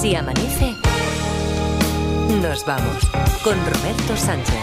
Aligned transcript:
Si 0.00 0.14
amanece, 0.14 0.74
nos 2.42 2.64
vamos 2.64 3.04
con 3.42 3.54
Roberto 3.66 4.16
Sánchez. 4.16 4.54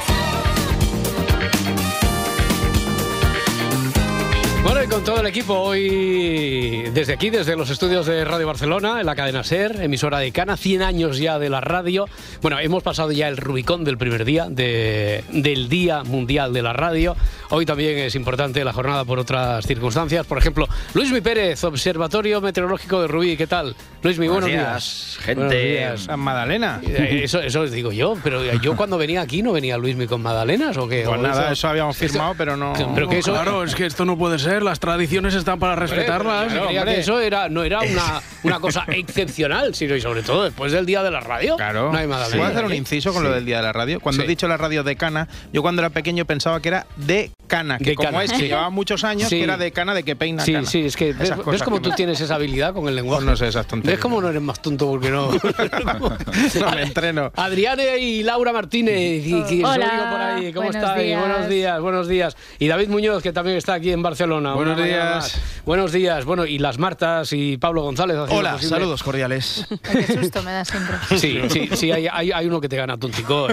Bueno, 4.63 4.83
y 4.83 4.87
con 4.87 5.01
todo 5.03 5.21
el 5.21 5.27
equipo 5.27 5.53
hoy, 5.53 6.89
desde 6.93 7.13
aquí, 7.13 7.29
desde 7.29 7.55
los 7.55 7.69
estudios 7.69 8.05
de 8.05 8.25
Radio 8.25 8.47
Barcelona, 8.47 8.99
en 8.99 9.05
la 9.05 9.15
cadena 9.15 9.43
SER, 9.43 9.81
emisora 9.81 10.19
de 10.19 10.33
Cana, 10.33 10.57
100 10.57 10.81
años 10.81 11.19
ya 11.19 11.39
de 11.39 11.49
la 11.49 11.61
radio. 11.61 12.05
Bueno, 12.41 12.59
hemos 12.59 12.83
pasado 12.83 13.11
ya 13.13 13.29
el 13.29 13.37
Rubicón 13.37 13.85
del 13.85 13.97
primer 13.97 14.25
día, 14.25 14.47
de- 14.49 15.23
del 15.31 15.69
Día 15.69 16.03
Mundial 16.03 16.51
de 16.51 16.61
la 16.63 16.73
Radio. 16.73 17.15
Hoy 17.49 17.65
también 17.65 17.97
es 17.99 18.15
importante 18.15 18.63
la 18.63 18.73
jornada 18.73 19.05
por 19.05 19.19
otras 19.19 19.65
circunstancias. 19.65 20.25
Por 20.25 20.37
ejemplo, 20.37 20.67
Luis 20.93 21.11
Mi 21.11 21.21
Pérez, 21.21 21.63
Observatorio 21.63 22.41
Meteorológico 22.41 23.01
de 23.01 23.07
Rubí. 23.07 23.37
¿Qué 23.37 23.47
tal? 23.47 23.75
Luis 24.03 24.19
Mi, 24.19 24.27
buenos, 24.27 24.49
Buenos 24.49 24.65
días. 24.65 24.73
días, 25.15 25.17
gente. 25.25 25.43
Buenos 25.45 25.53
días. 25.53 25.99
San 26.01 26.19
Madalena. 26.19 26.81
Eh, 26.85 27.21
Eso, 27.23 27.39
eso 27.41 27.61
os 27.61 27.71
digo 27.71 27.91
yo, 27.91 28.15
pero 28.23 28.43
yo 28.55 28.75
cuando 28.75 28.97
venía 28.97 29.21
aquí 29.21 29.41
no 29.41 29.51
venía 29.53 29.77
Luismi 29.77 30.07
con 30.07 30.21
Magdalenas 30.21 30.77
o 30.77 30.87
qué. 30.87 31.03
Pues 31.05 31.19
O 31.19 31.21
nada, 31.21 31.51
eso 31.51 31.67
habíamos 31.67 31.97
firmado, 31.97 32.35
pero 32.37 32.57
no. 32.57 32.73
Pero 32.93 33.07
que 33.09 33.19
eso, 33.19 33.31
Claro, 33.31 33.63
es 33.63 33.75
que 33.75 33.85
esto 33.85 34.05
no 34.05 34.17
puede 34.17 34.39
ser. 34.39 34.63
Las 34.63 34.79
tradiciones 34.79 35.33
están 35.33 35.59
para 35.59 35.75
respetarlas. 35.75 36.53
Que 36.53 36.99
eso 36.99 37.19
era, 37.19 37.49
no 37.49 37.63
era 37.63 37.79
una, 37.79 38.21
una 38.43 38.59
cosa 38.59 38.85
excepcional, 38.87 39.73
sino 39.75 39.95
y 39.95 40.01
sobre 40.01 40.21
todo 40.23 40.43
después 40.43 40.71
del 40.71 40.85
día 40.85 41.03
de 41.03 41.11
la 41.11 41.19
radio. 41.21 41.55
Claro. 41.57 41.91
No 41.91 41.97
hay 41.97 42.07
Magdalena. 42.07 42.37
¿Puedo 42.37 42.51
hacer 42.51 42.65
un 42.65 42.73
inciso 42.73 43.13
con 43.13 43.23
lo 43.23 43.31
del 43.31 43.45
día 43.45 43.57
de 43.57 43.63
la 43.63 43.73
radio? 43.73 43.99
Cuando 43.99 44.21
Sí. 44.21 44.25
he 44.25 44.29
dicho 44.29 44.47
la 44.47 44.57
radio 44.57 44.83
de 44.83 44.95
Cana, 44.95 45.27
yo 45.53 45.61
cuando 45.61 45.81
era 45.81 45.89
pequeño 45.89 46.25
pensaba 46.25 46.61
que 46.61 46.69
era 46.69 46.87
de 46.95 47.31
Cana, 47.47 47.77
que 47.77 47.85
De 47.91 47.95
como 47.95 48.09
Cana, 48.11 48.23
es 48.23 48.31
sí. 48.31 48.37
que 48.37 48.47
llevaba 48.49 48.69
muchos 48.69 49.03
años, 49.03 49.29
Sí. 49.29 49.37
que 49.37 49.43
era 49.43 49.57
de 49.57 49.71
Cana, 49.71 49.93
de 49.93 50.03
que 50.03 50.15
peina 50.15 50.43
Sí, 50.43 50.53
Cana. 50.53 50.67
sí, 50.67 50.81
es 50.85 50.95
que 50.95 51.13
ves, 51.13 51.21
Esas 51.23 51.37
ves 51.37 51.45
cosas 51.45 51.63
cómo 51.63 51.81
tú 51.81 51.89
me- 51.89 51.95
tienes 51.95 52.19
esa 52.21 52.35
habilidad 52.35 52.73
con 52.73 52.87
el 52.87 52.95
lenguaje. 52.95 53.25
No 53.25 53.35
sé, 53.35 53.47
esas 53.47 53.65
tonterías. 53.67 53.97
¿Ves 53.97 54.01
cómo 54.01 54.21
no 54.21 54.29
eres 54.29 54.41
más 54.41 54.61
tonto 54.61 54.87
porque 54.87 55.09
no? 55.09 55.29
No 56.59 56.71
me 56.71 56.83
entreno. 56.83 57.31
Adriane 57.35 57.97
y 57.99 58.23
Laura 58.23 58.51
Martínez, 58.53 59.25
y, 59.25 59.29
y 59.29 59.63
os 59.63 59.69
Hola, 59.71 59.89
oigo 59.91 60.11
por 60.11 60.21
ahí. 60.21 60.53
¿Cómo 60.53 60.65
buenos 60.67 60.75
estáis? 60.83 61.03
días. 61.07 61.19
Buenos 61.19 61.49
días, 61.49 61.81
buenos 61.81 62.07
días. 62.07 62.37
Y 62.59 62.67
David 62.67 62.89
Muñoz, 62.89 63.23
que 63.23 63.31
también 63.33 63.57
está 63.57 63.73
aquí 63.75 63.91
en 63.91 64.01
Barcelona. 64.01 64.53
Buenos 64.53 64.81
días. 64.83 65.15
más. 65.15 65.41
Buenos 65.65 65.91
días. 65.91 66.25
Bueno, 66.25 66.45
y 66.45 66.59
las 66.59 66.77
Martas 66.77 67.31
y 67.33 67.57
Pablo 67.57 67.83
González. 67.83 68.17
Hola, 68.29 68.53
posible. 68.53 68.69
saludos 68.77 69.03
cordiales. 69.03 69.65
Qué 69.91 70.03
susto 70.07 70.43
me 70.43 70.51
da 70.51 70.65
siempre. 70.65 70.95
Sí, 71.17 71.41
sí, 71.49 71.69
sí, 71.73 71.91
hay, 71.91 72.07
hay, 72.11 72.31
hay 72.31 72.45
uno 72.45 72.59
que 72.61 72.69
te 72.69 72.75
gana 72.77 72.97
tontico. 72.97 73.47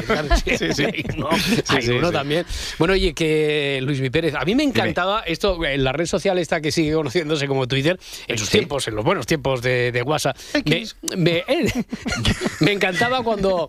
Sí, 0.44 0.72
sí. 0.72 0.84
Hay 0.84 1.04
uno, 1.16 1.28
hay 1.68 1.88
uno 1.90 2.12
también. 2.12 2.44
Bueno, 2.78 2.94
oye, 2.94 3.14
que 3.14 3.78
Luis 3.84 4.00
Mi 4.00 4.10
Pérez, 4.10 4.34
a 4.34 4.44
mí 4.44 4.54
me 4.54 4.62
encantaba 4.64 5.20
esto 5.26 5.64
en 5.64 5.84
la 5.84 5.92
red 5.92 6.06
social 6.06 6.38
esta 6.38 6.60
que 6.60 6.72
sigue 6.72 6.92
conociéndose 6.94 7.46
como 7.46 7.66
Twitter, 7.68 7.98
en 8.26 8.38
sus 8.38 8.48
Sí. 8.48 8.58
tiempos, 8.58 8.86
en 8.88 8.96
los 8.96 9.04
buenos 9.04 9.26
tiempos 9.26 9.62
de, 9.62 9.92
de 9.92 10.02
WhatsApp. 10.02 10.36
Me, 10.64 10.84
me- 11.16 11.44
eh, 11.48 11.84
me 12.60 12.72
encantaba 12.72 13.22
cuando. 13.22 13.68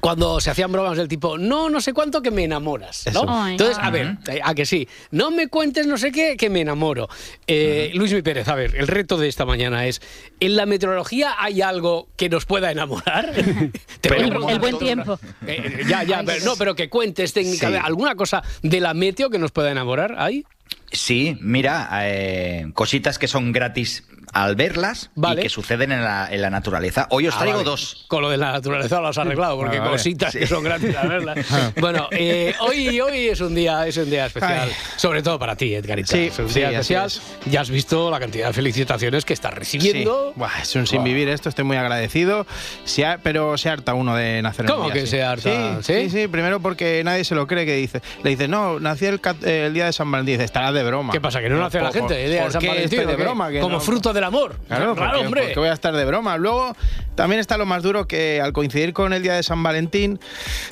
Cuando 0.00 0.40
se 0.40 0.50
hacían 0.50 0.70
bromas 0.70 0.96
del 0.96 1.08
tipo, 1.08 1.38
no, 1.38 1.68
no 1.68 1.80
sé 1.80 1.92
cuánto 1.92 2.22
que 2.22 2.30
me 2.30 2.44
enamoras, 2.44 3.04
¿no? 3.12 3.24
Ay. 3.26 3.52
Entonces, 3.52 3.78
a 3.80 3.90
ver, 3.90 4.16
eh, 4.28 4.38
a 4.44 4.54
que 4.54 4.64
sí, 4.64 4.86
no 5.10 5.32
me 5.32 5.48
cuentes 5.48 5.86
no 5.88 5.98
sé 5.98 6.12
qué 6.12 6.36
que 6.36 6.48
me 6.48 6.60
enamoro. 6.60 7.08
Eh, 7.48 7.90
Luis 7.94 8.12
Mi 8.12 8.22
Pérez, 8.22 8.46
a 8.46 8.54
ver, 8.54 8.76
el 8.76 8.86
reto 8.86 9.18
de 9.18 9.26
esta 9.28 9.44
mañana 9.44 9.86
es, 9.86 10.00
¿en 10.38 10.54
la 10.54 10.66
meteorología 10.66 11.34
hay 11.38 11.62
algo 11.62 12.08
que 12.16 12.28
nos 12.28 12.46
pueda 12.46 12.70
enamorar? 12.70 13.32
Te 14.00 14.08
voy 14.08 14.18
a 14.18 14.22
El- 14.22 14.28
preguntar 14.28 14.54
el 14.54 14.60
buen 14.60 14.78
tiempo. 14.78 15.18
Eh, 15.46 15.82
ya, 15.88 16.04
ya, 16.04 16.20
Ay, 16.20 16.26
pero, 16.26 16.44
no, 16.44 16.56
pero 16.56 16.74
que 16.76 16.88
cuentes 16.88 17.32
técnicamente 17.32 17.80
Sí. 17.80 17.84
alguna 17.86 18.14
cosa 18.14 18.42
de 18.62 18.80
la 18.80 18.94
meteo 18.94 19.30
que 19.30 19.38
nos 19.38 19.50
pueda 19.50 19.72
enamorar, 19.72 20.14
¿hay? 20.18 20.44
Sí, 20.92 21.36
mira, 21.40 21.88
eh, 22.04 22.66
cositas 22.72 23.18
que 23.18 23.26
son 23.26 23.50
gratis 23.52 24.04
al 24.32 24.56
verlas 24.56 25.10
Vale. 25.14 25.40
y 25.40 25.44
que 25.44 25.48
suceden 25.48 25.92
en 25.92 26.02
la, 26.02 26.28
en 26.30 26.42
la 26.42 26.50
naturaleza. 26.50 27.06
Hoy 27.10 27.28
os 27.28 27.34
Ah, 27.36 27.38
traigo 27.40 27.58
vale. 27.58 27.70
dos. 27.70 28.04
Con 28.08 28.22
lo 28.22 28.30
de 28.30 28.36
la 28.36 28.52
naturaleza 28.52 29.00
lo 29.00 29.08
has 29.08 29.18
arreglado, 29.18 29.56
porque 29.56 29.76
Ah, 29.76 29.80
vale. 29.80 29.92
cositas 29.92 30.34
que 30.34 30.46
son 30.46 30.62
gratis 30.64 30.94
a 30.96 31.06
verlas. 31.06 31.38
bueno, 31.80 32.08
eh, 32.10 32.54
hoy, 32.60 33.00
hoy 33.00 33.28
es 33.28 33.40
un 33.40 33.54
día, 33.54 33.86
es 33.86 33.96
un 33.96 34.10
día 34.10 34.26
especial, 34.26 34.68
Ay. 34.68 34.72
sobre 34.96 35.22
todo 35.22 35.38
para 35.38 35.56
ti, 35.56 35.74
Edgarita. 35.74 36.12
Sí, 36.12 36.28
es 36.32 36.38
un 36.38 36.48
sí, 36.48 36.60
día 36.60 36.70
especial. 36.70 37.06
es. 37.06 37.22
Ya 37.46 37.60
has 37.60 37.70
visto 37.70 38.10
la 38.10 38.18
cantidad 38.20 38.48
de 38.48 38.52
felicitaciones 38.52 39.24
que 39.24 39.32
estás 39.34 39.54
recibiendo. 39.54 40.32
Sí. 40.34 40.38
Buah, 40.40 40.62
es 40.62 40.74
un 40.76 40.86
sin 40.86 41.04
vivir 41.04 41.28
esto, 41.28 41.48
estoy 41.48 41.64
muy 41.64 41.76
agradecido. 41.76 42.46
Se 42.84 43.04
ha- 43.06 43.18
pero 43.18 43.56
se 43.58 43.68
harta 43.70 43.94
uno 43.94 44.14
de 44.16 44.42
nacer 44.42 44.64
en 44.66 44.70
¿Cómo 44.72 44.84
un 44.86 44.92
día 44.92 44.94
que 44.94 45.00
así. 45.02 45.10
se 45.10 45.22
harta? 45.22 45.78
Sí, 45.82 45.92
¿Sí? 45.92 46.10
sí, 46.10 46.22
sí, 46.22 46.28
primero 46.28 46.60
porque 46.60 47.02
nadie 47.04 47.24
se 47.24 47.34
lo 47.34 47.46
cree 47.46 47.64
que 47.66 47.74
dice. 47.76 48.00
Le 48.22 48.30
dice, 48.30 48.48
no, 48.48 48.78
nací 48.80 49.06
el, 49.06 49.20
eh, 49.44 49.64
el 49.66 49.74
día 49.74 49.86
de 49.86 49.92
San 49.92 50.10
Valentín. 50.10 50.34
Dice, 50.34 50.44
estarás 50.44 50.74
de 50.74 50.82
broma. 50.84 51.12
¿Qué 51.12 51.20
pasa? 51.20 51.40
¿Que 51.40 51.48
no 51.48 51.56
lo 51.56 51.64
hace 51.66 51.80
la 51.80 51.92
gente? 51.92 52.24
el 52.24 52.30
día 52.30 52.38
de 52.40 52.42
¿por 52.44 52.52
San 52.52 52.62
Valentín, 52.62 52.84
estoy 53.00 53.04
¿o 53.14 53.16
de 53.16 53.22
broma? 53.22 53.50
Que 53.50 53.60
Como 53.60 53.74
no- 53.76 53.80
fruto 53.80 54.12
del 54.18 54.24
amor. 54.24 54.56
Claro, 54.68 54.94
claro, 54.94 55.10
porque, 55.12 55.26
hombre. 55.26 55.42
porque 55.42 55.58
voy 55.60 55.68
a 55.68 55.72
estar 55.72 55.94
de 55.94 56.04
broma. 56.04 56.36
Luego 56.36 56.76
también 57.14 57.40
está 57.40 57.56
lo 57.56 57.66
más 57.66 57.82
duro 57.82 58.06
que 58.06 58.40
al 58.40 58.52
coincidir 58.52 58.92
con 58.92 59.12
el 59.12 59.22
día 59.22 59.34
de 59.34 59.42
San 59.42 59.62
Valentín 59.62 60.20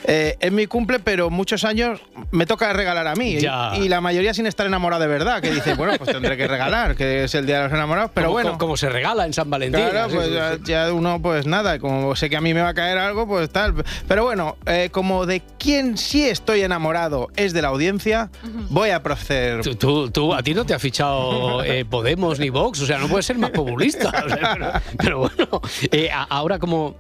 eh, 0.05 0.37
es 0.41 0.53
mi 0.53 0.67
cumple, 0.67 1.01
pero 1.01 1.31
muchos 1.31 1.65
años 1.65 2.01
me 2.31 2.47
toca 2.47 2.73
regalar 2.73 3.07
a 3.07 3.15
mí. 3.15 3.41
Ya. 3.41 3.73
Y, 3.77 3.85
y 3.85 3.89
la 3.89 4.01
mayoría 4.01 4.33
sin 4.35 4.47
estar 4.47 4.67
enamorado 4.67 5.03
de 5.03 5.09
verdad, 5.09 5.41
que 5.41 5.51
dice, 5.51 5.75
bueno, 5.75 5.95
pues 5.99 6.11
tendré 6.11 6.37
que 6.37 6.47
regalar, 6.47 6.95
que 6.97 7.25
es 7.25 7.35
el 7.35 7.47
día 7.47 7.59
de 7.59 7.65
los 7.65 7.73
enamorados. 7.73 8.11
Pero 8.15 8.31
bueno, 8.31 8.59
como, 8.59 8.77
se 8.77 8.89
regala 8.89 9.27
en 9.27 9.33
San 9.33 9.49
Valentín. 9.51 9.89
Claro, 9.91 10.13
pues 10.13 10.29
sí, 10.29 10.35
ya, 10.35 10.55
sí. 10.55 10.61
ya 10.67 10.93
uno, 10.93 11.21
pues 11.21 11.47
nada, 11.47 11.79
como 11.79 12.15
sé 12.17 12.29
que 12.31 12.37
a 12.37 12.41
mí 12.41 12.55
me 12.55 12.63
va 12.63 12.69
a 12.71 12.75
caer 12.75 12.99
algo, 12.99 13.27
pues 13.27 13.51
tal. 13.51 13.75
Pero 14.07 14.25
bueno, 14.25 14.57
eh, 14.67 14.89
como 14.93 15.27
de 15.27 15.43
quien 15.59 15.97
sí 15.99 16.29
estoy 16.29 16.63
enamorado 16.63 17.29
es 17.37 17.53
de 17.53 17.63
la 17.63 17.69
audiencia, 17.69 18.31
voy 18.71 18.91
a 18.91 19.03
proceder. 19.03 19.63
Tú, 19.63 19.75
tú, 19.75 20.11
tú- 20.11 20.35
a 20.35 20.43
ti 20.43 20.55
no 20.55 20.65
te 20.65 20.75
ha 20.75 20.79
fichado 20.79 21.63
eh, 21.65 21.85
Podemos 21.85 22.39
ni 22.39 22.51
Vox, 22.51 22.81
o 22.81 22.87
sea, 22.87 22.99
no 22.99 23.09
puedes 23.09 23.27
ser 23.27 23.36
más 23.39 23.51
populista. 23.51 24.13
pero, 24.29 24.81
pero 24.99 25.19
bueno, 25.21 25.61
eh, 25.93 26.11
ahora 26.29 26.59
como 26.59 26.97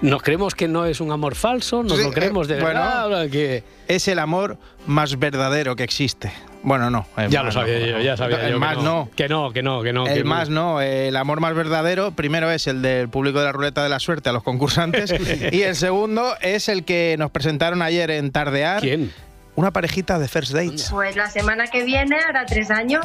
nos 0.00 0.22
creemos 0.22 0.54
que 0.54 0.68
no 0.68 0.86
es 0.86 1.00
un 1.00 1.10
amor 1.10 1.34
falso, 1.34 1.82
nos 1.82 1.98
Sí, 1.98 2.04
lo 2.04 2.12
creemos 2.12 2.46
de 2.46 2.58
eh, 2.58 2.60
bueno. 2.60 2.80
verdad, 2.80 3.00
ahora 3.00 3.28
que 3.28 3.64
Es 3.88 4.06
el 4.08 4.18
amor 4.20 4.56
más 4.86 5.18
verdadero 5.18 5.74
que 5.76 5.82
existe. 5.82 6.32
Bueno, 6.62 6.90
no. 6.90 7.06
el 7.16 7.30
ya 7.30 7.42
lo 7.44 7.52
sabía 7.52 7.78
no. 7.78 7.86
yo, 7.86 8.00
ya 8.00 8.16
sabía 8.16 8.44
El 8.46 8.54
yo. 8.54 8.58
más 8.58 8.76
que 8.76 8.82
no. 8.82 9.08
Que 9.14 9.28
no, 9.28 9.52
que 9.52 9.62
no, 9.62 9.82
que 9.82 9.92
no. 9.92 10.04
que 10.04 10.12
El 10.12 10.24
más 10.24 10.50
no, 10.50 10.80
el 10.80 11.16
amor 11.16 11.40
más 11.40 11.54
verdadero, 11.54 12.10
primero 12.12 12.50
es 12.50 12.66
el 12.66 12.82
del 12.82 13.08
público 13.08 13.38
de 13.38 13.44
la 13.46 13.52
ruleta 13.52 13.82
de 13.82 13.88
la 13.88 14.00
suerte 14.00 14.28
a 14.28 14.32
los 14.32 14.42
concursantes 14.42 15.14
y 15.52 15.62
el 15.62 15.76
segundo 15.76 16.34
es 16.40 16.68
el 16.68 16.84
que 16.84 17.14
nos 17.18 17.30
presentaron 17.30 17.80
ayer 17.82 18.10
en 18.10 18.30
Tardear, 18.32 18.80
¿Quién? 18.82 19.12
Una 19.58 19.72
parejita 19.72 20.20
de 20.20 20.28
first 20.28 20.52
dates. 20.52 20.88
Pues 20.88 21.16
la 21.16 21.28
semana 21.28 21.66
que 21.66 21.82
viene, 21.82 22.16
hará 22.16 22.46
tres 22.46 22.70
años, 22.70 23.04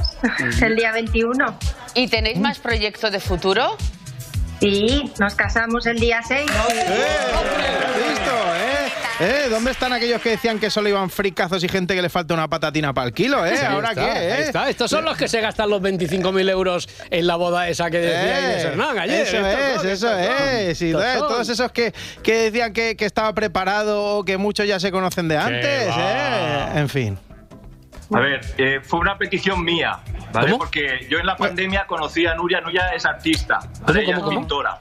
el 0.61 0.75
día 0.75 0.91
21. 0.91 1.57
¿Y 1.95 2.07
tenéis 2.07 2.37
más 2.37 2.59
proyectos 2.59 3.11
de 3.11 3.19
futuro? 3.19 3.75
Sí, 4.59 5.11
nos 5.19 5.33
casamos 5.33 5.87
el 5.87 5.97
día 5.97 6.21
6. 6.21 6.51
¡Eh! 6.69 7.92
¿Listo, 9.19 9.23
eh? 9.23 9.49
¿Dónde 9.49 9.71
están 9.71 9.93
aquellos 9.93 10.21
que 10.21 10.29
decían 10.31 10.59
que 10.59 10.69
solo 10.69 10.89
iban 10.89 11.09
fricazos 11.09 11.63
y 11.63 11.69
gente 11.69 11.95
que 11.95 12.01
le 12.01 12.09
falta 12.09 12.33
una 12.33 12.47
patatina 12.47 12.93
para 12.93 13.07
el 13.07 13.13
kilo, 13.13 13.45
eh? 13.45 13.57
Sí, 13.57 13.65
¿Ahora 13.65 13.89
está, 13.89 14.01
qué, 14.13 14.27
eh? 14.27 14.33
ahí 14.33 14.41
está. 14.43 14.69
Estos 14.69 14.89
son 14.89 15.05
los 15.05 15.17
que 15.17 15.27
se 15.27 15.41
gastan 15.41 15.69
los 15.69 15.81
25.000 15.81 16.49
euros 16.49 16.89
en 17.09 17.27
la 17.27 17.35
boda 17.35 17.67
esa 17.69 17.89
que 17.91 17.97
decía 17.99 18.57
Eh, 18.59 18.61
Hernán 18.63 18.97
ayer. 18.99 19.21
Eso 19.27 19.37
es, 19.37 19.81
son, 19.81 19.89
eso 19.89 20.07
son. 20.09 20.19
es. 20.19 20.81
Y 20.81 20.91
eh, 20.91 21.15
todos 21.17 21.47
esos 21.49 21.71
que, 21.71 21.93
que 22.23 22.33
decían 22.51 22.73
que, 22.73 22.95
que 22.95 23.05
estaba 23.05 23.33
preparado 23.33 24.03
o 24.17 24.25
que 24.25 24.37
muchos 24.37 24.67
ya 24.67 24.79
se 24.79 24.91
conocen 24.91 25.27
de 25.27 25.37
antes, 25.37 25.93
eh. 25.97 26.65
En 26.75 26.89
fin. 26.89 27.17
A 28.13 28.19
ver, 28.19 28.41
eh, 28.57 28.79
fue 28.83 28.99
una 28.99 29.17
petición 29.17 29.63
mía, 29.63 29.97
¿vale? 30.31 30.47
¿Cómo? 30.47 30.59
Porque 30.59 31.07
yo 31.09 31.17
en 31.19 31.25
la 31.25 31.35
pandemia 31.35 31.85
conocí 31.87 32.25
a 32.27 32.35
Nuria. 32.35 32.61
Nuria 32.61 32.89
es 32.95 33.05
artista, 33.05 33.59
¿Cómo, 33.59 33.85
¿vale? 33.87 34.03
Ella 34.03 34.15
cómo, 34.15 34.17
es 34.17 34.23
cómo? 34.25 34.39
pintora. 34.41 34.77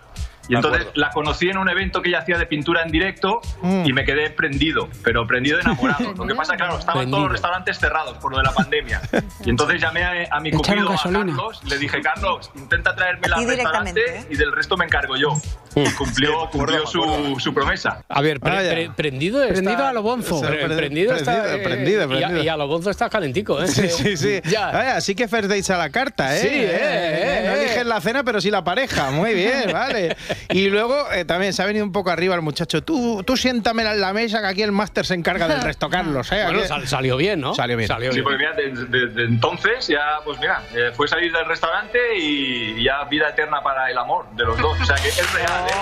Y 0.48 0.54
entonces 0.56 0.86
la 0.94 1.10
conocí 1.10 1.48
en 1.48 1.56
un 1.58 1.68
evento 1.68 2.02
que 2.02 2.08
ella 2.08 2.18
hacía 2.18 2.36
de 2.38 2.46
pintura 2.46 2.82
en 2.82 2.90
directo 2.90 3.40
Mm. 3.62 3.84
y 3.86 3.92
me 3.92 4.04
quedé 4.04 4.30
prendido, 4.30 4.88
pero 5.04 5.26
prendido 5.26 5.56
de 5.58 5.62
enamorado. 5.62 6.12
Lo 6.16 6.26
que 6.26 6.34
pasa, 6.34 6.56
claro, 6.56 6.78
estaban 6.78 6.94
Prendido. 7.02 7.16
todos 7.18 7.22
los 7.24 7.32
restaurantes 7.32 7.78
cerrados 7.78 8.18
por 8.18 8.32
lo 8.32 8.38
de 8.38 8.44
la 8.44 8.52
pandemia. 8.52 9.00
Y 9.44 9.50
entonces 9.50 9.80
llamé 9.80 10.02
a, 10.04 10.36
a 10.36 10.40
mi 10.40 10.50
cupido, 10.50 10.88
a 10.88 10.92
gasolina. 10.92 11.26
Carlos, 11.26 11.60
le 11.68 11.78
dije, 11.78 12.00
Carlos, 12.00 12.50
intenta 12.56 12.94
traérmela 12.94 13.36
A 13.36 13.38
ti 13.38 13.44
al 13.44 13.50
restaurante 13.50 13.92
directamente, 14.00 14.34
y 14.34 14.36
del 14.36 14.52
resto 14.52 14.76
me 14.76 14.84
encargo 14.84 15.16
yo. 15.16 15.28
Y 15.74 15.88
cumplió, 15.92 16.50
cumplió 16.50 16.86
su, 16.86 17.36
su 17.40 17.54
promesa. 17.54 18.04
A 18.08 18.20
ver, 18.20 18.40
pre- 18.40 18.52
pre- 18.70 18.90
prendido 18.90 19.42
está... 19.42 19.54
Prendido 19.54 19.86
a 19.86 19.92
lo 19.92 20.02
bonzo. 20.02 20.40
Pre- 20.42 20.66
Pre- 20.66 20.76
prendido 20.76 21.14
está... 21.14 21.44
prendido, 21.44 21.56
eh, 21.56 21.62
prendido, 21.62 22.00
y 22.00 22.04
a- 22.04 22.08
prendido. 22.08 22.42
Y, 22.44 22.48
a, 22.48 22.56
lo 22.56 22.66
bonzo 22.66 22.90
está 22.90 23.08
calentico, 23.08 23.62
¿eh? 23.62 23.68
Sí, 23.68 23.88
sí, 23.88 24.16
sí. 24.16 24.40
Ya. 24.44 24.70
Vaya, 24.70 25.00
sí 25.00 25.14
que 25.14 25.28
first 25.28 25.48
dates 25.48 25.70
a 25.70 25.78
la 25.78 25.88
carta, 25.90 26.36
¿eh? 26.36 26.40
Sí, 26.40 26.48
eh, 26.48 26.70
eh, 26.82 27.42
No 27.46 27.52
eh. 27.54 27.62
eliges 27.62 27.86
la 27.86 28.00
cena, 28.02 28.22
pero 28.24 28.40
sí 28.40 28.50
la 28.50 28.62
pareja. 28.64 29.10
Muy 29.12 29.32
bien, 29.34 29.70
vale. 29.72 30.16
Y 30.50 30.68
luego 30.68 31.10
eh, 31.12 31.24
también 31.24 31.52
se 31.52 31.62
ha 31.62 31.66
venido 31.66 31.84
un 31.84 31.92
poco 31.92 32.10
arriba 32.10 32.34
el 32.34 32.42
muchacho. 32.42 32.82
Tú, 32.82 33.22
tú 33.24 33.36
siéntamela 33.36 33.92
en 33.92 34.00
la 34.00 34.12
mesa, 34.12 34.40
que 34.40 34.46
aquí 34.46 34.62
el 34.62 34.72
máster 34.72 35.06
se 35.06 35.14
encarga 35.14 35.48
del 35.48 35.62
resto, 35.62 35.88
Carlos, 35.90 36.30
¿eh? 36.32 36.42
Bueno, 36.44 36.64
sal- 36.64 36.86
salió 36.88 37.16
bien, 37.16 37.40
¿no? 37.40 37.54
Salió 37.54 37.76
bien. 37.76 37.88
Salió 37.88 38.10
Sí, 38.12 38.16
bien. 38.20 38.24
porque 38.24 38.38
mira, 38.38 38.52
desde 38.54 38.86
desde 38.86 39.24
entonces 39.24 39.86
ya, 39.88 40.18
pues 40.24 40.38
mira, 40.40 40.62
eh, 40.74 40.90
fue 40.94 41.08
salir 41.08 41.32
del 41.32 41.46
restaurante 41.46 41.98
y 42.18 42.82
ya 42.84 43.04
vida 43.04 43.28
eterna 43.30 43.62
para 43.62 43.90
el 43.90 43.98
amor 43.98 44.26
de 44.36 44.44
los 44.44 44.58
dos. 44.58 44.78
O 44.80 44.84
sea 44.84 44.96
que 44.96 45.08
es 45.08 45.32
real, 45.32 45.64
¿eh? 45.68 45.72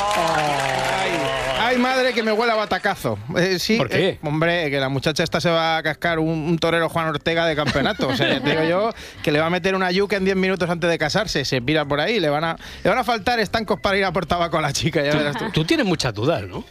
Ay, 0.97 1.11
Ay, 1.63 1.77
madre, 1.79 2.13
que 2.13 2.23
me 2.23 2.33
huele 2.33 2.53
a 2.53 2.57
batacazo. 2.57 3.19
Eh, 3.37 3.59
sí, 3.59 3.77
¿Por 3.77 3.89
qué? 3.89 4.09
eh, 4.09 4.19
hombre, 4.23 4.71
que 4.71 4.81
la 4.81 4.89
muchacha 4.89 5.23
esta 5.23 5.41
se 5.41 5.51
va 5.51 5.77
a 5.77 5.83
cascar 5.83 6.19
un, 6.19 6.29
un 6.29 6.59
torero 6.59 6.89
Juan 6.89 7.07
Ortega 7.09 7.47
de 7.47 7.55
campeonato. 7.55 8.09
O 8.09 8.17
sea, 8.17 8.29
ya 8.29 8.41
te 8.43 8.51
digo 8.51 8.65
yo 8.65 8.91
que 9.23 9.31
le 9.31 9.39
va 9.41 9.47
a 9.47 9.51
meter 9.51 9.75
una 9.75 9.91
yuca 9.93 10.17
en 10.17 10.25
10 10.25 10.37
minutos 10.37 10.69
antes 10.69 10.89
de 10.91 10.99
casarse. 10.99 11.45
Se 11.45 11.61
pira 11.63 11.85
por 11.85 12.01
ahí. 12.01 12.19
Le 12.19 12.29
van 12.29 12.45
a, 12.45 12.57
le 12.83 12.91
van 12.91 12.99
a 12.99 13.05
faltar 13.05 13.39
estancos 13.39 13.79
para 13.81 13.97
ir 13.99 14.05
a 14.05 14.13
por 14.13 14.27
a 14.43 14.61
la 14.61 14.73
chica, 14.73 15.03
ya 15.03 15.15
verás 15.15 15.37
tú. 15.37 15.45
Tú 15.53 15.65
tienes 15.65 15.87
muchas 15.87 16.15
dudas, 16.15 16.43
¿no? 16.47 16.65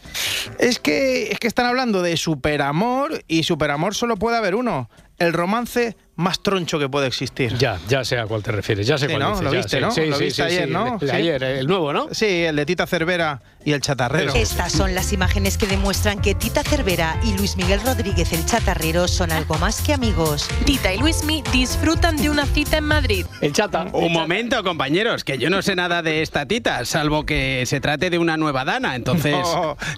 Es 0.58 0.78
que, 0.78 1.30
es 1.30 1.38
que 1.38 1.46
están 1.46 1.66
hablando 1.66 2.02
de 2.02 2.16
superamor 2.16 3.24
y 3.28 3.44
superamor 3.44 3.94
solo 3.94 4.16
puede 4.16 4.36
haber 4.36 4.54
uno. 4.54 4.90
El 5.18 5.32
romance 5.32 5.96
más 6.20 6.40
troncho 6.40 6.78
que 6.78 6.88
puede 6.88 7.06
existir. 7.06 7.56
Ya, 7.58 7.78
ya 7.88 8.04
sé 8.04 8.18
a 8.18 8.26
cuál 8.26 8.42
te 8.42 8.52
refieres. 8.52 8.86
Ya 8.86 8.96
sé 8.98 9.06
Sí, 9.06 9.12
cuál 9.12 9.22
¿no? 9.22 9.30
dices, 9.30 9.44
Lo 9.44 9.50
viste. 9.50 9.80
¿no? 9.80 9.90
Sí, 9.90 10.06
Lo 10.06 10.16
sí, 10.18 10.24
viste 10.24 10.42
sí, 10.42 10.48
ayer, 10.48 10.66
sí, 10.68 10.72
¿no? 10.72 10.98
el 11.00 11.10
ayer, 11.10 11.42
el 11.42 11.66
nuevo, 11.66 11.92
¿no? 11.92 12.08
Sí, 12.12 12.26
el 12.44 12.56
de 12.56 12.66
Tita 12.66 12.86
Cervera 12.86 13.42
y 13.64 13.72
el 13.72 13.80
chatarrero. 13.80 14.34
Estas 14.34 14.72
son 14.72 14.94
las 14.94 15.12
imágenes 15.12 15.58
que 15.58 15.66
demuestran 15.66 16.20
que 16.20 16.34
Tita 16.34 16.62
Cervera 16.62 17.18
y 17.24 17.36
Luis 17.36 17.56
Miguel 17.56 17.80
Rodríguez 17.84 18.32
el 18.32 18.44
Chatarrero 18.46 19.08
son 19.08 19.32
algo 19.32 19.56
más 19.58 19.80
que 19.82 19.92
amigos. 19.92 20.48
Tita 20.64 20.92
y 20.94 20.98
Luismi 20.98 21.42
disfrutan 21.52 22.16
de 22.16 22.30
una 22.30 22.46
cita 22.46 22.78
en 22.78 22.84
Madrid. 22.84 23.26
El 23.40 23.52
chata. 23.52 23.86
Un 23.92 24.12
momento, 24.12 24.62
compañeros, 24.62 25.24
que 25.24 25.38
yo 25.38 25.50
no 25.50 25.62
sé 25.62 25.74
nada 25.74 26.02
de 26.02 26.22
esta 26.22 26.46
tita, 26.46 26.84
salvo 26.84 27.24
que 27.26 27.64
se 27.66 27.80
trate 27.80 28.10
de 28.10 28.18
una 28.18 28.36
nueva 28.36 28.64
dana, 28.64 28.94
entonces... 28.94 29.34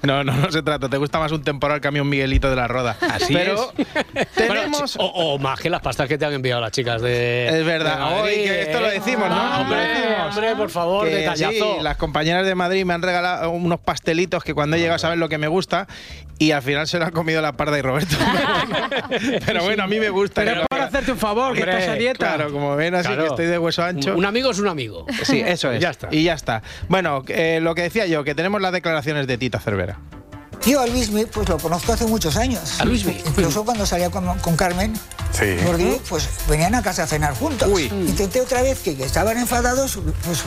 No, 0.03 0.23
no, 0.25 0.25
no, 0.25 0.33
no 0.37 0.51
se 0.53 0.63
trata. 0.63 0.89
Te 0.89 0.97
gusta 0.97 1.19
más 1.19 1.33
un 1.33 1.43
temporal 1.43 1.81
que 1.81 1.89
a 1.89 1.91
mí 1.91 2.01
un 2.01 2.09
Miguelito 2.09 2.49
de 2.51 2.57
la 2.57 2.69
Roda. 2.69 2.97
Así 3.01 3.33
Pero 3.33 3.73
tenemos... 4.35 4.97
Bueno, 4.97 5.13
o, 5.15 5.35
o 5.35 5.39
más 5.39 5.61
que 5.61 5.71
las 5.71 5.81
pastas 5.81 6.09
que 6.09 6.12
te 6.19 6.25
han 6.25 6.33
enviado 6.33 6.61
las 6.61 6.73
chicas 6.73 7.01
de. 7.03 7.49
Es 7.49 7.65
verdad. 7.65 7.99
de 7.99 8.21
Hoy, 8.21 8.35
que 8.35 8.63
esto 8.63 8.81
lo 8.81 8.89
¿eh? 8.89 8.93
decimos, 8.95 9.29
¿no? 9.29 9.35
Ah, 9.37 9.61
hombre, 9.61 10.17
hombre, 10.29 10.57
por 10.57 10.71
favor, 10.71 11.09
Que 11.09 11.15
detallazo. 11.17 11.53
sí, 11.53 11.83
las 11.83 11.97
compañeras 11.97 12.47
de 12.47 12.55
Madrid 12.55 12.85
me 12.85 12.95
han 12.95 13.03
regalado 13.03 13.51
unos 13.51 13.81
pastelitos 13.81 14.45
que 14.45 14.55
cuando 14.55 14.77
he 14.77 14.81
llegado 14.81 14.99
saben 14.99 15.21
lo 15.21 15.29
que 15.29 15.39
me 15.39 15.49
gusta 15.49 15.87
y 16.39 16.51
al 16.53 16.63
final 16.63 16.87
se 16.89 16.99
lo 16.99 17.05
han 17.05 17.13
comido 17.13 17.41
la 17.43 17.53
parda 17.53 17.79
y 17.79 17.83
Roberto. 17.83 18.17
Pero 19.47 19.63
bueno, 19.63 19.85
a 19.85 19.87
mí 19.87 20.01
me 20.01 20.09
gusta. 20.11 20.43
Pero 20.45 20.65
por 20.69 20.81
hacerte 20.81 21.13
un 21.13 21.19
favor, 21.19 21.55
que 21.55 21.61
estás 21.61 21.89
a 21.89 21.95
dieta. 21.95 22.35
Claro, 22.35 22.53
como 22.53 22.75
ven 22.77 22.95
así 22.95 23.07
Claro. 23.09 23.23
que 23.25 23.29
estoy 23.29 23.47
de 23.47 23.59
hueso 23.59 23.83
ancho. 23.83 24.17
Un 24.17 24.25
amigo 24.25 24.51
es 24.51 24.59
un 24.59 24.69
amigo. 24.69 25.07
Sí, 25.23 25.41
eso 25.45 25.71
es. 25.73 25.81
Ya 25.81 25.91
está. 25.91 26.09
Y 26.11 26.25
ya 26.25 26.35
está. 26.35 26.63
Bueno, 26.89 27.23
eh, 27.29 27.61
lo 27.63 27.75
que 27.75 27.83
decía 27.83 28.07
yo, 28.07 28.25
que 28.25 28.35
tenemos 28.35 28.61
las 28.61 28.73
declaraciones 28.73 29.27
de 29.27 29.39
Tita 29.39 29.61
Cervera. 29.61 29.99
Yo 30.65 30.81
a 30.81 30.87
Luismi 30.87 31.27
pues 31.27 31.49
lo 31.49 31.59
conozco 31.59 31.93
hace 31.93 32.07
muchos 32.07 32.37
años. 32.37 32.81
¿A 32.81 32.85
Luismi? 32.85 33.21
Incluso 33.27 33.65
cuando 33.65 33.85
salía 33.85 34.11
con, 34.11 34.39
con 34.39 34.57
Carmen. 34.57 34.95
Porque 35.67 36.01
pues 36.09 36.29
venían 36.49 36.75
a 36.75 36.83
casa 36.83 37.03
a 37.05 37.07
cenar 37.07 37.35
juntos. 37.35 37.69
Uy. 37.71 37.85
Intenté 37.85 38.41
otra 38.41 38.63
vez 38.63 38.79
que, 38.81 38.97
que 38.97 39.05
estaban 39.05 39.39
enfadados, 39.39 39.99
pues 40.25 40.43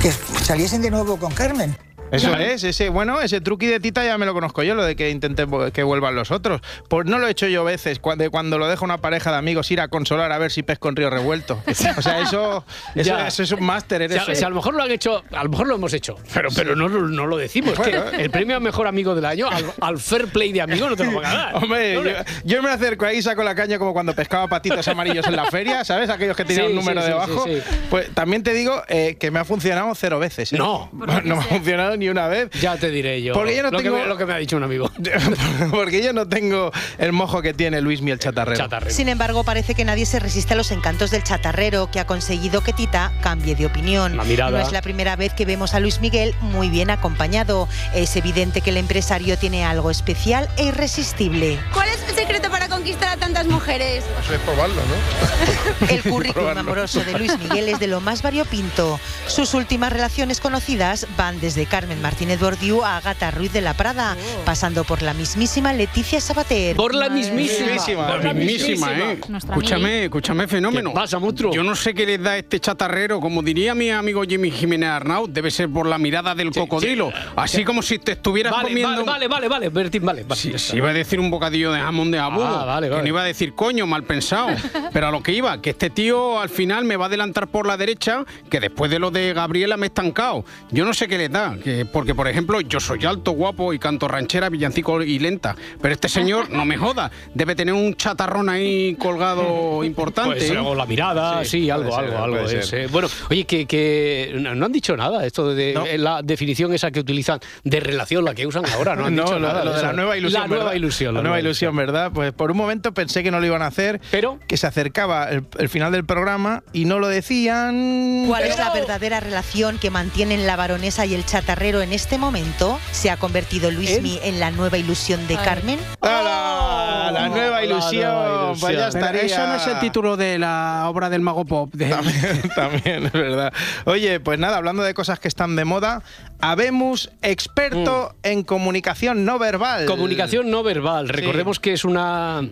que 0.00 0.12
saliesen 0.44 0.82
de 0.82 0.90
nuevo 0.90 1.18
con 1.18 1.32
Carmen. 1.32 1.76
Eso 2.12 2.36
es, 2.36 2.62
ese, 2.62 2.90
bueno, 2.90 3.20
ese 3.20 3.40
truqui 3.40 3.66
de 3.66 3.80
Tita 3.80 4.04
ya 4.04 4.16
me 4.18 4.26
lo 4.26 4.34
conozco 4.34 4.62
yo, 4.62 4.74
lo 4.76 4.84
de 4.84 4.94
que 4.94 5.10
intenten 5.10 5.50
vo- 5.50 5.72
que 5.72 5.82
vuelvan 5.82 6.14
los 6.14 6.30
otros. 6.30 6.60
Pues 6.88 7.06
no 7.06 7.18
lo 7.18 7.26
he 7.26 7.30
hecho 7.32 7.48
yo 7.48 7.64
veces, 7.64 7.98
cuando, 7.98 8.30
cuando 8.30 8.56
lo 8.58 8.68
deja 8.68 8.84
una 8.84 8.98
pareja 8.98 9.32
de 9.32 9.38
amigos 9.38 9.68
ir 9.72 9.80
a 9.80 9.88
consolar 9.88 10.30
a 10.30 10.38
ver 10.38 10.52
si 10.52 10.62
pesco 10.62 10.88
en 10.88 10.96
río 10.96 11.10
revuelto. 11.10 11.60
O 11.96 12.02
sea, 12.02 12.20
eso, 12.20 12.64
eso, 12.94 13.10
Ya. 13.16 13.26
eso 13.26 13.42
es 13.42 13.50
un 13.52 13.64
máster 13.64 14.02
en 14.02 14.12
Si 14.12 14.18
a, 14.18 14.22
eso. 14.22 14.34
si 14.34 14.44
a 14.44 14.48
lo 14.48 14.54
mejor 14.56 14.74
lo 14.74 14.82
han 14.84 14.90
hecho, 14.92 15.24
a 15.32 15.42
lo 15.42 15.50
mejor 15.50 15.66
lo 15.66 15.74
hemos 15.74 15.92
hecho, 15.92 16.16
pero, 16.32 16.50
pero 16.54 16.76
no, 16.76 16.88
lo- 16.88 17.08
no 17.08 17.26
lo 17.26 17.36
decimos. 17.36 17.72
que 17.74 17.90
Bueno, 17.98 18.04
el 18.18 18.30
premio 18.30 18.56
a 18.56 18.60
mejor 18.60 18.86
amigo 18.86 19.14
del 19.16 19.24
año, 19.24 19.48
al, 19.48 19.72
al 19.80 19.98
fair 19.98 20.28
play 20.28 20.52
de 20.52 20.62
amigo, 20.62 20.88
no 20.88 20.96
te 20.96 21.04
lo 21.04 21.14
van 21.20 21.26
a 21.26 21.34
dar. 21.34 21.54
Hombre, 21.64 21.94
yo, 21.94 22.02
yo 22.44 22.62
me 22.62 22.70
acerco 22.70 23.06
ahí, 23.06 23.22
saco 23.22 23.42
la 23.42 23.54
caña 23.56 23.78
como 23.78 23.92
cuando 23.92 24.14
pescaba 24.14 24.46
patitos 24.46 24.86
amarillos 24.88 25.26
en 25.26 25.34
la 25.36 25.46
feria, 25.46 25.84
¿sabes? 25.84 26.10
Aquellos 26.10 26.36
que 26.36 26.44
tenían 26.44 26.66
Sí, 26.66 26.72
un 26.72 26.76
número 26.78 27.02
sí, 27.02 27.12
sí, 27.44 27.54
sí. 27.56 27.62
Pues 27.90 28.10
también 28.14 28.42
te 28.44 28.52
digo 28.52 28.82
eh, 28.88 29.16
que 29.18 29.30
me 29.30 29.40
ha 29.40 29.44
funcionado 29.44 29.92
cero 29.96 30.18
veces. 30.20 30.52
¿eh? 30.52 30.56
No. 30.58 30.90
no 30.92 31.06
me 31.36 31.42
ha 31.42 31.42
funcionado 31.42 31.93
ni 31.96 32.08
una 32.08 32.28
vez. 32.28 32.50
Ya 32.60 32.76
te 32.76 32.90
diré 32.90 33.22
yo. 33.22 33.34
Porque 33.34 33.56
yo 33.56 33.62
no 33.62 33.70
lo, 33.70 33.78
tengo- 33.78 33.96
que 33.96 34.02
me, 34.02 34.08
lo 34.08 34.16
que 34.16 34.26
me 34.26 34.32
ha 34.34 34.36
dicho 34.38 34.56
un 34.56 34.64
amigo. 34.64 34.90
Porque 35.70 36.02
yo 36.02 36.12
no 36.12 36.26
tengo 36.28 36.70
el 36.98 37.12
mojo 37.12 37.42
que 37.42 37.54
tiene 37.54 37.80
Luis 37.80 38.00
el 38.00 38.18
chatarrero. 38.18 38.56
Chatarrero. 38.56 38.94
Sin 38.94 39.08
embargo, 39.08 39.44
parece 39.44 39.74
que 39.74 39.84
nadie 39.84 40.06
se 40.06 40.18
resiste 40.20 40.54
a 40.54 40.56
los 40.56 40.70
encantos 40.70 41.10
del 41.10 41.22
chatarrero, 41.22 41.90
que 41.90 42.00
ha 42.00 42.06
conseguido 42.06 42.62
que 42.62 42.72
Tita 42.72 43.12
cambie 43.22 43.54
de 43.54 43.66
opinión. 43.66 44.16
La 44.16 44.24
mirada. 44.24 44.58
No 44.58 44.64
es 44.66 44.72
la 44.72 44.82
primera 44.82 45.16
vez 45.16 45.32
que 45.32 45.44
vemos 45.44 45.74
a 45.74 45.80
Luis 45.80 46.00
Miguel 46.00 46.34
muy 46.40 46.68
bien 46.68 46.90
acompañado. 46.90 47.68
Es 47.94 48.16
evidente 48.16 48.60
que 48.60 48.70
el 48.70 48.76
empresario 48.76 49.38
tiene 49.38 49.64
algo 49.64 49.90
especial 49.90 50.48
e 50.56 50.64
irresistible. 50.64 51.58
¿Cuál 51.72 51.88
es 51.88 52.02
el 52.08 52.14
secreto 52.14 52.50
para 52.50 52.68
conquistar 52.68 53.08
a 53.10 53.16
tantas 53.16 53.46
mujeres? 53.46 54.04
Eso 54.24 54.34
es 54.34 54.40
probarlo, 54.40 54.74
¿no? 54.76 55.88
El 55.88 56.02
currículum 56.02 56.56
amoroso 56.56 57.02
de 57.04 57.12
Luis 57.18 57.38
Miguel 57.38 57.68
es 57.68 57.78
de 57.78 57.86
lo 57.86 58.00
más 58.00 58.22
variopinto. 58.22 58.98
Sus 59.26 59.54
últimas 59.54 59.92
relaciones 59.92 60.40
conocidas 60.40 61.06
van 61.16 61.40
desde 61.40 61.66
Carmen 61.84 62.00
Martínez 62.00 62.40
Bordiú 62.40 62.82
a 62.82 62.96
Agatha 62.96 63.30
Ruiz 63.30 63.52
de 63.52 63.60
la 63.60 63.74
Prada, 63.74 64.16
pasando 64.46 64.84
por 64.84 65.02
la 65.02 65.12
mismísima 65.12 65.74
Leticia 65.74 66.18
Sabater. 66.18 66.74
Por 66.76 66.94
la 66.94 67.10
mismísima. 67.10 67.72
Mismísima. 67.72 68.06
Por 68.06 68.24
la 68.24 68.32
Mismísima, 68.32 68.92
¿eh? 68.98 69.20
Nuestra 69.28 69.54
Escúchame, 69.54 70.04
escúchame, 70.04 70.48
fenómeno. 70.48 70.92
¿Qué 70.92 70.94
pasa, 70.94 71.18
monstruo? 71.18 71.52
Yo 71.52 71.62
no 71.62 71.76
sé 71.76 71.92
qué 71.92 72.06
les 72.06 72.22
da 72.22 72.38
este 72.38 72.58
chatarrero, 72.58 73.20
como 73.20 73.42
diría 73.42 73.74
mi 73.74 73.90
amigo 73.90 74.22
Jimmy 74.22 74.50
Jiménez 74.50 74.88
Arnaud, 74.88 75.28
debe 75.28 75.50
ser 75.50 75.68
por 75.68 75.86
la 75.86 75.98
mirada 75.98 76.34
del 76.34 76.52
cocodrilo. 76.52 77.12
Así 77.36 77.64
como 77.66 77.82
si 77.82 77.98
te 77.98 78.12
estuvieras 78.12 78.50
Vale, 78.54 78.68
comiendo... 78.68 79.04
vale, 79.04 79.28
vale, 79.28 79.28
vale, 79.28 79.48
vale, 79.48 79.68
Bertín, 79.68 80.06
vale. 80.06 80.22
vale, 80.22 80.40
Sí, 80.40 80.52
está. 80.54 80.74
iba 80.74 80.88
a 80.88 80.94
decir 80.94 81.20
un 81.20 81.30
bocadillo 81.30 81.70
de 81.70 81.80
jamón 81.80 82.10
de 82.10 82.18
abudo. 82.18 82.46
Ah, 82.46 82.64
vale, 82.64 82.88
que 82.88 82.96
no 82.96 83.06
iba 83.06 83.20
a 83.20 83.24
decir 83.26 83.52
coño, 83.54 83.86
mal 83.86 84.04
pensado. 84.04 84.48
Pero 84.94 85.08
a 85.08 85.10
lo 85.10 85.22
que 85.22 85.32
iba, 85.32 85.60
que 85.60 85.68
este 85.70 85.90
tío 85.90 86.40
al 86.40 86.48
final 86.48 86.86
me 86.86 86.96
va 86.96 87.04
a 87.04 87.08
adelantar 87.08 87.48
por 87.48 87.66
la 87.66 87.76
derecha, 87.76 88.24
que 88.48 88.58
después 88.58 88.90
de 88.90 88.98
lo 88.98 89.10
de 89.10 89.34
Gabriela 89.34 89.76
me 89.76 89.84
he 89.84 89.88
estancado. 89.88 90.46
Yo 90.70 90.86
no 90.86 90.94
sé 90.94 91.08
qué 91.08 91.18
le 91.18 91.28
da, 91.28 91.58
que, 91.62 91.73
porque 91.92 92.14
por 92.14 92.28
ejemplo, 92.28 92.60
yo 92.60 92.80
soy 92.80 93.04
alto, 93.04 93.32
guapo 93.32 93.72
y 93.72 93.78
canto 93.78 94.08
ranchera, 94.08 94.48
villancico 94.48 95.02
y 95.02 95.18
lenta. 95.18 95.56
Pero 95.80 95.94
este 95.94 96.08
señor, 96.08 96.50
no 96.50 96.64
me 96.64 96.76
joda, 96.76 97.10
debe 97.34 97.54
tener 97.54 97.74
un 97.74 97.94
chatarrón 97.94 98.48
ahí 98.48 98.94
colgado 98.96 99.82
importante. 99.84 100.36
Pues, 100.36 100.50
¿eh? 100.50 100.58
o 100.58 100.74
la 100.74 100.86
mirada, 100.86 101.42
sí, 101.44 101.54
Sí, 101.64 101.70
algo, 101.70 101.94
ser, 101.94 102.06
algo, 102.14 102.18
algo 102.36 102.48
eh. 102.50 102.88
Bueno, 102.90 103.08
oye, 103.30 103.44
que, 103.44 103.66
que 103.66 104.34
no 104.38 104.66
han 104.66 104.72
dicho 104.72 104.96
nada, 104.96 105.24
esto 105.24 105.54
de 105.54 105.72
No. 105.74 105.86
eh, 105.86 105.98
la 105.98 106.20
definición 106.22 106.72
esa 106.74 106.90
que 106.90 107.00
utilizan 107.00 107.38
de 107.62 107.80
relación, 107.80 108.24
la 108.24 108.34
que 108.34 108.46
usan 108.46 108.64
ahora, 108.66 108.96
no 108.96 109.06
han 109.06 109.14
No, 109.16 109.22
dicho 109.24 109.38
lo, 109.38 109.46
nada. 109.48 109.64
lo 109.64 109.72
de 109.72 109.82
la 109.82 109.92
nueva 109.92 110.16
ilusión. 110.16 110.42
La 110.42 110.48
nueva 110.48 110.64
¿verdad? 110.64 110.76
ilusión. 110.76 111.14
La 111.14 111.22
nueva 111.22 111.40
ilusión, 111.40 111.76
¿verdad? 111.76 112.10
Pues 112.12 112.32
por 112.32 112.50
un 112.50 112.56
momento 112.56 112.92
pensé 112.92 113.22
que 113.22 113.30
no 113.30 113.40
lo 113.40 113.46
iban 113.46 113.62
a 113.62 113.66
hacer, 113.68 114.00
Pero- 114.10 114.38
que 114.48 114.56
se 114.56 114.66
acercaba 114.66 115.30
el, 115.30 115.44
el 115.58 115.68
final 115.68 115.92
del 115.92 116.04
programa 116.04 116.62
y 116.72 116.84
no 116.86 116.98
lo 116.98 117.08
decían. 117.08 118.24
¿Cuál 118.26 118.44
es 118.44 118.58
la 118.58 118.70
verdadera 118.72 119.20
relación 119.20 119.78
que 119.78 119.90
mantienen 119.90 120.46
la 120.46 120.56
baronesa 120.56 121.06
y 121.06 121.14
el 121.14 121.24
en 121.64 121.92
este 121.94 122.18
momento? 122.18 122.78
¿Se 122.92 123.10
ha 123.10 123.16
convertido 123.16 123.70
Luismi 123.70 124.20
en 124.22 124.38
la 124.38 124.50
nueva 124.50 124.76
ilusión 124.76 125.26
de 125.26 125.36
Carmen? 125.36 125.78
¡Hala! 126.02 127.10
La 127.10 127.28
nueva 127.28 127.56
la 127.60 127.64
ilusión. 127.64 128.02
nueva 128.12 128.52
Pues 128.60 128.60
ya 128.60 128.68
ilusión. 128.82 128.90
Pero 128.92 129.18
estaría. 129.18 129.22
eso 129.24 129.46
no 129.46 129.54
es 129.54 129.66
el 129.66 129.78
título 129.80 130.16
de 130.18 130.38
la 130.38 130.84
obra 130.88 131.08
del 131.08 131.22
mago 131.22 131.44
pop. 131.46 131.70
de- 131.72 131.88
También, 131.88 132.42
también, 132.54 133.06
es 133.06 133.12
verdad. 133.12 133.52
Oye, 133.86 134.20
pues 134.20 134.38
nada, 134.38 134.58
hablando 134.58 134.82
de 134.82 134.92
cosas 134.92 135.18
que 135.18 135.28
están 135.28 135.56
de 135.56 135.64
moda, 135.64 136.02
habemos 136.50 137.10
experto 137.22 138.14
en 138.22 138.42
comunicación 138.42 139.24
no 139.24 139.38
verbal. 139.38 139.86
Comunicación 139.86 140.50
no 140.50 140.62
verbal. 140.62 141.08
Recordemos 141.08 141.58
que 141.58 141.72
es 141.72 141.86
una 141.86 142.46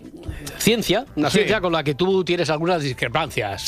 ciencia, 0.57 1.05
una 1.15 1.29
Sí. 1.29 1.39
ciencia 1.39 1.61
con 1.61 1.73
la 1.75 1.85
que 1.85 1.95
tú 1.95 2.25
tienes 2.25 2.49
algunas 2.49 2.83
discrepancias. 2.83 3.61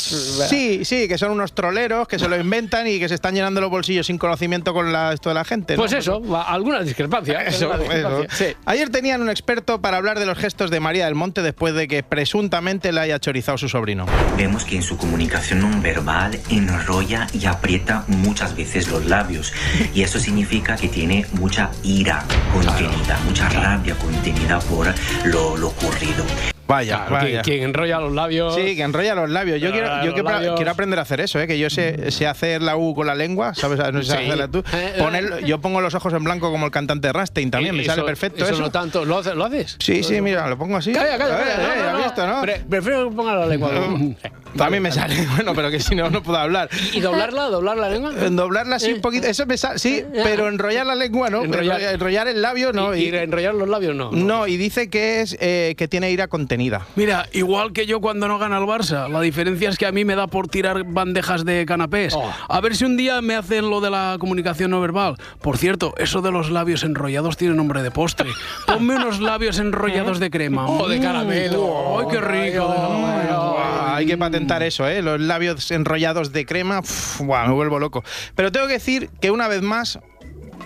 Sí, 0.49 0.83
sí, 0.83 1.07
que 1.07 1.19
son 1.19 1.29
unos 1.31 1.53
troleros 1.53 2.07
que 2.07 2.17
se 2.17 2.27
lo 2.27 2.39
inventan 2.39 2.87
y 2.87 2.97
que 2.97 3.07
se 3.07 3.13
están 3.15 3.35
llenando 3.35 3.61
los 3.61 3.69
bolsillos 3.69 4.07
sin 4.07 4.17
conocimiento 4.17 4.73
con 4.73 4.91
la, 4.91 5.13
esto 5.13 5.29
de 5.29 5.35
la 5.35 5.45
gente. 5.45 5.75
¿no? 5.75 5.81
Pues 5.83 5.93
eso, 5.93 6.21
algunas 6.47 6.85
discrepancias. 6.85 7.43
Eso, 7.55 7.71
algunas 7.71 7.93
discrepancias. 7.95 8.33
eso. 8.33 8.45
Sí. 8.45 8.57
Ayer 8.65 8.89
tenían 8.89 9.21
un 9.21 9.29
experto 9.29 9.79
para 9.79 9.97
hablar 9.97 10.17
de 10.17 10.25
los 10.25 10.37
gestos 10.39 10.71
de 10.71 10.79
María 10.79 11.05
del 11.05 11.13
Monte 11.15 11.43
después 11.43 11.75
de 11.75 11.87
que 11.87 12.01
presuntamente 12.01 12.91
le 12.91 13.01
haya 13.01 13.19
chorizado 13.19 13.57
su 13.59 13.69
sobrino. 13.69 14.05
Vemos 14.37 14.65
que 14.65 14.75
en 14.77 14.81
su 14.81 14.97
comunicación 14.97 15.59
no 15.59 15.81
verbal 15.81 16.39
enrolla 16.49 17.27
y 17.33 17.45
aprieta 17.45 18.05
muchas 18.07 18.55
veces 18.55 18.87
los 18.87 19.05
labios. 19.05 19.53
Y 19.93 20.01
eso 20.01 20.14
significa 20.19 20.75
que 20.75 20.87
tiene 20.87 21.25
mucha 21.33 21.71
ira 21.83 22.23
contenida, 22.53 23.19
mucha 23.25 23.49
rabia 23.49 23.95
contenida 23.95 24.59
por 24.59 24.93
lo, 25.25 25.57
lo 25.57 25.67
ocurrido. 25.69 26.54
Vaya, 26.67 27.05
Claro, 27.07 27.25
vaya. 27.25 27.41
quien 27.43 27.61
enrolla 27.63 27.99
los 27.99 28.11
labios. 28.13 28.55
Sí, 28.55 28.75
que 28.75 28.81
enrolla 28.81 29.13
los 29.13 29.29
labios. 29.29 29.61
Yo, 29.61 29.71
quiero, 29.71 29.87
yo 29.99 30.05
los 30.05 30.13
quiero, 30.15 30.29
labios. 30.29 30.55
quiero 30.55 30.71
aprender 30.71 30.97
a 30.97 31.03
hacer 31.03 31.21
eso, 31.21 31.39
¿eh? 31.39 31.45
que 31.45 31.59
yo 31.59 31.69
sé, 31.69 32.09
sé 32.11 32.25
hacer 32.25 32.61
la 32.61 32.75
U 32.75 32.95
con 32.95 33.05
la 33.05 33.13
lengua, 33.13 33.53
¿sabes? 33.53 33.77
No 33.93 34.01
sé 34.01 34.11
Sí. 34.17 34.17
hacerla 34.25 34.47
tú. 34.47 34.63
Eh, 34.73 34.95
Poner- 34.97 35.45
yo 35.45 35.59
pongo 35.61 35.79
los 35.81 35.93
ojos 35.93 36.11
en 36.13 36.23
blanco 36.23 36.51
como 36.51 36.65
el 36.65 36.71
cantante 36.71 37.13
Rastein 37.13 37.51
también, 37.51 37.75
me 37.75 37.83
Eso- 37.83 37.91
sale 37.91 38.03
perfecto 38.03 38.43
eso. 38.45 38.53
eso. 38.53 38.61
no 38.63 38.71
tanto. 38.71 39.05
¿Lo 39.05 39.19
haces? 39.19 39.35
¿Lo 39.35 39.45
haces? 39.45 39.75
Sí, 39.79 40.01
sí, 40.03 40.21
mira, 40.21 40.47
lo 40.47 40.57
pongo 40.57 40.77
así. 40.77 40.91
Calla, 40.91 41.17
calla, 41.17 41.35
A 41.35 41.37
ver, 41.37 41.47
calla. 41.47 41.53
eh, 41.63 41.77
No, 41.77 41.83
no, 41.83 41.87
¿has 41.89 41.93
no. 41.93 42.03
visto, 42.03 42.27
no? 42.27 42.41
Pre- 42.41 42.61
prefiero 42.69 43.09
que 43.09 43.15
ponga 43.15 43.35
la 43.35 43.45
lengua. 43.45 43.71
También 44.57 44.81
me 44.81 44.91
sale, 44.91 45.15
bueno, 45.35 45.53
pero 45.53 45.69
que 45.69 45.79
si 45.79 45.95
no, 45.95 46.09
no 46.09 46.23
puedo 46.23 46.37
hablar. 46.39 46.69
¿Y 46.93 46.99
doblarla? 47.01 47.43
¿Doblar 47.49 47.77
la 47.77 47.89
lengua? 47.89 48.11
En 48.21 48.35
doblarla 48.35 48.77
así 48.77 48.91
un 48.93 49.01
poquito, 49.01 49.27
eso 49.27 49.45
me 49.45 49.57
sale, 49.57 49.77
sí, 49.77 50.03
pero 50.23 50.47
enrollar 50.47 50.85
la 50.87 50.95
lengua 50.95 51.29
no, 51.29 51.43
Enrollar- 51.43 51.93
enrollar, 51.93 52.27
el 52.27 52.41
labio 52.41 52.71
no. 52.73 52.95
¿Y, 52.95 53.03
y 53.09 53.15
enrollar 53.15 53.53
los 53.53 53.67
labios 53.69 53.95
no? 53.95 54.11
No, 54.11 54.47
y 54.47 54.57
dice 54.57 54.89
que 54.89 55.21
es 55.21 55.37
eh, 55.39 55.75
que 55.77 55.87
tiene 55.87 56.09
ira 56.09 56.27
contenida. 56.27 56.54
Mira, 56.95 57.27
igual 57.33 57.73
que 57.73 57.85
yo 57.85 58.01
cuando 58.01 58.27
no 58.27 58.39
gana 58.39 58.57
el 58.57 58.63
Barça, 58.63 59.09
la 59.09 59.21
diferencia 59.21 59.69
es 59.69 59.77
que 59.77 59.85
a 59.85 59.91
mí 59.91 60.05
me 60.05 60.15
da 60.15 60.27
por 60.27 60.47
tirar 60.47 60.83
bandejas 60.83 61.45
de 61.45 61.65
canapés. 61.65 62.13
Oh. 62.15 62.31
A 62.47 62.61
ver 62.61 62.75
si 62.75 62.85
un 62.85 62.97
día 62.97 63.21
me 63.21 63.35
hacen 63.35 63.69
lo 63.69 63.81
de 63.81 63.89
la 63.89 64.17
comunicación 64.19 64.71
no 64.71 64.81
verbal. 64.81 65.17
Por 65.41 65.57
cierto, 65.57 65.93
eso 65.97 66.21
de 66.21 66.31
los 66.31 66.49
labios 66.49 66.83
enrollados 66.83 67.37
tiene 67.37 67.55
nombre 67.55 67.83
de 67.83 67.91
postre. 67.91 68.29
Ponme 68.67 68.95
unos 68.95 69.19
labios 69.19 69.59
enrollados 69.59 70.19
de 70.19 70.29
crema. 70.29 70.67
O 70.67 70.87
de 70.87 70.99
caramelo. 70.99 71.99
¡Ay, 71.99 72.05
qué 72.09 72.21
rico! 72.21 72.65
Buah, 72.65 73.95
hay 73.95 74.05
que 74.05 74.17
patentar 74.17 74.63
eso, 74.63 74.87
¿eh? 74.87 75.01
Los 75.01 75.19
labios 75.21 75.69
enrollados 75.71 76.31
de 76.31 76.45
crema, 76.45 76.79
uf, 76.79 77.21
me 77.21 77.51
vuelvo 77.51 77.79
loco. 77.79 78.03
Pero 78.35 78.51
tengo 78.51 78.67
que 78.67 78.73
decir 78.73 79.09
que 79.21 79.31
una 79.31 79.47
vez 79.47 79.61
más 79.61 79.99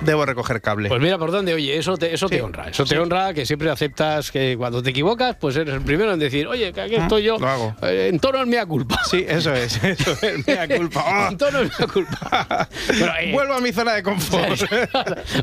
debo 0.01 0.25
recoger 0.25 0.61
cable. 0.61 0.89
Pues 0.89 1.01
mira 1.01 1.17
por 1.17 1.31
dónde, 1.31 1.53
oye, 1.53 1.77
eso 1.77 1.97
te, 1.97 2.13
eso 2.13 2.27
te 2.29 2.41
honra. 2.41 2.69
Eso 2.69 2.85
te 2.85 2.97
honra 2.97 3.33
que 3.33 3.45
siempre 3.45 3.69
aceptas 3.69 4.31
que 4.31 4.55
cuando 4.57 4.81
te 4.81 4.89
equivocas, 4.91 5.35
pues 5.39 5.55
eres 5.55 5.73
el 5.73 5.81
primero 5.81 6.13
en 6.13 6.19
decir, 6.19 6.47
oye, 6.47 6.71
que 6.73 6.81
aquí 6.81 6.95
estoy 6.95 7.23
yo. 7.23 7.37
Lo 7.37 7.47
hago. 7.47 7.75
eh, 7.83 8.09
en 8.11 8.19
tono 8.19 8.41
en 8.41 8.49
mea 8.49 8.65
culpa. 8.65 8.99
Sí, 9.09 9.25
eso 9.27 9.53
es, 9.53 9.83
eso 9.83 10.17
es, 10.21 10.47
mea 10.47 10.67
culpa. 10.67 11.03
¡Ah! 11.05 11.27
en 11.31 11.37
tono 11.37 11.59
en 11.59 11.67
mea 11.77 11.87
culpa. 11.87 12.69
Eh, 13.21 13.31
Vuelvo 13.33 13.53
a 13.53 13.61
mi 13.61 13.71
zona 13.71 13.93
de 13.93 14.03
confort. 14.03 14.61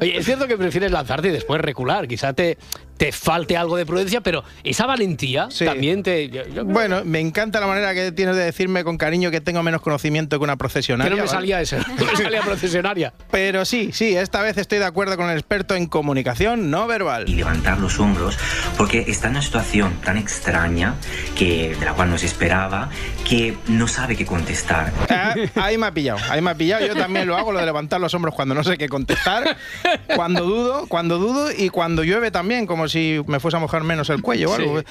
Oye, 0.01 0.17
es 0.19 0.25
cierto 0.25 0.47
que 0.49 0.57
prefieres 0.57 0.91
lanzarte 0.91 1.29
y 1.29 1.31
después 1.31 1.61
recular. 1.61 2.09
Quizá 2.09 2.33
te, 2.33 2.57
te 2.97 3.13
falte 3.13 3.57
algo 3.57 3.77
de 3.77 3.85
prudencia, 3.85 4.21
pero 4.23 4.43
esa 4.65 4.87
valentía 4.87 5.49
Sí. 5.51 5.65
también 5.65 6.03
te. 6.03 6.29
yo- 6.31 6.47
yo- 6.49 6.65
Bueno, 6.65 7.03
me 7.05 7.21
encanta 7.21 7.61
la 7.61 7.67
manera 7.67 7.93
que 7.95 8.11
tienes 8.13 8.37
de 8.37 8.45
decirme 8.45 8.85
con 8.85 8.97
cariño 8.97 9.31
que 9.31 9.41
tengo 9.41 9.63
menos 9.63 9.83
conocimiento 9.83 10.39
que 10.39 10.45
una 10.45 10.55
que 10.55 10.59
procesionaria. 10.59 11.11
no 11.11 11.17
me 11.17 11.23
¿vale? 11.23 11.31
salía 11.31 11.61
eso, 11.61 11.77
no 11.99 12.05
me 12.05 12.17
salía 12.17 12.41
procesionaria. 12.43 13.13
Pero 13.31 13.65
sí, 13.65 13.91
sí, 13.93 14.17
esta 14.17 14.41
vez 14.43 14.57
estoy 14.59 14.79
de 14.79 14.87
acuerdo 14.87 15.17
con 15.17 15.29
el 15.31 15.37
experto 15.39 15.75
en 15.75 15.87
comunicación 15.87 16.71
no 16.71 16.87
verbal. 16.87 17.29
y 17.29 17.35
levantar 17.35 17.79
los 17.81 17.99
hombros 18.01 18.39
porque 18.77 19.05
está 19.09 19.27
en 19.27 19.33
una 19.33 19.43
situación 19.43 19.95
tan 20.05 20.17
extraña 20.17 20.95
que 21.37 21.77
de 21.79 21.85
la 21.85 21.93
cual 21.93 22.11
no 22.11 22.19
se 22.19 22.27
esperaba 22.27 22.89
que 23.29 23.57
no 23.69 23.89
sabe 23.89 24.17
qué 24.17 24.25
contestar. 24.25 24.93
Ah, 25.11 25.35
ahí 25.57 25.77
me 25.79 25.87
ha 25.87 25.93
pillado, 25.93 26.19
ahí 26.31 26.41
me 26.41 26.51
ha 26.51 26.55
pillado. 26.55 26.87
Yo 26.87 26.95
también 26.95 27.27
lo 27.27 27.37
hago, 27.37 27.53
lo 27.53 27.59
de 27.59 27.67
levantar 27.67 28.01
los 28.01 28.15
hombros 28.15 28.35
cuando 28.35 28.55
no 28.55 28.65
sé 28.65 28.79
qué 28.79 28.89
contestar, 28.89 29.57
cuando 30.15 30.45
dudo, 30.45 30.87
cuando 30.89 31.19
dudo 31.19 31.51
y 31.57 31.69
cuando 31.69 32.05
llueve 32.05 32.31
también, 32.31 32.67
como 32.67 32.86
si 32.89 33.21
me 33.27 33.41
fuese 33.41 33.57
a 33.57 33.61
mojar 33.61 33.83
menos 33.85 34.09
el 34.11 34.23
cuello 34.23 34.51
o 34.51 34.55
algo. 34.55 34.83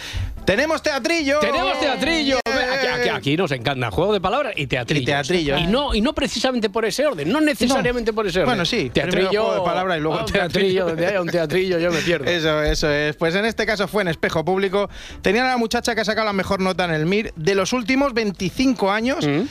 ¡Tenemos 0.46 0.82
teatrillo! 0.84 1.40
Tenemos 1.40 1.80
teatrillo. 1.80 2.40
Aquí, 2.46 2.88
aquí- 2.88 3.10
aquí 3.10 3.38
nos 3.38 3.52
encanta 3.52 3.90
juego 3.92 4.14
de 4.14 4.22
palabras 4.22 4.54
y 4.56 4.68
teatrillo. 4.68 5.02
Y 5.02 5.06
teatrillo. 5.06 5.58
Y 5.58 5.68
no, 5.68 5.94
y 5.94 6.02
no 6.02 6.14
precisamente 6.14 6.70
por 6.70 6.86
ese 6.86 7.06
orden, 7.06 7.32
no 7.32 7.42
necesariamente 7.42 8.14
por 8.14 8.28
ese 8.28 8.40
orden. 8.40 8.50
Bueno, 8.50 8.66
sí, 8.66 8.90
Teatrillo. 8.90 9.30
primero 9.30 9.44
juego 9.46 9.60
de 9.62 9.66
palabras 9.70 9.98
y 9.98 10.02
luego 10.02 10.20
ah, 10.20 10.25
teatrillo. 10.25 10.86
Donde 10.88 11.08
haya 11.08 11.22
un 11.22 11.30
teatrillo, 11.30 11.80
yo 11.80 11.92
me 11.92 12.00
pierdo. 12.00 12.25
Eso, 12.30 12.62
eso 12.62 12.90
es. 12.92 13.16
Pues 13.16 13.34
en 13.36 13.46
este 13.46 13.66
caso 13.66 13.88
fue 13.88 14.02
en 14.04 14.10
espejo 14.10 14.46
público. 14.46 14.90
Tenían 15.22 15.46
a 15.48 15.50
la 15.50 15.58
muchacha 15.58 15.96
que 15.96 16.02
ha 16.02 16.06
sacado 16.06 16.25
la 16.25 16.34
mejor 16.34 16.60
nota 16.62 16.86
en 16.86 16.92
el 16.92 17.06
MIR 17.06 17.34
de 17.36 17.56
los 17.56 17.74
últimos 17.74 18.14
25 18.14 18.92
años 18.92 19.25
Mm. 19.25 19.42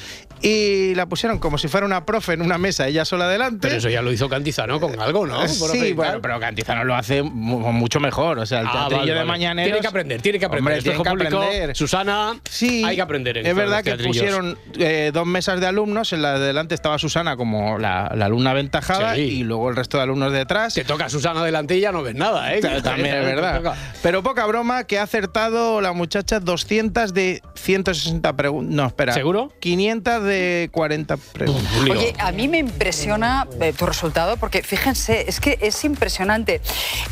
Y 0.46 0.94
la 0.94 1.06
pusieron 1.06 1.38
como 1.38 1.56
si 1.56 1.68
fuera 1.68 1.86
una 1.86 2.04
profe 2.04 2.34
en 2.34 2.42
una 2.42 2.58
mesa, 2.58 2.86
ella 2.86 3.06
sola 3.06 3.26
delante. 3.28 3.66
Pero 3.68 3.78
eso 3.78 3.88
ya 3.88 4.02
lo 4.02 4.12
hizo 4.12 4.28
Cantizano 4.28 4.78
con 4.78 5.00
algo, 5.00 5.26
¿no? 5.26 5.38
Por 5.38 5.70
Sí, 5.70 5.92
bueno, 5.94 6.20
pero 6.20 6.38
Cantizano 6.38 6.84
lo 6.84 6.94
hace 6.94 7.22
mu- 7.22 7.72
mucho 7.72 7.98
mejor. 7.98 8.38
O 8.38 8.44
sea, 8.46 8.60
el 8.60 8.66
Ah, 8.66 8.72
teatrillo 8.72 8.98
vale, 8.98 9.10
de 9.12 9.18
vale. 9.18 9.28
mañaneros. 9.28 9.68
Tiene 9.68 9.80
que 9.80 9.86
aprender, 9.86 10.20
tiene 10.22 10.38
que 10.38 10.44
aprender. 10.44 10.72
Hombre, 10.74 10.82
tiene 10.82 11.02
que 11.02 11.10
público, 11.10 11.38
aprender. 11.42 11.74
Susana, 11.76 12.34
Sí, 12.48 12.84
hay 12.84 12.96
que 12.96 13.02
aprender. 13.02 13.38
en 13.38 13.46
Es 13.46 13.54
verdad 13.56 13.82
que 13.82 13.94
pusieron 13.96 14.58
eh, 14.78 15.10
dos 15.14 15.26
mesas 15.26 15.60
de 15.60 15.66
alumnos. 15.66 16.12
En 16.12 16.20
la 16.20 16.38
de 16.38 16.46
delante 16.46 16.74
estaba 16.74 16.98
Susana 16.98 17.36
como 17.38 17.78
la, 17.78 18.12
la 18.14 18.26
alumna 18.26 18.50
aventajada 18.50 19.14
Sí. 19.14 19.20
y 19.22 19.44
luego 19.44 19.70
el 19.70 19.76
resto 19.76 19.96
de 19.96 20.02
alumnos 20.02 20.30
detrás. 20.32 20.74
Te 20.74 20.84
toca 20.84 21.08
Susana 21.08 21.42
delante 21.42 21.76
y 21.76 21.80
ya 21.80 21.90
no 21.90 22.02
ves 22.02 22.14
nada, 22.16 22.54
¿eh? 22.54 22.60
También 22.60 23.16
es 23.16 23.24
verdad. 23.34 23.74
Pero 24.02 24.22
poca 24.22 24.44
broma 24.44 24.84
que 24.84 24.98
ha 24.98 25.02
acertado 25.04 25.80
la 25.80 25.92
muchacha 25.94 26.38
200 26.40 27.14
de 27.14 27.40
160 27.54 28.36
preguntas. 28.36 28.74
No, 28.74 28.86
espera. 28.86 29.14
¿Seguro? 29.14 29.50
500 29.60 30.22
de 30.24 30.33
40 30.72 31.16
preguntas. 31.16 31.72
Un 31.78 31.84
lío. 31.84 31.92
Oye, 31.94 32.14
a 32.18 32.32
mí 32.32 32.48
me 32.48 32.58
impresiona 32.58 33.46
eh, 33.60 33.72
tu 33.76 33.86
resultado 33.86 34.36
porque 34.36 34.62
fíjense, 34.62 35.24
es 35.28 35.40
que 35.40 35.58
es 35.60 35.84
impresionante. 35.84 36.60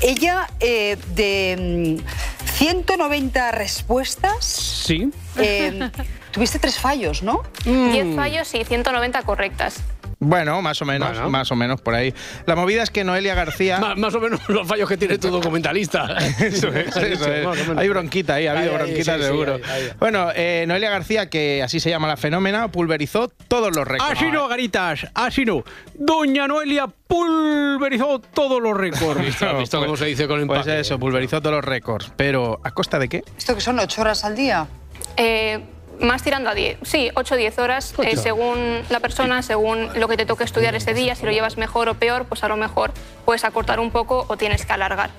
Ella 0.01 0.49
eh, 0.61 0.97
de 1.15 1.99
mm, 2.01 2.57
190 2.59 3.53
respuestas, 3.53 4.45
Sí. 4.45 5.11
eh, 5.39 5.91
tuviste 6.31 6.59
tres 6.59 6.79
fallos, 6.79 7.23
¿no? 7.23 7.43
10 7.65 8.17
fallos 8.17 8.55
y 8.55 8.65
190 8.65 9.23
correctas. 9.23 9.77
Bueno, 10.25 10.63
más 10.63 10.81
o 10.81 10.85
menos, 10.85 11.09
Bueno. 11.11 11.31
más 11.31 11.51
o 11.51 11.57
menos 11.57 11.81
por 11.81 11.95
ahí. 11.97 12.15
La 12.47 12.55
movida 12.55 12.85
es 12.85 12.91
que 12.91 13.03
Noelia 13.03 13.35
García. 13.35 13.79
Más, 13.81 13.99
más 13.99 14.15
o 14.15 14.21
menos 14.21 14.41
los 14.49 14.67
fallos 14.69 14.89
que 14.89 14.97
tiene 14.97 15.19
tu 15.19 15.29
documentalista. 15.33 16.17
Eso 16.39 16.69
es, 16.69 16.97
eso 16.97 17.33
es. 17.33 17.45
Más 17.45 17.59
o 17.59 17.63
menos. 17.65 17.79
Hay 17.79 17.89
bronquita 17.89 18.35
ahí, 18.35 18.47
ha 18.47 18.53
habido 18.53 18.75
bronquita 18.75 19.15
sí, 19.17 19.21
sí, 19.21 19.27
seguro. 19.27 19.55
ahí, 19.57 19.63
ahí. 19.69 19.89
Bueno, 19.99 20.29
eh, 20.35 20.65
Noelia 20.69 20.91
García, 20.91 21.29
que 21.29 21.61
así 21.63 21.81
se 21.81 21.91
llama 21.91 22.07
la 22.07 22.17
fenómena, 22.17 22.69
pulverizó 22.69 23.29
todos 23.49 23.75
los 23.75 23.87
récords. 23.87 24.13
Así 24.13 24.31
no, 24.31 24.47
Garitas, 24.47 25.07
así 25.15 25.45
no. 25.45 25.65
Doña 25.95 26.47
Noelia 26.47 26.87
pulverizó 26.87 28.21
todos 28.21 28.63
los 28.63 28.77
récords. 28.77 29.21
¿Visto, 29.25 29.49
has 29.49 29.59
visto 29.59 29.81
cómo 29.81 29.97
se 29.97 30.07
dice 30.07 30.29
con 30.29 30.47
Pues 30.47 30.61
empaque? 30.61 30.81
eso, 30.81 30.99
pulverizó 30.99 31.41
todos 31.41 31.57
los 31.57 31.65
récords. 31.65 32.13
Pero, 32.17 32.61
¿a 32.63 32.71
costa 32.71 32.99
de 32.99 33.09
qué? 33.09 33.25
¿Esto 33.37 33.55
que 33.55 33.61
son 33.61 33.79
ocho 33.81 34.03
horas 34.03 34.25
al 34.25 34.37
día? 34.37 34.67
Eh, 35.17 35.61
más 36.03 36.23
tirando 36.23 36.51
a 36.51 36.55
10. 36.55 36.79
Sí, 36.83 37.11
8 37.15 37.35
o 37.35 37.39
10 37.39 37.59
horas, 37.59 37.95
eh, 38.03 38.17
según 38.17 38.83
la 38.91 39.01
persona, 39.01 39.43
según 39.43 39.89
lo 39.95 40.09
que 40.09 40.17
te 40.17 40.27
toque 40.27 40.45
estudiar 40.45 40.75
ese 40.75 40.95
día. 40.95 41.15
Si 41.15 41.25
lo 41.25 41.33
llevas 41.33 41.57
mejor 41.57 41.89
o 41.89 41.95
peor, 41.95 42.27
pues 42.27 42.45
a 42.45 42.49
lo 42.49 42.57
mejor 42.57 42.93
puedes 43.25 43.45
acortar 43.45 43.81
un 43.81 43.91
poco 43.91 44.27
o 44.29 44.37
tienes 44.37 44.67
que 44.67 44.73
alargar. 44.73 45.11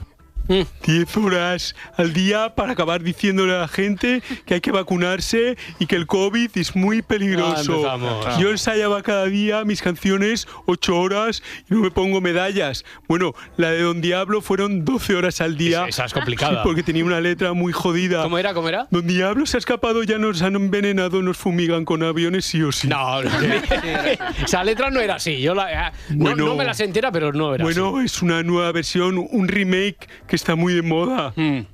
10 0.47 1.17
horas 1.17 1.75
al 1.95 2.13
día 2.13 2.53
para 2.55 2.73
acabar 2.73 3.01
diciéndole 3.01 3.53
a 3.55 3.59
la 3.59 3.67
gente 3.67 4.21
que 4.45 4.55
hay 4.55 4.61
que 4.61 4.71
vacunarse 4.71 5.57
y 5.79 5.85
que 5.85 5.95
el 5.95 6.05
COVID 6.05 6.49
es 6.55 6.75
muy 6.75 6.99
Ah, 6.99 7.05
peligroso. 7.07 7.75
empezamos. 7.77 8.37
Yo 8.39 8.49
ensayaba 8.51 9.01
cada 9.03 9.25
día 9.25 9.63
mis 9.63 9.81
canciones 9.81 10.47
8 10.65 10.97
horas 10.99 11.41
y 11.69 11.73
no 11.73 11.81
me 11.81 11.91
pongo 11.91 12.19
medallas. 12.21 12.83
Bueno, 13.07 13.33
la 13.57 13.71
de 13.71 13.81
Don 13.83 14.01
Diablo 14.01 14.41
fueron 14.41 14.83
12 14.85 15.15
horas 15.15 15.39
al 15.41 15.57
día. 15.57 15.81
Esa- 15.87 15.87
esa 15.89 16.05
es 16.05 16.13
complicada. 16.13 16.55
Sí, 16.55 16.59
porque 16.63 16.83
tenía 16.83 17.05
una 17.05 17.21
letra 17.21 17.53
muy 17.53 17.71
jodida. 17.71 18.23
¿Cómo 18.23 18.37
era? 18.37 18.53
¿Cómo 18.53 18.67
era? 18.69 18.87
Don 18.91 19.07
Diablo 19.07 19.45
se 19.45 19.57
ha 19.57 19.59
escapado, 19.59 20.03
ya 20.03 20.17
nos 20.17 20.41
han 20.41 20.55
envenenado, 20.55 21.21
nos 21.21 21.37
fumigan 21.37 21.85
con 21.85 22.03
aviones 22.03 22.45
sí 22.45 22.61
o 22.61 22.71
sí. 22.71 22.87
No, 22.87 23.21
no. 23.23 23.29
esa 24.45 24.63
letra 24.63 24.89
no 24.89 24.99
era 24.99 25.15
así. 25.15 25.39
Yo 25.41 25.53
la, 25.55 25.87
ah, 25.87 25.93
no, 26.09 26.25
Bueno. 26.25 26.45
no 26.47 26.55
me 26.55 26.65
la 26.65 26.73
sé 26.73 26.83
entera, 26.83 27.11
pero 27.11 27.31
no 27.31 27.55
era 27.55 27.63
Bueno, 27.63 28.01
es 28.01 28.21
una 28.21 28.43
nueva 28.43 28.71
versión, 28.71 29.17
un 29.31 29.47
remake 29.47 30.07
que 30.27 30.32
está 30.35 30.55
muy 30.55 30.73
de 30.73 30.81
moda. 30.81 31.27
así. 31.29 31.67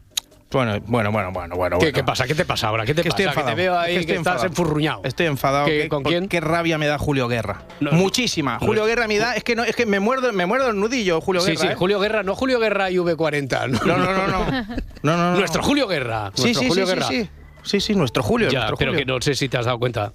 Bueno, 0.52 0.80
bueno, 0.88 1.12
bueno, 1.12 1.32
bueno, 1.32 1.56
bueno. 1.56 1.78
¿Qué, 1.78 2.04
pasa? 2.04 2.26
¿Qué 2.26 2.34
te 2.34 2.44
pasa 2.44 2.70
ahora? 2.70 2.84
¿Qué 2.84 2.96
te 2.96 3.04
Que 3.04 3.10
pasa? 3.10 3.22
estoy 3.22 3.26
enfadado. 3.28 3.56
Que 3.56 3.56
te 3.56 3.62
veo 3.62 3.78
ahí 3.78 3.92
Es 3.92 3.96
que, 3.98 4.00
estoy 4.02 4.16
estás 4.16 4.34
enfadado. 4.34 4.48
enfurruñado. 4.48 5.02
Estoy 5.04 5.26
enfadado. 5.28 5.66
¿Qué- 5.68 5.82
¿Qué- 5.84 5.90
con 5.90 6.02
quién? 6.04 6.28
Qué 6.28 6.40
rabia 6.42 6.80
me 6.80 6.88
da 6.88 6.98
Julio 6.98 7.28
Guerra. 7.28 7.62
No, 7.80 7.92
Muchísima. 7.92 8.54
no. 8.60 8.66
Julio 8.66 8.86
Guerra 8.86 9.08
me 9.08 9.20
da. 9.20 9.36
Es 9.36 9.44
que 9.44 9.56
no, 9.56 9.64
es 9.64 9.76
que 9.76 9.86
me 9.86 10.00
muerdo, 10.00 10.34
me 10.34 10.48
muerdo 10.48 10.72
el 10.72 10.80
nudillo, 10.80 11.22
Julio 11.22 11.42
Sí, 11.42 11.52
Guerra. 11.52 11.62
sí, 11.62 11.68
¿eh? 11.68 11.76
Julio 11.76 12.00
Guerra, 12.00 12.24
no 12.24 12.34
Julio 12.36 12.60
Guerra 12.60 12.90
y 12.90 12.96
V40. 12.98 13.68
No, 13.86 13.96
no, 13.98 14.12
no, 14.12 14.28
no. 14.28 14.52
no, 14.52 14.64
no, 15.04 15.18
no. 15.18 15.38
Nuestro 15.38 15.62
Julio 15.62 15.88
Guerra. 15.88 16.32
Sí, 16.34 16.42
nuestro 16.46 16.62
sí, 16.64 16.68
Julio 16.70 16.86
sí, 16.88 16.94
Guerra. 16.94 17.08
sí, 17.08 17.22
sí. 17.24 17.30
Sí, 17.62 17.80
sí, 17.82 17.94
nuestro 17.94 18.24
Julio. 18.24 18.50
Ya, 18.50 18.60
nuestro 18.62 18.78
pero 18.78 18.92
Julio. 18.94 19.06
que 19.06 19.12
no 19.12 19.22
sé 19.22 19.36
si 19.36 19.50
te 19.50 19.58
has 19.60 19.66
dado 19.68 19.78
cuenta 19.78 20.14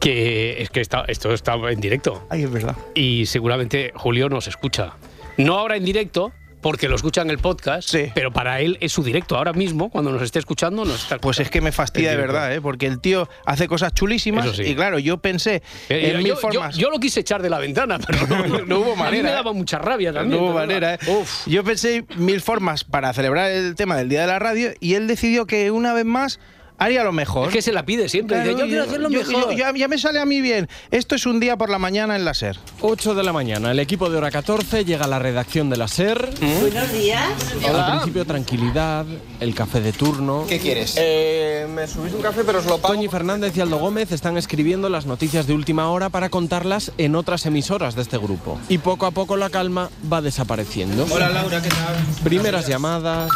que 0.00 0.60
es 0.60 0.68
que 0.68 0.80
está, 0.82 1.04
esto 1.08 1.32
está 1.32 1.54
en 1.54 1.80
directo 1.80 2.26
Ay, 2.28 2.42
es 2.42 2.50
verdad. 2.50 2.76
y 2.94 3.24
seguramente 3.26 3.92
Julio 3.94 4.28
nos 4.28 4.48
escucha. 4.48 4.92
No 5.38 5.54
ahora 5.58 5.76
en 5.76 5.84
directo, 5.84 6.32
porque 6.62 6.88
lo 6.88 6.96
escucha 6.96 7.20
en 7.20 7.28
el 7.30 7.38
podcast, 7.38 7.88
Sí. 7.90 8.10
pero 8.14 8.32
para 8.32 8.60
él 8.60 8.78
es 8.80 8.92
su 8.92 9.02
directo. 9.02 9.36
Ahora 9.36 9.52
mismo, 9.52 9.90
cuando 9.90 10.10
nos 10.12 10.22
esté 10.22 10.38
escuchando, 10.38 10.84
nos 10.86 11.02
está 11.02 11.18
Pues 11.18 11.38
es 11.40 11.50
que 11.50 11.60
me 11.60 11.72
fastidia 11.72 12.10
de 12.12 12.16
verdad, 12.16 12.54
¿eh? 12.54 12.60
porque 12.62 12.86
el 12.86 13.00
tío 13.00 13.28
hace 13.44 13.68
cosas 13.68 13.92
chulísimas 13.92 14.56
sí. 14.56 14.62
y 14.62 14.74
claro, 14.74 14.98
yo 14.98 15.18
pensé 15.18 15.62
Eh, 15.90 16.12
en 16.14 16.18
yo, 16.18 16.22
mil 16.22 16.36
formas. 16.36 16.76
yo 16.76 16.88
lo 16.90 16.98
quise 17.00 17.20
echar 17.20 17.42
de 17.42 17.50
la 17.50 17.58
ventana, 17.58 17.98
pero 17.98 18.26
no, 18.26 18.58
No 18.66 18.78
hubo 18.78 18.92
A 18.92 18.96
mí 18.96 19.02
manera, 19.02 19.22
me 19.24 19.28
¿eh? 19.30 19.32
daba 19.32 19.52
mucha 19.52 19.78
rabia 19.78 20.12
también. 20.12 20.40
no 20.40 20.46
hubo 20.46 20.54
manera, 20.54 20.94
¿eh? 20.94 20.98
Yo 21.46 21.64
pensé 21.64 22.04
mil 22.16 22.40
formas 22.40 22.84
para 22.84 23.12
celebrar 23.12 23.50
el 23.50 23.74
tema 23.74 23.96
del 23.96 24.08
Día 24.08 24.20
de 24.22 24.28
la 24.28 24.38
Radio 24.38 24.70
y 24.80 24.94
él 24.94 25.06
decidió 25.08 25.46
que 25.46 25.70
una 25.72 25.92
vez 25.92 26.04
más 26.04 26.38
haría 26.84 27.04
lo 27.04 27.12
mejor. 27.12 27.48
Es 27.48 27.52
que 27.54 27.62
se 27.62 27.72
la 27.72 27.84
pide 27.84 28.08
siempre. 28.08 28.36
Claro, 28.36 28.50
dice, 28.50 28.60
yo 28.60 28.66
quiero 28.66 28.82
hacerlo 28.84 29.10
yo- 29.10 29.18
mejor. 29.18 29.50
yo- 29.52 29.56
ya, 29.56 29.72
ya 29.76 29.88
me 29.88 29.98
sale 29.98 30.18
a 30.20 30.24
mí 30.26 30.40
bien. 30.40 30.68
Esto 30.90 31.14
es 31.14 31.26
un 31.26 31.40
día 31.40 31.56
por 31.56 31.70
la 31.70 31.78
mañana 31.78 32.16
en 32.16 32.24
la 32.24 32.34
SER. 32.34 32.56
8 32.80 33.14
de 33.14 33.22
la 33.22 33.32
mañana, 33.32 33.70
el 33.70 33.78
equipo 33.78 34.10
de 34.10 34.16
hora 34.18 34.30
14 34.30 34.84
llega 34.84 35.04
a 35.04 35.08
la 35.08 35.18
redacción 35.18 35.70
de 35.70 35.76
la 35.76 35.88
SER. 35.88 36.30
Buenos 36.60 36.92
días. 36.92 37.22
Al 37.68 37.90
principio 37.92 38.24
tranquilidad, 38.24 39.06
el 39.40 39.54
café 39.54 39.80
de 39.80 39.92
turno. 39.92 40.44
¿Qué 40.48 40.58
quieres? 40.58 40.94
Eh, 40.98 41.66
me 41.72 41.86
subís 41.86 42.12
un 42.14 42.22
café 42.22 42.42
pero 42.44 42.58
os 42.58 42.66
lo 42.66 42.78
pago. 42.78 42.94
Toñi 42.94 43.08
Fernández 43.08 43.56
y 43.56 43.60
Aldo 43.60 43.78
Gómez 43.78 44.12
están 44.12 44.36
escribiendo 44.36 44.88
las 44.88 45.06
noticias 45.06 45.46
de 45.46 45.54
última 45.54 45.88
hora 45.90 46.08
para 46.10 46.28
contarlas 46.30 46.92
en 46.98 47.14
otras 47.16 47.46
emisoras 47.46 47.94
de 47.94 48.02
este 48.02 48.18
grupo. 48.18 48.58
Y 48.68 48.78
poco 48.78 49.06
a 49.06 49.10
poco 49.10 49.36
la 49.36 49.50
calma 49.50 49.90
va 50.12 50.20
desapareciendo. 50.20 51.06
Hola 51.10 51.28
Laura, 51.28 51.60
¿qué 51.62 51.68
tal? 51.68 51.94
Primeras 52.24 52.66
llamadas, 52.66 53.30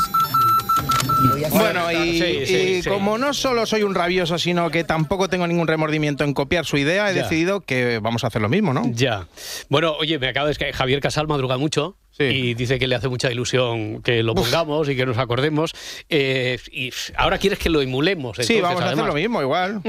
Bueno, 1.50 1.90
y, 1.92 2.18
Sí, 2.20 2.46
sí, 2.46 2.54
y 2.56 2.82
sí. 2.82 2.88
como 2.88 3.16
no 3.18 3.32
solo 3.32 3.66
soy 3.66 3.82
un 3.82 3.94
rabioso, 3.94 4.38
sino 4.38 4.70
que 4.70 4.84
tampoco 4.84 5.28
tengo 5.28 5.46
ningún 5.46 5.66
remordimiento 5.66 6.24
en 6.24 6.34
copiar 6.34 6.64
su 6.66 6.76
idea, 6.76 7.10
he 7.10 7.14
Ya. 7.14 7.22
decidido 7.22 7.60
que 7.60 7.98
vamos 8.00 8.24
a 8.24 8.26
hacer 8.28 8.42
lo 8.42 8.48
mismo, 8.48 8.72
¿no? 8.72 8.82
Ya. 8.92 9.26
Bueno, 9.68 9.92
oye, 9.98 10.18
me 10.18 10.28
acaba 10.28 10.48
de 10.48 10.54
que 10.54 10.72
Javier 10.72 11.00
Casal 11.00 11.26
madruga 11.26 11.56
mucho 11.56 11.96
y 12.18 12.54
dice 12.54 12.78
que 12.78 12.86
le 12.86 12.94
hace 12.94 13.08
mucha 13.08 13.30
ilusión 13.30 14.02
que 14.02 14.22
lo 14.22 14.34
pongamos 14.34 14.88
y 14.88 14.96
que 14.96 15.04
nos 15.06 15.18
acordemos. 15.18 15.72
Eh, 16.08 16.58
y 16.72 16.90
ahora 17.16 17.38
quieres 17.38 17.58
que 17.58 17.68
lo 17.70 17.80
emulemos. 17.82 18.36
Sí, 18.36 18.54
entonces, 18.56 18.62
vamos 18.62 18.82
a 18.82 18.86
hacer 18.92 19.04
lo 19.06 19.14
mismo, 19.14 19.40
igual. 19.42 19.82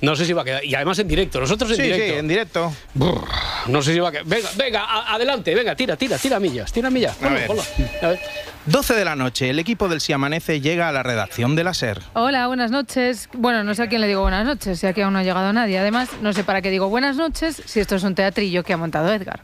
No 0.00 0.16
sé 0.16 0.24
si 0.26 0.32
va 0.32 0.42
a 0.42 0.44
quedar. 0.44 0.64
Y 0.64 0.74
además 0.74 0.98
en 0.98 1.06
directo. 1.06 1.40
Nosotros 1.40 1.70
en 1.70 1.76
Sí, 1.76 1.82
directo. 1.82 2.12
sí, 2.14 2.18
en 2.18 2.26
directo. 2.28 2.72
No 3.68 3.82
sé 3.82 3.92
si 3.94 4.00
va 4.00 4.08
a 4.08 4.12
quedar. 4.12 4.24
Venga, 4.26 4.48
venga, 4.56 4.80
a- 4.84 5.14
adelante, 5.14 5.54
venga, 5.54 5.76
tira, 5.76 5.96
tira, 5.96 6.18
tira 6.18 6.40
millas, 6.40 6.72
tira 6.72 6.90
millas. 6.90 7.14
Ponlo, 7.16 7.34
ver. 7.36 7.46
ponlo. 7.46 7.62
A 8.02 8.06
ver. 8.08 8.20
12 8.66 8.94
de 8.94 9.04
la 9.04 9.16
noche, 9.16 9.50
el 9.50 9.58
equipo 9.58 9.88
del 9.88 10.00
Si 10.00 10.12
Amanece 10.12 10.60
llega 10.60 10.88
a 10.88 10.92
la 10.92 11.02
redacción 11.02 11.56
de 11.56 11.64
la 11.64 11.74
SER. 11.74 12.00
Hola, 12.12 12.46
buenas 12.46 12.70
noches. 12.70 13.28
Bueno, 13.32 13.64
no 13.64 13.74
sé 13.74 13.82
a 13.82 13.88
quién 13.88 14.00
le 14.00 14.06
digo 14.06 14.22
buenas 14.22 14.46
noches, 14.46 14.80
ya 14.80 14.92
que 14.92 15.02
aún 15.02 15.14
no 15.14 15.18
ha 15.18 15.24
llegado 15.24 15.52
nadie. 15.52 15.80
Además, 15.80 16.10
no 16.20 16.32
sé 16.32 16.44
para 16.44 16.62
qué 16.62 16.70
digo 16.70 16.88
buenas 16.88 17.16
noches 17.16 17.60
si 17.66 17.80
esto 17.80 17.96
es 17.96 18.04
un 18.04 18.14
teatrillo 18.14 18.62
que 18.62 18.72
ha 18.72 18.76
montado 18.76 19.12
Edgar. 19.12 19.40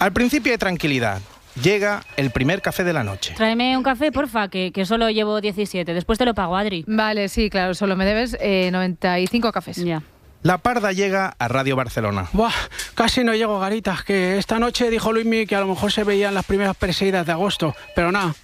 Al 0.00 0.12
principio 0.12 0.50
de 0.50 0.58
tranquilidad, 0.58 1.20
llega 1.62 2.02
el 2.16 2.30
primer 2.30 2.60
café 2.60 2.82
de 2.82 2.92
la 2.92 3.04
noche. 3.04 3.34
Tráeme 3.36 3.76
un 3.76 3.84
café, 3.84 4.10
porfa, 4.10 4.48
que, 4.48 4.72
que 4.72 4.84
solo 4.84 5.10
llevo 5.10 5.40
17. 5.40 5.94
Después 5.94 6.18
te 6.18 6.24
lo 6.24 6.34
pago, 6.34 6.56
Adri. 6.56 6.84
Vale, 6.88 7.28
sí, 7.28 7.48
claro, 7.50 7.72
solo 7.74 7.94
me 7.94 8.04
debes 8.04 8.36
eh, 8.40 8.70
95 8.72 9.52
cafés. 9.52 9.76
Ya. 9.76 10.02
La 10.42 10.58
Parda 10.58 10.90
llega 10.90 11.36
a 11.38 11.46
Radio 11.46 11.76
Barcelona. 11.76 12.28
Buah, 12.32 12.52
casi 12.96 13.22
no 13.22 13.32
llego, 13.32 13.60
Garitas, 13.60 14.02
que 14.02 14.38
esta 14.38 14.58
noche 14.58 14.90
dijo 14.90 15.12
Luismi 15.12 15.46
que 15.46 15.54
a 15.54 15.60
lo 15.60 15.68
mejor 15.68 15.92
se 15.92 16.02
veían 16.02 16.34
las 16.34 16.44
primeras 16.44 16.76
perseguidas 16.76 17.26
de 17.26 17.32
agosto, 17.32 17.74
pero 17.94 18.10
nada. 18.10 18.34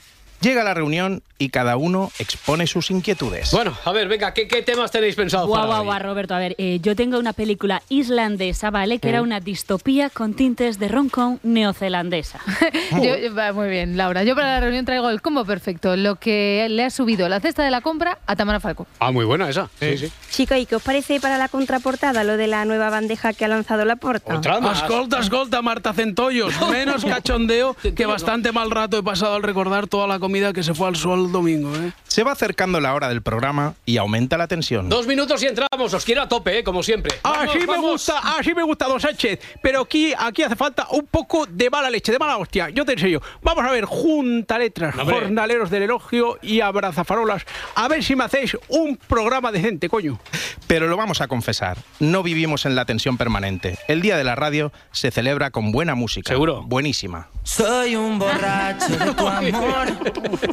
Llega 0.43 0.65
la 0.65 0.75
reunión 0.75 1.23
y 1.39 1.49
cada 1.51 1.77
uno 1.77 2.11
expone 2.19 2.67
sus 2.67 2.91
inquietudes. 2.91 3.51
Bueno, 3.53 3.77
a 3.85 3.93
ver, 3.93 4.09
venga, 4.09 4.35
¿qué, 4.35 4.47
qué 4.49 4.63
temas 4.63 4.91
tenéis 4.91 5.15
pensados 5.17 5.47
Guau, 5.49 5.61
para 5.61 5.67
guau, 5.69 5.81
hoy? 5.81 5.87
guau, 5.87 5.99
Roberto. 6.01 6.35
A 6.35 6.39
ver, 6.39 6.55
eh, 6.59 6.79
yo 6.83 6.95
tengo 6.97 7.19
una 7.19 7.33
película 7.33 7.83
islandesa, 7.89 8.71
¿vale? 8.71 8.99
Que 8.99 9.09
era 9.09 9.23
una 9.23 9.41
distopía 9.41 10.11
con 10.11 10.35
tintes 10.35 10.79
de 10.79 10.89
roncón 10.89 11.39
neozelandesa. 11.43 12.41
Yo- 13.03 13.17
yo- 13.17 13.35
va, 13.35 13.53
muy 13.53 13.69
bien, 13.69 13.97
Laura. 13.97 14.25
Yo 14.25 14.35
para 14.35 14.49
la 14.55 14.61
reunión 14.61 14.85
traigo 14.85 15.09
el 15.11 15.23
combo 15.23 15.45
perfecto, 15.45 15.97
lo 15.97 16.17
que 16.17 16.67
le 16.69 16.85
ha 16.85 16.91
subido 16.91 17.29
la 17.29 17.41
cesta 17.41 17.63
de 17.65 17.71
la 17.71 17.81
compra 17.81 18.19
a 18.27 18.37
Tamara 18.37 18.61
Falco. 18.61 18.87
Ah, 18.99 19.11
muy 19.13 19.25
buena 19.25 19.49
esa. 19.49 19.69
Sí, 19.81 19.97
sí. 19.99 20.13
Chico, 20.31 20.55
¿y 20.57 20.67
qué 20.67 20.77
os 20.77 20.83
parece 20.83 21.21
para 21.21 21.39
la 21.39 21.49
contraportada 21.49 22.25
lo 22.25 22.37
de 22.37 22.47
la 22.49 22.65
nueva 22.65 22.91
bandeja 22.91 23.33
que 23.33 23.45
ha 23.45 23.49
lanzado 23.49 23.85
la 23.85 23.97
porta? 23.97 24.35
Escolta, 24.73 25.19
escolta, 25.21 25.63
Marta 25.63 25.93
Centollos. 25.93 26.55
Menos 26.71 27.05
cachondeo 27.05 27.75
que 27.95 28.07
bastante 28.07 28.51
mal 28.53 28.71
rato 28.71 28.99
he 28.99 29.03
pasado 29.03 29.35
al 29.37 29.43
recordar 29.43 29.87
toda 29.87 30.07
la 30.07 30.19
comida 30.19 30.32
que 30.33 30.63
se 30.63 30.73
fue 30.75 30.89
al 30.89 30.97
sol 30.97 31.27
el 31.27 31.33
domingo, 31.33 31.75
¿eh? 31.77 31.93
Se 32.05 32.25
va 32.25 32.33
acercando 32.33 32.81
la 32.81 32.95
hora 32.95 33.09
del 33.09 33.21
programa 33.23 33.75
y 33.85 33.99
aumenta 33.99 34.37
la 34.39 34.49
tensión. 34.49 34.89
Dos 34.89 35.07
minutos 35.07 35.43
y 35.43 35.47
entramos. 35.47 35.93
Os 35.93 36.05
quiero 36.05 36.23
a 36.23 36.29
tope, 36.29 36.59
¿eh? 36.59 36.65
como 36.65 36.83
siempre. 36.83 37.19
Vamos, 37.23 37.55
Así 37.55 37.67
me 37.67 37.79
gusta, 37.79 38.19
así 38.39 38.55
me 38.55 38.63
gusta, 38.63 38.87
don 38.87 38.99
Sánchez. 39.01 39.39
Pero 39.63 39.83
aquí, 39.83 40.13
aquí 40.19 40.43
hace 40.43 40.57
falta 40.57 40.87
un 40.91 41.07
poco 41.07 41.47
de 41.47 41.69
mala 41.71 41.91
leche, 41.91 42.13
de 42.13 42.19
mala 42.19 42.39
hostia. 42.39 42.71
Yo 42.71 42.85
te 42.85 42.93
enseño. 42.93 43.21
Vamos 43.43 43.65
a 43.65 43.71
ver, 43.71 43.85
junta 43.85 44.59
letras, 44.59 44.97
Hombre. 44.99 45.15
jornaleros 45.21 45.71
del 45.71 45.83
elogio 45.85 46.39
y 46.43 46.61
abrazafarolas. 46.61 47.45
A 47.75 47.89
ver 47.89 48.03
si 48.03 48.17
me 48.17 48.25
hacéis 48.25 48.57
un 48.69 48.97
programa 48.97 49.53
decente, 49.53 49.89
coño. 49.89 50.19
Pero 50.67 50.87
lo 50.89 50.97
vamos 50.97 51.21
a 51.21 51.29
confesar, 51.29 51.77
no 52.01 52.23
vivimos 52.23 52.65
en 52.65 52.75
la 52.75 52.85
tensión 52.87 53.19
permanente. 53.19 53.79
El 53.89 54.01
día 54.01 54.17
de 54.17 54.25
la 54.25 54.35
radio 54.35 54.73
se 54.93 55.11
celebra 55.11 55.51
con 55.51 55.73
buena 55.73 55.95
música. 55.95 56.29
Seguro. 56.29 56.63
Buenísima. 56.63 57.29
Soy 57.43 57.97
un 57.97 58.19
borracho 58.19 58.89
de 58.97 59.13
tu 59.13 59.27
amor, 59.29 59.89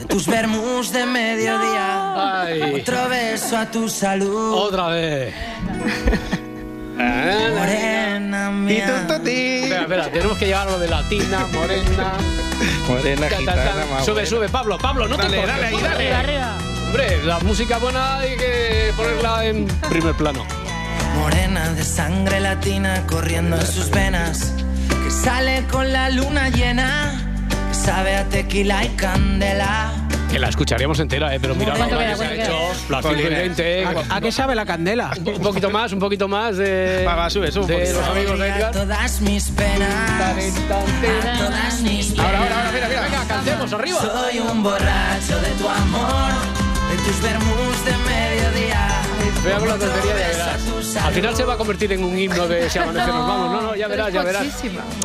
tus 0.07 0.27
vermus 0.27 0.91
de 0.91 1.05
mediodía. 1.05 2.41
Ay. 2.43 2.81
Otro 2.81 3.09
beso 3.09 3.57
a 3.57 3.65
tu 3.69 3.87
salud. 3.89 4.53
Otra 4.53 4.87
vez. 4.89 5.33
Morena 6.97 8.51
mía. 8.51 9.05
Espera, 9.07 9.81
espera, 9.81 10.11
tenemos 10.11 10.37
que 10.37 10.45
llegar 10.45 10.67
a 10.67 10.71
lo 10.71 10.79
de 10.79 10.87
latina, 10.87 11.45
morena. 11.53 12.13
Morena, 12.87 13.27
Ta, 13.29 13.35
ta, 13.37 13.45
ta. 13.45 13.51
gitana, 13.61 13.85
más 13.91 14.03
Sube, 14.05 14.13
buena. 14.15 14.29
sube, 14.29 14.49
Pablo, 14.49 14.77
Pablo, 14.77 15.07
no 15.07 15.15
Dale, 15.15 15.29
te 15.29 15.35
cortes, 15.37 15.55
dale 15.55 15.67
ahí, 15.67 15.75
sube, 15.75 15.87
dale. 15.89 16.13
arriba. 16.13 16.57
Hombre, 16.87 17.23
la 17.23 17.39
música 17.39 17.77
buena 17.77 18.17
hay 18.19 18.35
que 18.35 18.93
ponerla 18.97 19.45
en 19.45 19.67
primer 19.89 20.15
plano. 20.15 20.45
Morena 21.15 21.69
de 21.69 21.83
sangre 21.83 22.39
latina 22.39 23.03
corriendo 23.07 23.57
en 23.57 23.65
sus 23.67 23.89
venas. 23.91 24.53
Que 25.03 25.11
sale 25.11 25.65
con 25.71 25.91
la 25.93 26.09
luna 26.09 26.49
llena. 26.49 27.38
Que 27.89 27.95
sabe 27.95 28.15
a 28.17 28.23
tequila 28.29 28.85
y 28.85 28.89
candela. 28.89 29.91
Que 30.29 30.37
la 30.37 30.49
escucharíamos 30.49 30.99
entera, 30.99 31.33
¿eh? 31.33 31.39
pero 31.41 31.55
mira 31.55 31.71
la 31.71 31.77
¿Cuánto 31.77 31.95
hora 31.95 32.05
queda, 32.05 32.11
que 32.13 32.17
se 32.19 32.23
ha 32.23 32.27
cuánto 32.27 32.43
hecho. 32.43 32.85
queda? 32.85 33.01
Las 33.01 33.05
5 33.05 33.19
y 33.19 33.33
20. 33.33 33.85
¿A, 33.85 34.15
a 34.15 34.21
qué 34.21 34.31
sabe 34.31 34.53
la 34.53 34.65
candela? 34.67 35.11
Un 35.17 35.23
po- 35.23 35.39
poquito 35.41 35.69
más, 35.71 35.91
un 35.91 35.97
poquito 35.99 36.27
más 36.27 36.57
de, 36.57 37.03
Va, 37.03 37.15
va, 37.15 37.29
sube, 37.31 37.51
sube 37.51 37.63
un 37.63 37.67
de 37.67 37.91
los 37.93 38.07
amigos 38.07 38.37
de 38.37 38.47
Edgar. 38.47 38.71
todas 38.71 39.21
mis 39.21 39.49
penas. 39.49 40.19
Todas 40.19 40.35
mis 40.35 40.53
penas. 42.11 42.19
Ahora, 42.19 42.37
ahora, 42.37 42.57
ahora, 42.57 42.71
mira, 42.73 42.87
mira, 42.89 43.01
venga, 43.01 43.23
cantemos 43.27 43.73
arriba. 43.73 43.99
Soy 44.01 44.37
un 44.39 44.61
borracho 44.61 45.39
de 45.41 45.49
tu 45.57 45.67
amor, 45.67 46.31
de 46.91 46.97
tus 47.03 47.21
vermus 47.23 47.85
de 47.85 47.91
mediodía. 48.07 48.98
Con 49.57 49.67
la 49.67 49.77
tontería, 49.77 50.15
ya 50.17 50.27
verás. 50.27 50.95
Al 50.97 51.13
final 51.13 51.35
se 51.35 51.43
va 51.43 51.53
a 51.53 51.57
convertir 51.57 51.91
en 51.93 52.03
un 52.03 52.17
himno 52.17 52.47
de 52.47 52.69
Si 52.69 52.77
amanece 52.77 53.07
nos 53.07 53.27
vamos. 53.27 53.51
No, 53.51 53.61
no, 53.69 53.75
ya 53.75 53.87
verás, 53.87 54.13
ya 54.13 54.23
verás. 54.23 54.45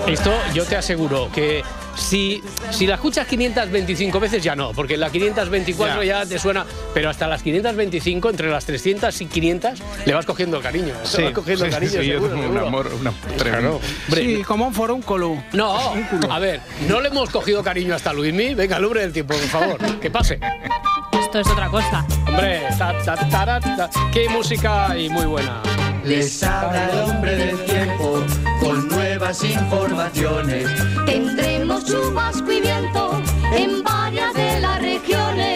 Esto 0.07 0.33
yo 0.53 0.65
te 0.65 0.77
aseguro 0.77 1.31
que 1.33 1.63
si, 1.97 2.43
si 2.71 2.87
la 2.87 2.95
escuchas 2.97 3.27
525 3.27 4.21
veces 4.21 4.43
ya 4.43 4.57
no, 4.57 4.73
porque 4.73 4.97
la 4.97 5.11
524 5.11 6.03
ya, 6.03 6.27
te 6.27 6.39
suena, 6.39 6.67
pero 6.93 7.09
hasta 7.11 7.27
las 7.27 7.43
525, 7.43 8.31
entre 8.31 8.51
las 8.51 8.65
300 8.65 9.21
y 9.21 9.27
500, 9.27 9.83
le 10.05 10.15
vas 10.15 10.27
cogiendo 10.27 10.61
cariño. 10.61 10.95
Sí, 11.05 11.23
vas 11.23 11.33
cogiendo 11.33 11.65
sí, 11.65 11.71
cariño, 11.71 11.91
sí, 11.93 12.07
yo 12.07 12.15
seguro, 12.15 12.35
tengo 12.35 12.51
un 12.51 12.59
amor, 12.59 12.91
un 12.93 13.37
tremendo. 13.37 13.81
Hombre, 14.09 14.23
Sí, 14.23 14.43
como 14.43 14.67
un 14.67 14.75
forúnculo. 14.75 15.43
No, 15.53 15.95
a 16.31 16.39
ver, 16.39 16.61
no 16.89 17.01
le 17.01 17.09
hemos 17.09 17.31
cogido 17.31 17.63
cariño 17.63 17.95
hasta 17.95 18.13
Luismi. 18.13 18.55
Venga, 18.55 18.79
lumbre 18.79 19.01
del 19.03 19.13
tiempo, 19.13 19.35
por 19.35 19.49
favor, 19.49 20.01
que 20.01 20.11
pase. 20.11 20.39
Esto 21.13 21.41
es 21.41 21.47
otra 21.49 21.69
cosa. 21.69 22.05
Hombre, 22.35 22.63
ta, 22.77 22.93
ta, 23.05 23.61
ta. 23.61 23.91
qué 24.13 24.29
música 24.29 24.99
y 24.99 25.09
muy 25.09 25.25
buena. 25.25 25.63
Les 26.03 26.43
habla 26.43 26.91
el 26.91 26.99
hombre 27.11 27.37
del 27.37 27.65
tiempo 27.65 28.25
con 28.59 28.89
nuevas 28.89 29.45
informaciones. 29.45 30.69
Tendremos 31.07 31.85
chubasco 31.85 32.51
y 32.51 32.61
viento 32.61 33.23
en 33.57 33.85
varias 33.85 34.35
de 34.35 34.61
las 34.61 34.83
regiones. 34.83 35.54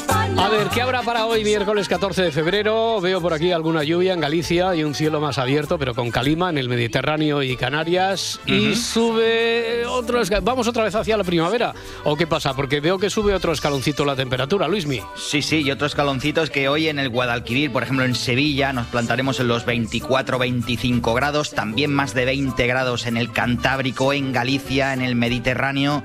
España. 0.00 0.44
A 0.44 0.48
ver, 0.48 0.68
¿qué 0.68 0.80
habrá 0.82 1.02
para 1.02 1.26
hoy, 1.26 1.44
miércoles 1.44 1.88
14 1.88 2.22
de 2.22 2.32
febrero? 2.32 3.00
Veo 3.00 3.20
por 3.20 3.32
aquí 3.32 3.50
alguna 3.52 3.82
lluvia 3.84 4.12
en 4.12 4.20
Galicia 4.20 4.74
y 4.74 4.84
un 4.84 4.94
cielo 4.94 5.20
más 5.20 5.38
abierto, 5.38 5.78
pero 5.78 5.94
con 5.94 6.10
calima 6.10 6.48
en 6.50 6.58
el 6.58 6.68
Mediterráneo 6.68 7.42
y 7.42 7.56
Canarias. 7.56 8.40
Y 8.46 8.74
sube 8.76 9.84
otro 9.86 10.20
esca- 10.20 10.40
¿Vamos 10.42 10.68
otra 10.68 10.84
vez 10.84 10.94
hacia 10.94 11.16
la 11.16 11.24
primavera? 11.24 11.74
¿O 12.04 12.16
qué 12.16 12.26
pasa? 12.26 12.54
Porque 12.54 12.80
veo 12.80 12.98
que 12.98 13.10
sube 13.10 13.34
otro 13.34 13.52
escaloncito 13.52 14.04
la 14.04 14.14
temperatura, 14.16 14.68
Luismi. 14.68 15.00
Sí, 15.16 15.42
sí, 15.42 15.62
y 15.62 15.70
otros 15.70 15.92
escaloncitos 15.92 16.50
que 16.50 16.68
hoy 16.68 16.88
en 16.88 16.98
el 16.98 17.08
Guadalquivir, 17.08 17.72
por 17.72 17.82
ejemplo 17.82 18.04
en 18.04 18.14
Sevilla, 18.14 18.72
nos 18.72 18.86
plantaremos 18.86 19.40
en 19.40 19.48
los 19.48 19.66
24-25 19.66 21.14
grados, 21.14 21.50
también 21.52 21.92
más 21.92 22.14
de 22.14 22.24
20 22.24 22.66
grados 22.66 23.06
en 23.06 23.16
el 23.16 23.32
Cantábrico, 23.32 24.12
en 24.12 24.32
Galicia, 24.32 24.92
en 24.92 25.02
el 25.02 25.14
Mediterráneo. 25.16 26.02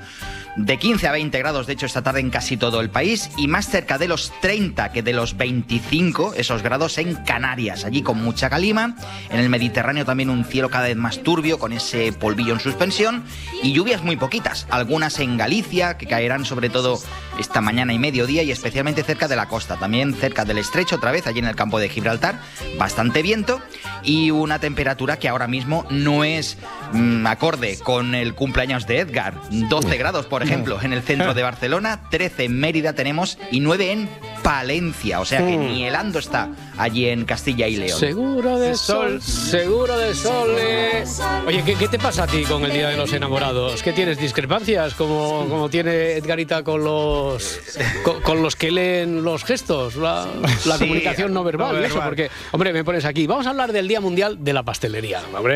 De 0.56 0.78
15 0.78 1.08
a 1.08 1.12
20 1.12 1.36
grados, 1.40 1.66
de 1.66 1.72
hecho, 1.72 1.86
esta 1.86 2.02
tarde 2.02 2.20
en 2.20 2.30
casi 2.30 2.56
todo 2.56 2.80
el 2.80 2.88
país 2.88 3.28
y 3.36 3.48
más 3.48 3.68
cerca 3.68 3.98
de 3.98 4.06
los 4.06 4.32
30 4.40 4.92
que 4.92 5.02
de 5.02 5.12
los 5.12 5.36
25, 5.36 6.34
esos 6.36 6.62
grados 6.62 6.96
en 6.98 7.16
Canarias, 7.16 7.84
allí 7.84 8.02
con 8.02 8.22
mucha 8.22 8.48
calima. 8.48 8.94
En 9.30 9.40
el 9.40 9.48
Mediterráneo 9.48 10.04
también 10.04 10.30
un 10.30 10.44
cielo 10.44 10.70
cada 10.70 10.86
vez 10.86 10.96
más 10.96 11.24
turbio 11.24 11.58
con 11.58 11.72
ese 11.72 12.12
polvillo 12.12 12.52
en 12.52 12.60
suspensión 12.60 13.24
y 13.64 13.72
lluvias 13.72 14.04
muy 14.04 14.14
poquitas, 14.14 14.68
algunas 14.70 15.18
en 15.18 15.36
Galicia 15.36 15.98
que 15.98 16.06
caerán 16.06 16.44
sobre 16.44 16.70
todo 16.70 17.00
esta 17.38 17.60
mañana 17.60 17.92
y 17.92 17.98
mediodía 17.98 18.42
y 18.42 18.50
especialmente 18.50 19.02
cerca 19.02 19.28
de 19.28 19.36
la 19.36 19.48
costa, 19.48 19.76
también 19.76 20.14
cerca 20.14 20.44
del 20.44 20.58
estrecho 20.58 20.96
otra 20.96 21.12
vez 21.12 21.26
allí 21.26 21.38
en 21.38 21.46
el 21.46 21.56
campo 21.56 21.78
de 21.78 21.88
Gibraltar, 21.88 22.40
bastante 22.78 23.22
viento 23.22 23.60
y 24.02 24.30
una 24.30 24.58
temperatura 24.58 25.18
que 25.18 25.28
ahora 25.28 25.46
mismo 25.46 25.86
no 25.90 26.24
es 26.24 26.58
mm, 26.92 27.26
acorde 27.26 27.78
con 27.78 28.14
el 28.14 28.34
cumpleaños 28.34 28.86
de 28.86 29.00
Edgar, 29.00 29.34
12 29.50 29.96
grados 29.96 30.26
por 30.26 30.42
ejemplo 30.42 30.80
en 30.82 30.92
el 30.92 31.02
centro 31.02 31.34
de 31.34 31.42
Barcelona, 31.42 32.02
13 32.10 32.44
en 32.44 32.60
Mérida 32.60 32.92
tenemos 32.92 33.38
y 33.50 33.60
9 33.60 33.92
en 33.92 34.08
Palencia. 34.44 35.20
O 35.20 35.24
sea 35.24 35.38
que 35.38 35.56
Mm. 35.56 35.66
ni 35.66 35.84
helando 35.86 36.18
está 36.18 36.50
allí 36.76 37.06
en 37.08 37.24
Castilla 37.24 37.66
y 37.66 37.76
León. 37.76 37.98
Seguro 37.98 38.58
de 38.58 38.76
sol, 38.76 39.20
seguro 39.22 39.96
de 39.98 40.14
sol. 40.14 40.54
eh. 40.60 41.02
Oye, 41.46 41.62
¿qué, 41.64 41.74
qué 41.76 41.88
te 41.88 41.98
pasa 41.98 42.24
a 42.24 42.26
ti 42.26 42.42
con 42.44 42.62
el 42.64 42.72
Día 42.72 42.90
de 42.90 42.96
los 42.98 43.12
Enamorados? 43.12 43.82
¿Qué 43.82 43.92
tienes 43.92 44.18
discrepancias 44.18 44.94
como, 44.94 45.46
como 45.48 45.68
tiene 45.70 46.12
Edgarita 46.18 46.62
con 46.62 46.84
los 46.84 47.58
con, 48.04 48.20
con 48.20 48.42
los 48.42 48.54
que 48.54 48.70
leen 48.70 49.24
los 49.24 49.44
gestos, 49.44 49.96
la, 49.96 50.26
la 50.66 50.74
Sí, 50.76 50.80
comunicación 50.84 51.32
no 51.32 51.42
verbal, 51.42 51.80
no 51.80 51.86
eso? 51.86 52.00
Porque, 52.04 52.30
hombre, 52.52 52.72
me 52.74 52.84
pones 52.84 53.04
aquí. 53.06 53.26
Vamos 53.26 53.46
a 53.46 53.50
hablar 53.50 53.72
del 53.72 53.88
Día 53.88 54.00
Mundial 54.02 54.44
de 54.44 54.52
la 54.52 54.62
Pastelería. 54.62 55.22
Hombre. 55.34 55.54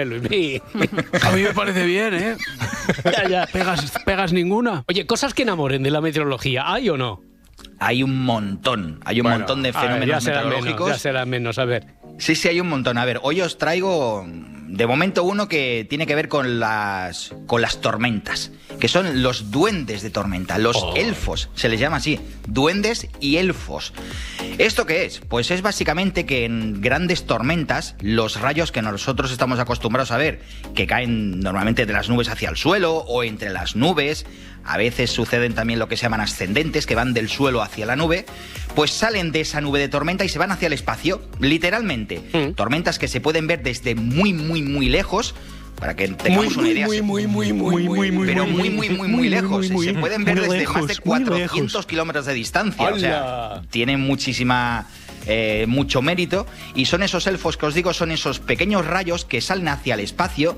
A 1.22 1.30
mí 1.32 1.42
me 1.42 1.52
parece 1.52 1.84
bien, 1.84 2.14
¿eh? 2.14 2.36
ya, 3.04 3.28
ya. 3.28 3.46
Pegas, 3.52 3.92
pegas 4.06 4.32
ninguna. 4.32 4.84
Oye, 4.88 5.06
cosas 5.06 5.34
que 5.34 5.42
enamoren 5.42 5.82
de 5.82 5.90
la 5.90 6.00
meteorología, 6.00 6.72
¿hay 6.72 6.88
o 6.88 6.96
no? 6.96 7.20
Hay 7.80 8.02
un 8.02 8.24
montón, 8.24 9.00
hay 9.04 9.20
un 9.20 9.24
Bueno, 9.24 9.38
montón 9.38 9.62
de 9.62 9.68
a 9.68 9.72
ver, 9.72 9.80
fenómenos 9.82 10.08
ya 10.08 10.20
será 10.20 10.36
meteorológicos. 10.42 10.86
Menos, 10.86 10.96
ya 10.96 11.02
será 11.02 11.24
menos, 11.26 11.58
a 11.58 11.64
ver. 11.64 11.86
Sí, 12.18 12.34
sí, 12.34 12.48
hay 12.48 12.60
un 12.60 12.68
montón. 12.68 12.98
A 12.98 13.04
ver, 13.04 13.20
hoy 13.22 13.40
os 13.40 13.58
traigo 13.58 14.26
de 14.26 14.86
momento 14.86 15.24
uno 15.24 15.48
que 15.48 15.86
tiene 15.88 16.06
que 16.06 16.14
ver 16.14 16.28
con 16.28 16.60
las, 16.60 17.32
con 17.46 17.62
las 17.62 17.80
tormentas, 17.80 18.50
que 18.78 18.88
son 18.88 19.22
los 19.22 19.50
duendes 19.50 20.02
de 20.02 20.10
tormenta, 20.10 20.58
los 20.58 20.76
Oh. 20.76 20.94
elfos, 20.94 21.48
se 21.54 21.68
les 21.70 21.80
llama 21.80 21.96
así, 21.96 22.20
duendes 22.46 23.08
y 23.18 23.36
elfos. 23.38 23.94
¿Esto 24.58 24.84
qué 24.84 25.04
es? 25.06 25.20
Pues 25.20 25.50
es 25.50 25.62
básicamente 25.62 26.26
que 26.26 26.44
en 26.44 26.80
grandes 26.82 27.24
tormentas, 27.26 27.94
los 28.00 28.40
rayos 28.40 28.70
que 28.72 28.82
nosotros 28.82 29.30
estamos 29.32 29.58
acostumbrados 29.58 30.10
a 30.10 30.16
ver, 30.18 30.42
que 30.74 30.86
caen 30.86 31.40
normalmente 31.40 31.86
de 31.86 31.92
las 31.92 32.08
nubes 32.10 32.28
hacia 32.28 32.50
el 32.50 32.56
suelo 32.56 32.96
o 32.96 33.22
entre 33.24 33.50
las 33.50 33.74
nubes, 33.74 34.26
a 34.64 34.76
veces 34.76 35.10
suceden 35.10 35.54
también 35.54 35.78
lo 35.78 35.88
que 35.88 35.96
se 35.96 36.02
llaman 36.02 36.20
ascendentes, 36.20 36.84
que 36.86 36.94
van 36.94 37.14
del 37.14 37.28
suelo 37.30 37.62
hacia 37.62 37.86
la 37.86 37.96
nube, 37.96 38.26
pues 38.78 38.92
salen 38.92 39.32
de 39.32 39.40
esa 39.40 39.60
nube 39.60 39.80
de 39.80 39.88
tormenta 39.88 40.24
y 40.24 40.28
se 40.28 40.38
van 40.38 40.52
hacia 40.52 40.66
el 40.68 40.72
espacio, 40.72 41.20
literalmente. 41.40 42.22
Tormentas 42.54 42.96
que 43.00 43.08
se 43.08 43.20
pueden 43.20 43.48
ver 43.48 43.60
desde 43.64 43.96
muy, 43.96 44.32
muy, 44.32 44.62
muy 44.62 44.88
lejos. 44.88 45.34
Para 45.80 45.96
que 45.96 46.06
tengamos 46.06 46.56
una 46.56 46.68
idea. 46.68 46.86
se- 46.86 47.02
muy, 47.02 47.26
muy, 47.26 47.52
muy, 47.52 47.82
muy, 47.82 48.10
muy, 48.10 48.26
pero 48.26 48.46
muy, 48.46 48.70
muy, 48.70 48.88
muy, 48.90 49.08
muy 49.08 49.28
lejos. 49.28 49.68
muy, 49.70 49.84
se 49.86 49.92
muy, 49.94 50.00
pueden 50.00 50.24
ver 50.24 50.36
muy 50.36 50.44
desde 50.44 50.58
lejos, 50.58 50.76
más 50.76 50.86
de 50.86 50.94
muy 50.94 51.24
400 51.24 51.72
lejos. 51.72 51.86
kilómetros 51.86 52.26
de 52.26 52.34
distancia. 52.34 52.88
O 52.94 52.98
sea, 53.00 53.62
tienen 53.70 53.98
muchísima. 54.00 54.86
eh, 55.26 55.66
mucho 55.68 56.00
mérito 56.00 56.46
y 56.76 56.84
son 56.86 57.02
esos 57.02 57.26
elfos 57.26 57.56
que 57.58 57.66
os 57.66 57.74
digo 57.74 57.92
son 57.92 58.12
esos 58.12 58.38
pequeños 58.38 58.86
rayos 58.86 59.24
que 59.26 59.40
salen 59.42 59.68
hacia 59.68 59.94
el 59.94 60.00
espacio 60.00 60.56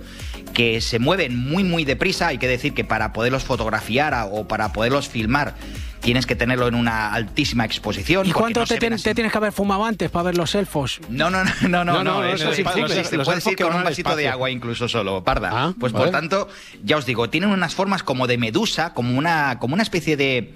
que 0.52 0.80
se 0.80 0.98
mueven 1.00 1.34
muy 1.36 1.64
muy 1.64 1.84
deprisa 1.84 2.28
hay 2.28 2.38
que 2.38 2.46
decir 2.46 2.72
que 2.74 2.84
para 2.84 3.12
poderlos 3.12 3.42
fotografiar 3.42 4.14
a- 4.14 4.26
o 4.26 4.46
para 4.46 4.72
poderlos 4.72 5.08
filmar 5.08 5.56
tienes 6.00 6.26
que 6.26 6.34
tenerlo 6.34 6.66
en 6.66 6.74
una 6.74 7.12
altísima 7.12 7.64
exposición 7.64 8.26
¿Y 8.26 8.32
cuánto 8.32 8.60
no 8.60 8.66
te, 8.66 8.78
tienes 8.78 9.02
que 9.02 9.38
haber 9.38 9.52
fumado 9.52 9.84
antes 9.84 10.10
para 10.10 10.24
ver 10.24 10.36
los 10.36 10.54
elfos? 10.54 11.00
No, 11.08 11.30
no, 11.30 11.44
no, 11.44 11.68
no, 11.68 11.84
no, 11.84 12.02
No, 12.02 12.24
eso 12.24 12.50
es 12.50 12.58
imposible. 12.58 13.04
sí, 13.04 13.16
puedes 13.18 13.46
ir 13.46 13.56
con 13.56 13.74
un 13.74 13.84
vasito 13.84 14.16
de 14.16 14.28
agua 14.28 14.50
incluso 14.50 14.88
solo, 14.88 15.22
parda. 15.22 15.50
Ah, 15.52 15.74
pues 15.78 15.92
vale. 15.92 16.06
por 16.06 16.12
tanto, 16.12 16.48
ya 16.82 16.96
os 16.96 17.06
digo, 17.06 17.30
tienen 17.30 17.50
unas 17.50 17.74
formas 17.74 18.02
como 18.02 18.26
de 18.26 18.38
medusa, 18.38 18.94
como 18.94 19.16
una, 19.16 19.58
como 19.58 19.74
una 19.74 19.82
especie 19.82 20.16
de... 20.16 20.54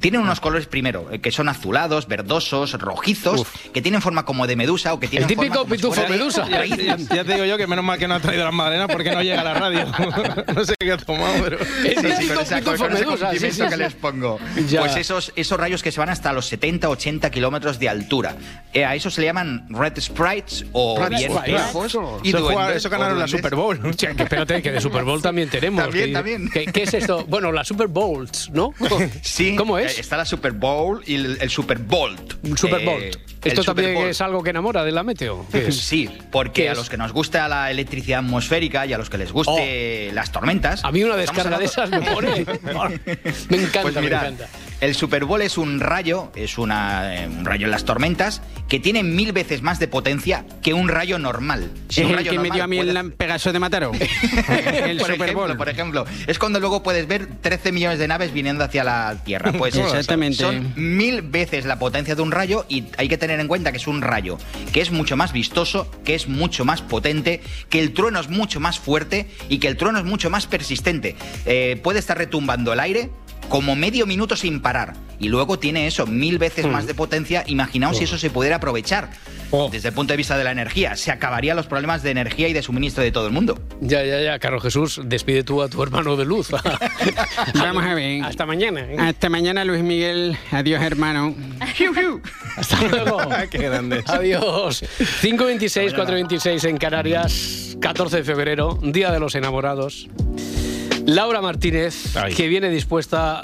Tienen 0.00 0.20
unos 0.20 0.40
colores 0.40 0.66
primero, 0.66 1.08
eh, 1.12 1.20
que 1.20 1.30
son 1.30 1.48
azulados, 1.48 2.08
verdosos, 2.08 2.72
rojizos, 2.72 3.46
que 3.72 3.80
tienen 3.80 4.02
forma 4.02 4.24
como 4.24 4.48
de 4.48 4.56
medusa 4.56 4.92
o 4.92 4.98
que 4.98 5.06
tienen 5.06 5.28
típico 5.28 5.54
forma 5.60 5.70
pitufo 5.76 6.08
medusa. 6.08 6.44
Ya, 6.50 6.64
ya- 6.64 6.96
ya 6.96 7.24
te 7.24 7.34
digo 7.34 7.44
yo 7.44 7.56
que 7.56 7.68
menos 7.68 7.84
mal 7.84 7.96
que 7.96 8.08
no 8.08 8.14
ha 8.14 8.20
traído 8.20 8.44
las 8.44 8.52
magdalenas 8.52 8.88
porque 8.90 9.12
no 9.12 9.22
llega 9.22 9.42
a 9.42 9.44
la 9.44 9.54
radio. 9.54 9.86
no 10.56 10.64
sé 10.64 10.74
qué 10.78 10.90
ha 10.92 10.96
tomado, 10.96 11.34
pero... 11.44 11.58
El 11.60 11.66
Sí, 11.66 11.94
sí, 11.94 12.16
típico 12.18 12.40
esa- 12.40 12.56
pitufo 12.58 12.76
con 12.78 12.92
ese 12.92 13.04
medusa, 13.06 13.16
sí, 13.16 13.36
condimento 13.38 13.54
sí, 13.56 13.62
que 13.62 13.70
sí. 13.70 13.76
les 13.76 13.94
pongo. 13.94 14.38
Ya. 14.68 14.80
Pues 14.80 14.96
esos, 14.96 15.32
esos 15.36 15.58
rayos 15.60 15.82
que 15.84 15.92
se 15.92 16.00
van 16.00 16.08
hasta 16.08 16.32
los 16.32 16.46
70, 16.46 16.88
80 16.88 17.30
kilómetros 17.30 17.78
de 17.78 17.88
altura. 17.88 18.34
Eh, 18.72 18.84
a 18.84 18.94
eso 18.96 19.08
se 19.10 19.20
le 19.20 19.28
llaman 19.28 19.66
red 19.70 19.92
sprites 20.00 20.64
o 20.72 20.98
Red 20.98 21.10
bien 21.16 21.30
sprites. 21.32 21.60
elfos 21.60 21.84
y 22.24 22.28
Eso, 22.30 22.38
juega- 22.40 22.54
duendes 22.54 22.76
eso 22.78 22.88
o 22.88 22.90
ganaron 22.90 23.18
la. 23.20 23.28
Super 23.28 23.54
Bowl. 23.54 23.80
Che, 23.96 24.14
que 24.16 24.22
espérate, 24.24 24.62
que 24.62 24.72
de 24.72 24.80
Super 24.80 25.04
Bowl 25.04 25.22
también 25.22 25.48
tenemos. 25.48 25.80
También, 25.84 26.06
que- 26.06 26.12
también. 26.12 26.50
que- 26.50 26.66
¿Qué 26.66 26.82
es 26.82 26.94
esto? 26.94 27.24
Bueno, 27.28 27.52
la 27.52 27.62
Super 27.64 27.86
Bowls, 27.86 28.50
¿no? 28.52 28.74
Sí, 29.22 29.54
¿Cómo 29.56 29.75
eh, 29.78 29.86
es? 29.86 29.98
Está 29.98 30.16
la 30.16 30.24
Super 30.24 30.52
Bowl 30.52 31.02
y 31.06 31.14
el, 31.14 31.38
el 31.40 31.50
Super 31.50 31.78
Bolt. 31.78 32.34
Super 32.56 32.80
Eh, 32.80 32.84
Bowl. 32.84 33.02
el 33.02 33.12
¿Esto 33.44 33.62
también 33.62 33.96
es 33.98 34.20
algo 34.20 34.42
que 34.42 34.50
enamora 34.50 34.82
de 34.84 34.92
la 34.92 35.02
meteo? 35.02 35.46
Sí, 35.70 36.10
porque 36.32 36.62
¿Qué 36.64 36.70
a 36.70 36.74
los 36.74 36.88
que 36.90 36.96
nos 36.96 37.12
gusta 37.12 37.46
la 37.48 37.70
electricidad 37.70 38.18
atmosférica 38.20 38.86
y 38.86 38.92
a 38.92 38.98
los 38.98 39.08
que 39.10 39.18
les 39.18 39.30
guste 39.32 40.10
las 40.12 40.32
tormentas. 40.32 40.82
Oh. 40.84 40.88
A 40.88 40.92
mí 40.92 41.04
una 41.04 41.16
descarga 41.16 41.58
de 41.58 41.64
esas 41.66 41.90
me 41.90 42.00
pone. 42.02 42.44
me 43.48 43.56
encanta, 43.56 43.82
Pues 43.82 43.94
me 43.94 44.00
mirad, 44.00 44.26
encanta. 44.26 44.48
El 44.80 44.94
Super 44.94 45.24
Bowl 45.24 45.40
es 45.40 45.56
un 45.56 45.80
rayo, 45.80 46.30
es 46.34 46.58
una, 46.58 47.14
eh, 47.14 47.28
un 47.28 47.46
rayo 47.46 47.64
en 47.64 47.70
las 47.70 47.86
tormentas, 47.86 48.42
que 48.68 48.78
tiene 48.78 49.02
mil 49.02 49.32
veces 49.32 49.62
más 49.62 49.78
de 49.78 49.88
potencia 49.88 50.44
que 50.62 50.74
un 50.74 50.88
rayo 50.88 51.18
normal. 51.18 51.70
Si 51.88 52.00
es 52.00 52.06
un 52.06 52.12
el 52.12 52.18
rayo 52.18 52.32
que 52.32 52.38
me 52.38 52.48
normal 52.48 52.56
dio 52.56 52.64
a 52.64 52.66
mí 52.66 52.78
el 52.78 53.12
Pegaso 53.12 53.52
de 53.52 53.58
Mataro. 53.58 53.92
el 54.48 54.98
por 54.98 55.12
Super 55.12 55.28
ejemplo, 55.28 55.46
Bowl. 55.46 55.56
por 55.56 55.68
ejemplo, 55.70 56.04
es 56.26 56.38
cuando 56.38 56.60
luego 56.60 56.82
puedes 56.82 57.08
ver 57.08 57.26
13 57.40 57.72
millones 57.72 57.98
de 57.98 58.06
naves 58.06 58.32
viniendo 58.32 58.64
hacia 58.64 58.84
la 58.84 59.16
Tierra. 59.24 59.52
Pues 59.52 59.76
Exactamente. 59.76 60.38
son 60.38 60.74
mil 60.76 61.22
veces 61.22 61.64
la 61.64 61.78
potencia 61.78 62.14
de 62.14 62.20
un 62.20 62.30
rayo 62.30 62.66
y 62.68 62.84
hay 62.98 63.08
que 63.08 63.16
tener 63.16 63.40
en 63.40 63.48
cuenta 63.48 63.70
que 63.70 63.78
es 63.78 63.86
un 63.86 64.02
rayo 64.02 64.36
que 64.72 64.82
es 64.82 64.90
mucho 64.90 65.16
más 65.16 65.32
vistoso, 65.32 65.90
que 66.04 66.14
es 66.14 66.28
mucho 66.28 66.66
más 66.66 66.82
potente, 66.82 67.40
que 67.70 67.80
el 67.80 67.94
trueno 67.94 68.20
es 68.20 68.28
mucho 68.28 68.60
más 68.60 68.78
fuerte 68.78 69.26
y 69.48 69.58
que 69.58 69.68
el 69.68 69.78
trueno 69.78 69.98
es 69.98 70.04
mucho 70.04 70.28
más 70.28 70.46
persistente. 70.46 71.16
Eh, 71.46 71.80
puede 71.82 71.98
estar 71.98 72.18
retumbando 72.18 72.74
el 72.74 72.80
aire 72.80 73.10
como 73.48 73.76
medio 73.76 74.06
minuto 74.06 74.36
sin 74.36 74.60
parar 74.60 74.94
y 75.18 75.28
luego 75.28 75.58
tiene 75.58 75.86
eso 75.86 76.06
mil 76.06 76.38
veces 76.38 76.66
más 76.66 76.86
de 76.86 76.94
potencia. 76.94 77.44
Imaginaos 77.46 77.98
si 77.98 78.04
eso 78.04 78.18
se 78.18 78.30
pudiera 78.30 78.56
aprovechar 78.56 79.10
desde 79.70 79.88
el 79.88 79.94
punto 79.94 80.12
de 80.12 80.16
vista 80.16 80.36
de 80.36 80.44
la 80.44 80.50
energía. 80.50 80.96
Se 80.96 81.10
acabarían 81.10 81.56
los 81.56 81.66
problemas 81.66 82.02
de 82.02 82.10
energía 82.10 82.48
y 82.48 82.52
de 82.52 82.62
suministro 82.62 83.02
de 83.02 83.12
todo 83.12 83.26
el 83.26 83.32
mundo. 83.32 83.58
Ya, 83.80 84.04
ya, 84.04 84.20
ya, 84.20 84.38
Carlos 84.38 84.62
Jesús, 84.62 85.00
despide 85.04 85.44
tú 85.44 85.62
a 85.62 85.68
tu 85.68 85.82
hermano 85.82 86.16
de 86.16 86.24
luz. 86.24 86.50
Vamos 87.54 87.84
a 87.84 87.94
ver. 87.94 88.22
Hasta 88.24 88.46
mañana. 88.46 88.80
¿eh? 88.80 88.96
Hasta 88.98 89.28
mañana, 89.28 89.64
Luis 89.64 89.82
Miguel. 89.82 90.36
Adiós, 90.50 90.82
hermano. 90.82 91.34
Hasta 92.56 92.82
luego. 92.82 93.18
Qué 93.50 93.58
grande. 93.58 94.02
Adiós. 94.06 94.82
5.26, 94.82 95.94
4.26 95.94 96.68
en 96.68 96.76
Canarias, 96.78 97.76
14 97.80 98.18
de 98.18 98.24
febrero, 98.24 98.78
Día 98.82 99.10
de 99.10 99.20
los 99.20 99.34
Enamorados. 99.34 100.08
Laura 101.06 101.40
Martínez, 101.40 102.16
Ay. 102.16 102.34
que 102.34 102.48
viene 102.48 102.68
dispuesta 102.68 103.42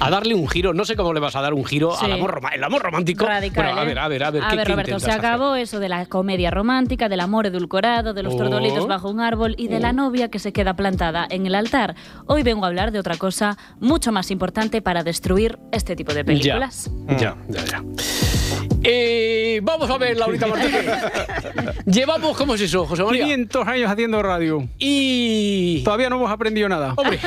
a 0.00 0.10
darle 0.10 0.34
un 0.34 0.48
giro, 0.48 0.74
no 0.74 0.84
sé 0.84 0.94
cómo 0.96 1.12
le 1.12 1.20
vas 1.20 1.34
a 1.36 1.40
dar 1.40 1.54
un 1.54 1.64
giro 1.64 1.94
Sí. 1.96 2.04
al 2.04 2.12
amor, 2.12 2.30
roma- 2.32 2.50
el 2.50 2.62
amor 2.62 2.82
romántico. 2.82 3.24
Radical, 3.26 3.64
Bueno, 3.66 3.80
a 3.80 3.82
¿eh? 3.82 3.86
ver, 3.86 3.98
a 3.98 4.08
ver, 4.08 4.24
a 4.24 4.30
ver. 4.30 4.42
¿qué- 4.50 4.56
qué 4.58 4.64
Roberto, 4.64 4.98
se 5.00 5.10
hacer? 5.10 5.18
acabó 5.24 5.54
eso 5.56 5.80
de 5.80 5.88
la 5.88 6.06
comedia 6.06 6.50
romántica, 6.50 7.08
del 7.08 7.20
amor 7.20 7.46
edulcorado, 7.46 8.14
de 8.14 8.22
los 8.22 8.34
Oh. 8.34 8.38
tordolitos 8.38 8.86
bajo 8.86 9.10
un 9.10 9.20
árbol 9.20 9.54
y 9.58 9.68
de 9.68 9.80
la 9.80 9.92
novia 9.92 10.28
que 10.28 10.38
se 10.38 10.52
queda 10.52 10.74
plantada 10.74 11.26
en 11.30 11.46
el 11.46 11.54
altar. 11.54 11.94
Hoy 12.26 12.42
vengo 12.42 12.64
a 12.64 12.68
hablar 12.68 12.92
de 12.92 12.98
otra 13.00 13.16
cosa 13.16 13.56
mucho 13.80 14.12
más 14.12 14.30
importante 14.30 14.82
para 14.82 15.02
destruir 15.02 15.58
este 15.72 15.96
tipo 15.96 16.12
de 16.14 16.24
películas. 16.24 16.90
Ya, 17.18 17.36
ya, 17.48 17.64
ya. 17.64 17.82
Eh, 18.82 19.60
vamos 19.62 19.90
a 19.90 19.98
ver, 19.98 20.16
Laurita 20.16 20.46
Martínez. 20.48 20.86
Llevamos, 21.86 22.36
¿cómo 22.36 22.54
es 22.54 22.60
eso, 22.60 22.86
José 22.86 23.02
María? 23.04 23.24
500 23.24 23.66
años 23.68 23.90
haciendo 23.90 24.22
radio. 24.22 24.68
Y. 24.78 25.82
Todavía 25.84 26.08
no 26.10 26.16
hemos 26.16 26.30
aprendido 26.30 26.68
nada. 26.68 26.94
Hombre, 26.96 27.18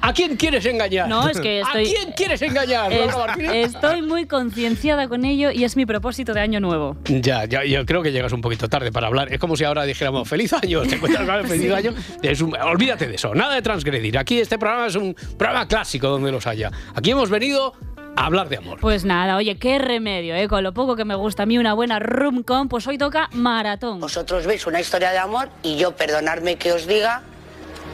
¿a 0.00 0.12
quién 0.14 0.36
quieres 0.36 0.64
engañar? 0.64 1.08
No, 1.08 1.28
es 1.28 1.38
que 1.40 1.60
estoy- 1.60 1.86
¿A 1.86 1.94
quién 1.94 2.12
quieres 2.16 2.40
engañar, 2.42 2.90
Es- 2.92 3.06
Laura 3.08 3.26
Martínez? 3.36 3.74
estoy 3.74 4.02
muy 4.02 4.26
concienciada 4.26 5.06
con 5.08 5.24
ello 5.24 5.50
y 5.50 5.64
es 5.64 5.76
mi 5.76 5.84
propósito 5.86 6.32
de 6.32 6.40
año 6.40 6.60
nuevo. 6.60 6.96
Ya, 7.04 7.44
ya, 7.44 7.64
yo 7.64 7.84
creo 7.84 8.02
que 8.02 8.10
llegas 8.12 8.32
un 8.32 8.40
poquito 8.40 8.68
tarde 8.68 8.90
para 8.90 9.08
hablar. 9.08 9.30
Es 9.32 9.38
como 9.38 9.54
si 9.56 9.64
ahora 9.64 9.84
dijéramos 9.84 10.26
feliz 10.28 10.52
año, 10.54 10.82
te 10.82 10.94
encuentras 10.94 11.26
con 11.26 11.34
el 11.36 11.46
feliz 11.46 11.72
año. 11.72 11.94
Es 12.22 12.40
un- 12.40 12.56
olvídate 12.56 13.06
de 13.06 13.16
eso, 13.16 13.34
nada 13.34 13.54
de 13.54 13.62
transgredir. 13.62 14.16
Aquí 14.16 14.38
este 14.40 14.58
programa 14.58 14.86
es 14.86 14.94
un 14.96 15.14
programa 15.36 15.68
clásico 15.68 16.08
donde 16.08 16.32
los 16.32 16.46
haya. 16.46 16.70
Aquí 16.94 17.10
hemos 17.10 17.28
venido 17.28 17.74
a 18.18 18.26
hablar 18.26 18.48
de 18.48 18.56
amor. 18.56 18.78
Pues 18.80 19.04
nada, 19.04 19.36
oye, 19.36 19.56
qué 19.58 19.78
remedio, 19.78 20.34
¿eh? 20.34 20.48
Con 20.48 20.62
lo 20.64 20.72
poco 20.74 20.96
que 20.96 21.04
me 21.04 21.14
gusta 21.14 21.44
a 21.44 21.46
mí 21.46 21.56
una 21.58 21.72
buena 21.74 21.98
rum-com, 21.98 22.68
pues 22.68 22.86
hoy 22.86 22.98
toca 22.98 23.28
maratón. 23.32 24.00
Vosotros 24.00 24.44
veis 24.46 24.66
una 24.66 24.80
historia 24.80 25.10
de 25.10 25.18
amor 25.18 25.48
y 25.62 25.76
yo, 25.76 25.92
perdonadme 25.96 26.56
que 26.56 26.72
os 26.72 26.86
diga, 26.86 27.22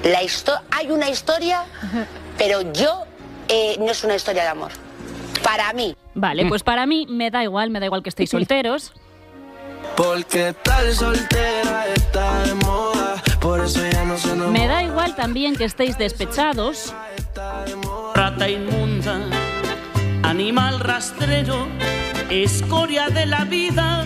la 0.03 0.23
histo- 0.23 0.61
hay 0.71 0.91
una 0.91 1.09
historia, 1.11 1.65
pero 2.39 2.61
yo 2.73 3.05
eh, 3.49 3.77
no 3.79 3.91
es 3.91 4.03
una 4.05 4.15
historia 4.15 4.43
de 4.45 4.49
amor. 4.49 4.71
Para 5.43 5.73
mí. 5.75 5.95
Vale, 6.15 6.47
pues 6.47 6.63
para 6.63 6.87
mí 6.87 7.07
me 7.09 7.31
da 7.31 7.43
igual, 7.43 7.71
me 7.71 7.81
da 7.81 7.87
igual 7.87 8.03
que 8.03 8.09
estéis 8.09 8.31
solteros. 8.37 8.93
Porque 9.97 10.55
tal 10.63 10.93
soltera 10.93 11.87
está 11.95 12.43
de 12.45 12.55
moda, 12.55 13.23
por 13.41 13.61
eso 13.65 13.81
ya 13.93 14.05
no 14.05 14.17
se 14.17 14.35
Me 14.35 14.67
da 14.67 14.83
igual 14.83 15.15
también 15.15 15.55
que 15.55 15.65
estéis 15.65 15.99
despechados. 15.99 16.95
Rata 18.15 18.49
inmunda, 18.49 19.19
animal 20.39 20.81
rastrero, 20.81 21.69
escoria 22.29 23.09
de 23.09 23.25
la 23.25 23.45
vida, 23.45 24.05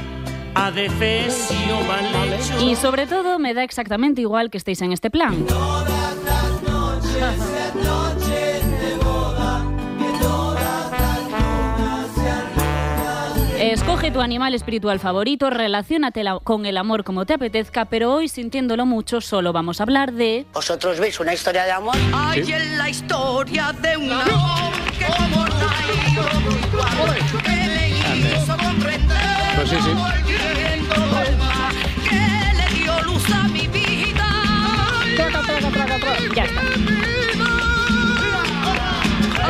adefesio 0.55 1.81
mal 1.87 2.35
hecho. 2.35 2.61
Y 2.63 2.77
sobre 2.77 3.07
todo 3.07 3.39
me 3.39 3.55
da 3.55 3.65
exactamente 3.65 4.21
igual 4.21 4.51
que 4.51 4.59
estéis 4.59 4.83
en 4.83 4.93
este 4.93 5.11
plan. 5.11 5.47
Escoge 13.61 14.13
tu 14.13 14.21
animal 14.21 14.55
espiritual 14.55 15.01
favorito, 15.01 15.51
relaciónate 15.51 16.23
la- 16.23 16.39
con 16.39 16.65
el 16.65 16.77
amor 16.77 17.03
como 17.03 17.27
te 17.27 17.35
apetezca, 17.35 17.87
pero 17.87 18.15
hoy 18.15 18.29
sintiéndolo 18.29 18.87
mucho 18.87 19.21
solo 19.21 19.53
vamos 19.53 19.81
a 19.81 19.83
hablar 19.83 20.13
de... 20.13 20.47
¿Vosotros 20.55 21.01
veis 21.01 21.19
una 21.19 21.35
historia 21.35 21.65
de 21.65 21.73
amor? 21.73 21.97
Hay 22.15 22.45
Sí. 22.45 22.53
en 22.53 22.79
la 22.79 22.89
historia 22.89 23.73
de 23.83 23.97
un 23.97 24.13
amor 24.13 24.73
que 24.97 25.07
como 25.07 25.45
Pues 29.57 29.71
sí, 29.71 29.77
sí. 29.83 29.91
volviendo 29.91 30.95
al 30.95 31.39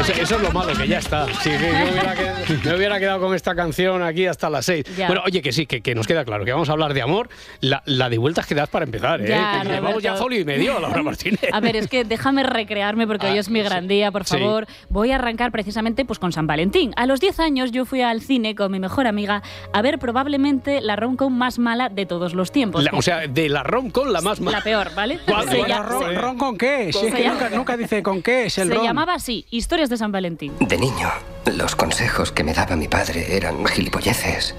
Eso, 0.08 0.22
eso 0.22 0.36
es 0.36 0.42
lo 0.42 0.50
malo, 0.52 0.72
que 0.74 0.88
ya 0.88 0.98
está. 0.98 1.26
Sí, 1.42 1.50
que 1.50 1.58
yo 1.70 1.90
hubiera 1.92 2.14
qued- 2.16 2.64
me 2.64 2.76
hubiera 2.76 2.98
quedado 2.98 3.20
con 3.20 3.34
esta 3.34 3.54
canción 3.54 4.02
aquí 4.02 4.26
hasta 4.26 4.48
las 4.48 4.64
seis. 4.64 4.84
Ya. 4.96 5.06
Bueno, 5.06 5.22
oye, 5.26 5.42
que 5.42 5.52
sí, 5.52 5.66
que, 5.66 5.82
que 5.82 5.94
nos 5.94 6.06
queda 6.06 6.24
claro, 6.24 6.44
que 6.46 6.52
vamos 6.52 6.68
a 6.70 6.72
hablar 6.72 6.94
de 6.94 7.02
amor. 7.02 7.28
La, 7.60 7.82
la 7.84 8.08
de 8.08 8.16
vueltas 8.16 8.46
que 8.46 8.54
das 8.54 8.68
para 8.70 8.84
empezar, 8.86 9.20
¿eh? 9.20 9.26
Ya, 9.28 9.60
Que 9.62 9.68
llevamos 9.68 10.02
ya 10.02 10.14
folio 10.16 10.40
y 10.40 10.44
medio, 10.44 10.78
Laura 10.80 11.02
Martínez. 11.02 11.40
A 11.52 11.60
ver, 11.60 11.76
es 11.76 11.88
que 11.88 12.04
déjame 12.04 12.42
recrearme 12.42 13.06
porque 13.06 13.26
hoy 13.26 13.38
es 13.38 13.50
mi 13.50 13.60
gran 13.60 13.86
día, 13.86 14.10
por 14.10 14.24
Sí. 14.24 14.38
favor. 14.38 14.66
Voy 14.88 15.10
a 15.10 15.16
arrancar 15.16 15.52
precisamente 15.52 16.04
pues, 16.06 16.18
con 16.18 16.32
San 16.32 16.46
Valentín. 16.46 16.92
A 16.96 17.04
los 17.06 17.20
10 17.20 17.38
años 17.40 17.70
yo 17.70 17.84
fui 17.84 18.00
al 18.00 18.22
cine 18.22 18.54
con 18.54 18.72
mi 18.72 18.80
mejor 18.80 19.06
amiga 19.06 19.42
a 19.74 19.82
ver 19.82 19.98
probablemente 19.98 20.80
la 20.80 20.96
rom-com 20.96 21.36
más 21.36 21.58
mala 21.58 21.88
de 21.90 22.06
todos 22.06 22.32
los 22.34 22.50
tiempos. 22.50 22.82
La- 22.82 22.92
o 22.94 23.02
sea, 23.02 23.26
de 23.26 23.48
la 23.50 23.62
rom 23.62 23.90
con 23.90 24.12
la 24.12 24.20
más 24.22 24.40
mala. 24.40 24.58
La 24.58 24.64
peor, 24.64 24.94
¿vale? 24.94 25.18
¿Cuál? 25.26 25.48
Se 25.50 25.58
¿Cuál? 25.58 25.70
lla- 25.70 25.84
¿Ron, 25.84 26.02
se- 26.02 26.14
ron 26.18 26.38
con 26.38 26.56
qué? 26.56 26.92
Si 26.92 27.06
es 27.06 27.14
que 27.14 27.28
nunca, 27.28 27.50
nunca 27.50 27.76
dice 27.76 28.02
con 28.02 28.22
qué, 28.22 28.46
es 28.46 28.56
el 28.58 28.68
se 28.68 28.74
ron. 28.74 28.84
llamaba 28.84 29.14
así, 29.14 29.44
Historias 29.50 29.90
de 29.90 29.97
San 29.98 30.12
Valentín. 30.12 30.54
De 30.60 30.78
niño, 30.78 31.10
los 31.44 31.76
consejos 31.76 32.32
que 32.32 32.44
me 32.44 32.54
daba 32.54 32.76
mi 32.76 32.88
padre 32.88 33.36
eran 33.36 33.66
gilipolleces. 33.66 34.54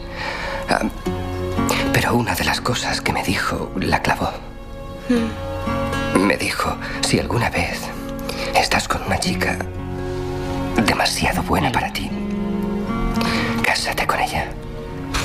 Ah, 0.69 0.83
pero 1.93 2.15
una 2.15 2.35
de 2.35 2.43
las 2.43 2.61
cosas 2.61 3.01
que 3.01 3.13
me 3.13 3.23
dijo 3.23 3.71
la 3.79 4.01
clavó. 4.01 4.31
Me 6.15 6.37
dijo, 6.37 6.75
si 7.01 7.19
alguna 7.19 7.49
vez 7.49 7.79
estás 8.55 8.87
con 8.87 9.01
una 9.03 9.19
chica 9.19 9.57
demasiado 10.85 11.41
buena 11.43 11.71
para 11.71 11.91
ti, 11.91 12.09
cásate 13.63 14.05
con 14.05 14.19
ella. 14.19 14.51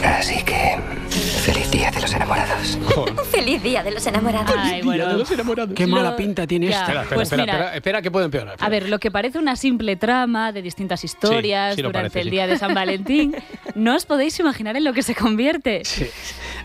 Así 0.05 0.43
que, 0.45 0.77
feliz 1.45 1.71
día 1.71 1.91
de 1.91 2.01
los 2.01 2.13
enamorados. 2.13 2.79
Feliz 3.31 3.63
día 3.63 3.83
de 3.83 3.91
los 3.91 4.07
enamorados. 4.07 4.55
Ay, 4.57 4.83
bueno. 4.83 5.07
Qué 5.75 5.87
mala 5.87 6.15
pinta 6.15 6.47
tiene 6.47 6.67
esta. 6.67 6.81
Espera, 6.83 7.03
espera, 7.03 7.17
pues 7.17 7.29
espera, 7.29 7.43
mira. 7.43 7.55
espera, 7.55 7.77
espera, 7.77 8.03
que 8.03 8.11
puede 8.11 8.27
empeorar. 8.27 8.57
A 8.61 8.69
ver, 8.69 8.89
lo 8.89 8.99
que 8.99 9.11
parece 9.11 9.39
una 9.39 9.57
simple 9.57 9.97
trama 9.97 10.53
de 10.53 10.63
distintas 10.63 11.05
historias 11.05 11.77
sí 11.77 11.83
lo 11.83 11.89
durante 11.89 12.11
parece, 12.11 12.21
el 12.21 12.27
sí. 12.27 12.31
día 12.31 12.47
de 12.47 12.59
San 12.59 12.75
Valentín, 12.75 13.35
no 13.75 13.97
os 13.97 14.05
podéis 14.05 14.39
imaginar 14.41 14.77
en 14.77 14.85
lo 14.85 14.93
que 14.93 15.03
se 15.03 15.15
convierte. 15.15 15.83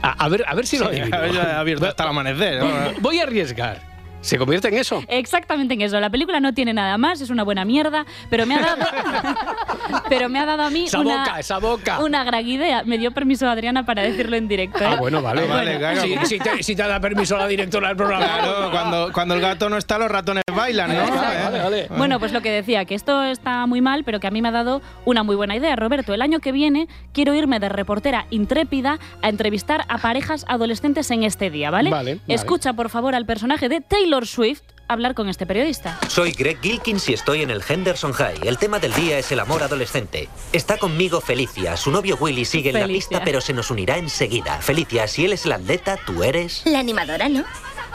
A, 0.01 0.25
a 0.25 0.29
ver, 0.29 0.43
a 0.45 0.53
ver 0.55 0.67
si 0.67 0.77
lo 0.77 0.87
adivino. 0.87 1.15
a 1.15 1.19
ver, 1.21 1.33
ya 1.33 1.57
ha 1.57 1.59
abierto 1.59 1.87
hasta 1.87 2.03
el 2.03 2.09
amanecer. 2.09 2.59
¿no? 2.59 2.69
Voy 2.99 3.19
a 3.19 3.23
arriesgar. 3.23 3.88
¿Se 4.21 4.37
convierte 4.37 4.67
en 4.67 4.75
eso? 4.77 5.01
Exactamente 5.07 5.73
en 5.73 5.81
eso. 5.81 5.99
La 5.99 6.09
película 6.09 6.39
no 6.39 6.53
tiene 6.53 6.73
nada 6.73 6.97
más, 6.97 7.21
es 7.21 7.29
una 7.29 7.43
buena 7.43 7.63
mierda, 7.65 8.05
pero 8.29 8.45
me 8.45 8.55
ha 8.55 8.59
dado, 8.59 8.85
pero 10.09 10.29
me 10.29 10.39
ha 10.39 10.45
dado 10.45 10.63
a 10.63 10.69
mí 10.69 10.85
Esa 10.85 10.99
una, 10.99 11.19
boca, 11.19 11.39
esa 11.39 11.57
boca. 11.59 11.99
una 11.99 12.23
gran 12.23 12.45
idea. 12.47 12.83
Me 12.83 12.97
dio 12.97 13.11
permiso 13.11 13.47
Adriana 13.49 13.85
para 13.85 14.01
decirlo 14.01 14.35
en 14.35 14.47
directo. 14.47 14.83
¿eh? 14.83 14.87
Ah, 14.87 14.95
bueno, 14.99 15.21
vale. 15.21 15.43
Ah, 15.43 15.55
vale, 15.55 15.77
claro. 15.77 16.01
Si, 16.01 16.17
si 16.25 16.39
te, 16.39 16.63
si 16.63 16.75
te 16.75 16.83
da 16.83 16.99
permiso 16.99 17.37
la 17.37 17.47
directora 17.47 17.87
del 17.87 17.97
programa. 17.97 18.25
Claro, 18.25 18.71
cuando, 18.71 19.13
cuando 19.13 19.35
el 19.35 19.41
gato 19.41 19.69
no 19.69 19.77
está, 19.77 19.97
los 19.97 20.11
ratones 20.11 20.43
bailan, 20.53 20.93
¿no? 20.95 21.15
Vale, 21.15 21.59
vale. 21.59 21.87
Bueno, 21.97 22.19
pues 22.19 22.33
lo 22.33 22.41
que 22.41 22.51
decía, 22.51 22.83
que 22.85 22.95
esto 22.95 23.23
está 23.23 23.65
muy 23.67 23.79
mal, 23.81 24.03
pero 24.03 24.19
que 24.19 24.27
a 24.27 24.31
mí 24.31 24.41
me 24.41 24.49
ha 24.49 24.51
dado 24.51 24.81
una 25.05 25.23
muy 25.23 25.35
buena 25.37 25.55
idea. 25.55 25.75
Roberto, 25.77 26.13
el 26.13 26.21
año 26.21 26.39
que 26.39 26.51
viene 26.51 26.87
quiero 27.13 27.33
irme 27.33 27.59
de 27.59 27.69
reportera 27.69 28.25
intrépida 28.31 28.99
a 29.21 29.29
entrevistar 29.29 29.85
a 29.87 29.97
parejas 29.97 30.45
adolescentes 30.49 31.09
en 31.11 31.23
este 31.23 31.49
día, 31.49 31.71
¿vale? 31.71 31.89
Vale, 31.89 32.15
vale. 32.15 32.33
Escucha, 32.33 32.73
por 32.73 32.89
favor, 32.89 33.15
al 33.15 33.25
personaje 33.25 33.69
de 33.69 33.79
Taylor 33.79 34.08
Swift 34.25 34.61
hablar 34.87 35.13
con 35.13 35.29
este 35.29 35.45
periodista. 35.45 35.99
Soy 36.07 36.31
Greg 36.31 36.59
Gilkins 36.61 37.07
y 37.09 37.13
estoy 37.13 37.43
en 37.43 37.51
el 37.51 37.61
Henderson 37.67 38.11
High. 38.11 38.39
El 38.47 38.57
tema 38.57 38.79
del 38.79 38.91
día 38.93 39.19
es 39.19 39.31
el 39.31 39.39
amor 39.39 39.61
adolescente. 39.61 40.27
Está 40.51 40.77
conmigo 40.77 41.21
Felicia. 41.21 41.77
Su 41.77 41.91
novio 41.91 42.17
Willy 42.19 42.43
sigue 42.43 42.69
en 42.69 42.73
la 42.75 42.81
Felicia. 42.81 43.09
pista, 43.09 43.23
pero 43.23 43.39
se 43.39 43.53
nos 43.53 43.69
unirá 43.69 43.97
enseguida. 43.97 44.57
Felicia, 44.61 45.07
si 45.07 45.25
él 45.25 45.33
es 45.33 45.45
el 45.45 45.51
atleta, 45.51 45.97
tú 46.05 46.23
eres. 46.23 46.63
La 46.65 46.79
animadora, 46.79 47.29
¿no? 47.29 47.43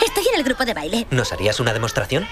Estoy 0.05 0.25
en 0.33 0.39
el 0.39 0.45
grupo 0.45 0.65
de 0.65 0.73
baile. 0.75 1.07
¿Nos 1.11 1.33
harías 1.33 1.59
una 1.61 1.73
demostración? 1.73 2.27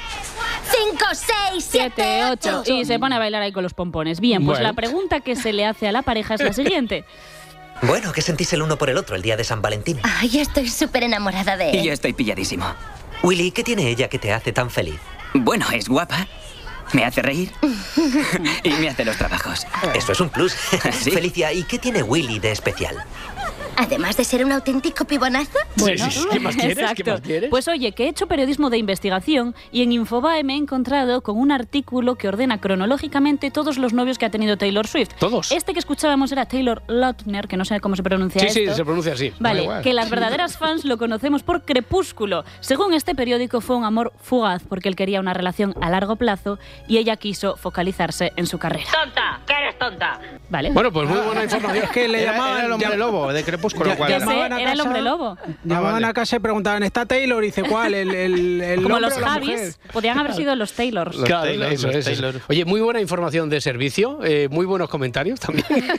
5, 0.90 1.04
6, 1.52 1.68
7, 1.68 2.24
8. 2.30 2.62
Y 2.66 2.84
se 2.84 2.98
pone 3.00 3.16
a 3.16 3.18
bailar 3.18 3.42
ahí 3.42 3.52
con 3.52 3.64
los 3.64 3.74
pompones. 3.74 4.20
Bien, 4.20 4.44
pues 4.44 4.58
Bueno. 4.58 4.68
la 4.68 4.74
pregunta 4.74 5.20
que 5.20 5.34
se 5.36 5.52
le 5.52 5.66
hace 5.66 5.88
a 5.88 5.92
la 5.92 6.02
pareja 6.02 6.34
es 6.34 6.40
la 6.40 6.52
siguiente. 6.52 7.04
Bueno, 7.82 8.12
¿qué 8.12 8.22
sentís 8.22 8.52
el 8.52 8.62
uno 8.62 8.78
por 8.78 8.90
el 8.90 8.96
otro 8.96 9.16
el 9.16 9.22
día 9.22 9.36
de 9.36 9.42
San 9.42 9.60
Valentín? 9.60 9.98
Ay, 10.04 10.38
estoy 10.38 10.68
súper 10.68 11.02
enamorada 11.02 11.56
de 11.56 11.70
él. 11.70 11.88
estoy 11.88 12.12
pilladísimo. 12.12 12.64
Willy, 13.22 13.52
¿qué 13.52 13.62
tiene 13.62 13.88
ella 13.88 14.08
que 14.08 14.18
te 14.18 14.32
hace 14.32 14.52
tan 14.52 14.68
feliz? 14.68 14.98
Bueno, 15.34 15.66
es 15.72 15.88
guapa, 15.88 16.26
me 16.92 17.04
hace 17.04 17.22
reír 17.22 17.52
y 18.64 18.70
me 18.70 18.88
hace 18.88 19.04
los 19.04 19.16
trabajos. 19.16 19.64
Eso 19.94 20.12
es 20.12 20.20
un 20.20 20.28
plus. 20.28 20.54
Felicia, 21.02 21.52
¿y 21.52 21.62
qué 21.62 21.78
tiene 21.78 22.02
Willy 22.02 22.40
de 22.40 22.50
especial? 22.50 22.96
Además 23.76 24.16
de 24.16 24.24
ser 24.24 24.44
un 24.44 24.52
auténtico 24.52 25.04
pibonazo. 25.04 25.58
Bueno, 25.76 26.04
¿Qué 26.30 26.40
más 26.40 26.54
quieres? 26.56 26.76
¿Qué 26.76 26.82
exacto. 26.82 27.10
más 27.12 27.20
quieres? 27.20 27.50
Pues 27.50 27.68
oye, 27.68 27.92
que 27.92 28.04
he 28.04 28.08
hecho 28.08 28.26
periodismo 28.26 28.70
de 28.70 28.78
investigación 28.78 29.54
y 29.72 29.82
en 29.82 29.92
Infobae 29.92 30.44
me 30.44 30.54
he 30.54 30.56
encontrado 30.56 31.22
con 31.22 31.38
un 31.38 31.50
artículo 31.50 32.16
que 32.16 32.28
ordena 32.28 32.60
cronológicamente 32.60 33.50
todos 33.50 33.78
los 33.78 33.92
novios 33.92 34.18
que 34.18 34.26
ha 34.26 34.30
tenido 34.30 34.56
Taylor 34.56 34.86
Swift. 34.86 35.10
Todos. 35.18 35.50
Este 35.52 35.72
que 35.72 35.78
escuchábamos 35.78 36.30
era 36.32 36.46
Taylor 36.46 36.82
Lautner, 36.86 37.48
que 37.48 37.56
no 37.56 37.64
sé 37.64 37.80
cómo 37.80 37.96
se 37.96 38.02
pronuncia 38.02 38.40
Sí, 38.42 38.50
sí, 38.50 38.62
esto. 38.64 38.76
se 38.76 38.84
pronuncia 38.84 39.14
así. 39.14 39.32
Vale, 39.40 39.68
que 39.82 39.92
las 39.94 40.10
verdaderas 40.10 40.56
fans 40.58 40.84
lo 40.84 40.98
conocemos 40.98 41.42
por 41.42 41.62
Crepúsculo. 41.64 42.44
Según 42.60 42.92
este 42.94 43.14
periódico 43.14 43.60
fue 43.60 43.76
un 43.76 43.84
amor 43.84 44.12
fugaz 44.22 44.62
porque 44.68 44.88
él 44.88 44.96
quería 44.96 45.20
una 45.20 45.34
relación 45.34 45.74
a 45.80 45.88
largo 45.90 46.16
plazo 46.16 46.58
y 46.88 46.98
ella 46.98 47.16
quiso 47.16 47.56
focalizarse 47.56 48.32
en 48.36 48.46
su 48.46 48.58
carrera. 48.58 48.86
¡Tonta! 48.92 49.40
¿Qué 49.46 49.52
eres 49.54 49.78
tonta? 49.78 50.20
Vale. 50.50 50.70
Bueno, 50.70 50.92
pues 50.92 51.08
muy 51.08 51.18
buena 51.20 51.44
información. 51.44 51.84
Es 51.84 51.90
que 51.90 52.06
le 52.08 52.22
llamaban 52.22 52.64
el 52.66 52.72
hombre 52.72 52.96
lobo 52.96 53.32
de 53.32 53.42
Crepúsculo. 53.42 53.61
Ya- 53.68 53.96
¿cuál 53.96 54.08
Que 54.08 54.14
era? 54.16 54.24
sé, 54.26 54.30
llamaban 54.32 54.52
a 54.52 54.60
era 54.62 54.72
el 54.72 54.80
hombre 54.80 55.02
lobo. 55.02 55.36
Llamaban 55.64 55.92
vale. 55.94 56.06
a 56.06 56.12
casa 56.12 56.36
y 56.36 56.38
preguntaban, 56.40 56.82
¿está 56.82 57.06
Taylor? 57.06 57.42
Y 57.42 57.46
dice, 57.46 57.62
¿cuál? 57.62 57.94
¿El, 57.94 58.14
el, 58.14 58.60
el 58.60 58.82
Como 58.82 58.98
los 59.00 59.14
Javis, 59.14 59.78
podían 59.92 60.18
haber 60.18 60.34
sido 60.34 60.54
los 60.56 60.72
Taylors. 60.72 61.16
Los 61.16 61.24
Claro, 61.26 61.44
Taylor, 61.44 61.72
eso 61.72 61.86
los 61.88 61.96
es. 61.96 62.04
Taylor. 62.04 62.40
Oye, 62.48 62.64
muy 62.64 62.80
buena 62.80 63.00
información 63.00 63.48
de 63.50 63.60
servicio, 63.60 64.20
eh, 64.24 64.48
muy 64.50 64.66
buenos 64.66 64.88
comentarios 64.88 65.40
también. 65.40 65.66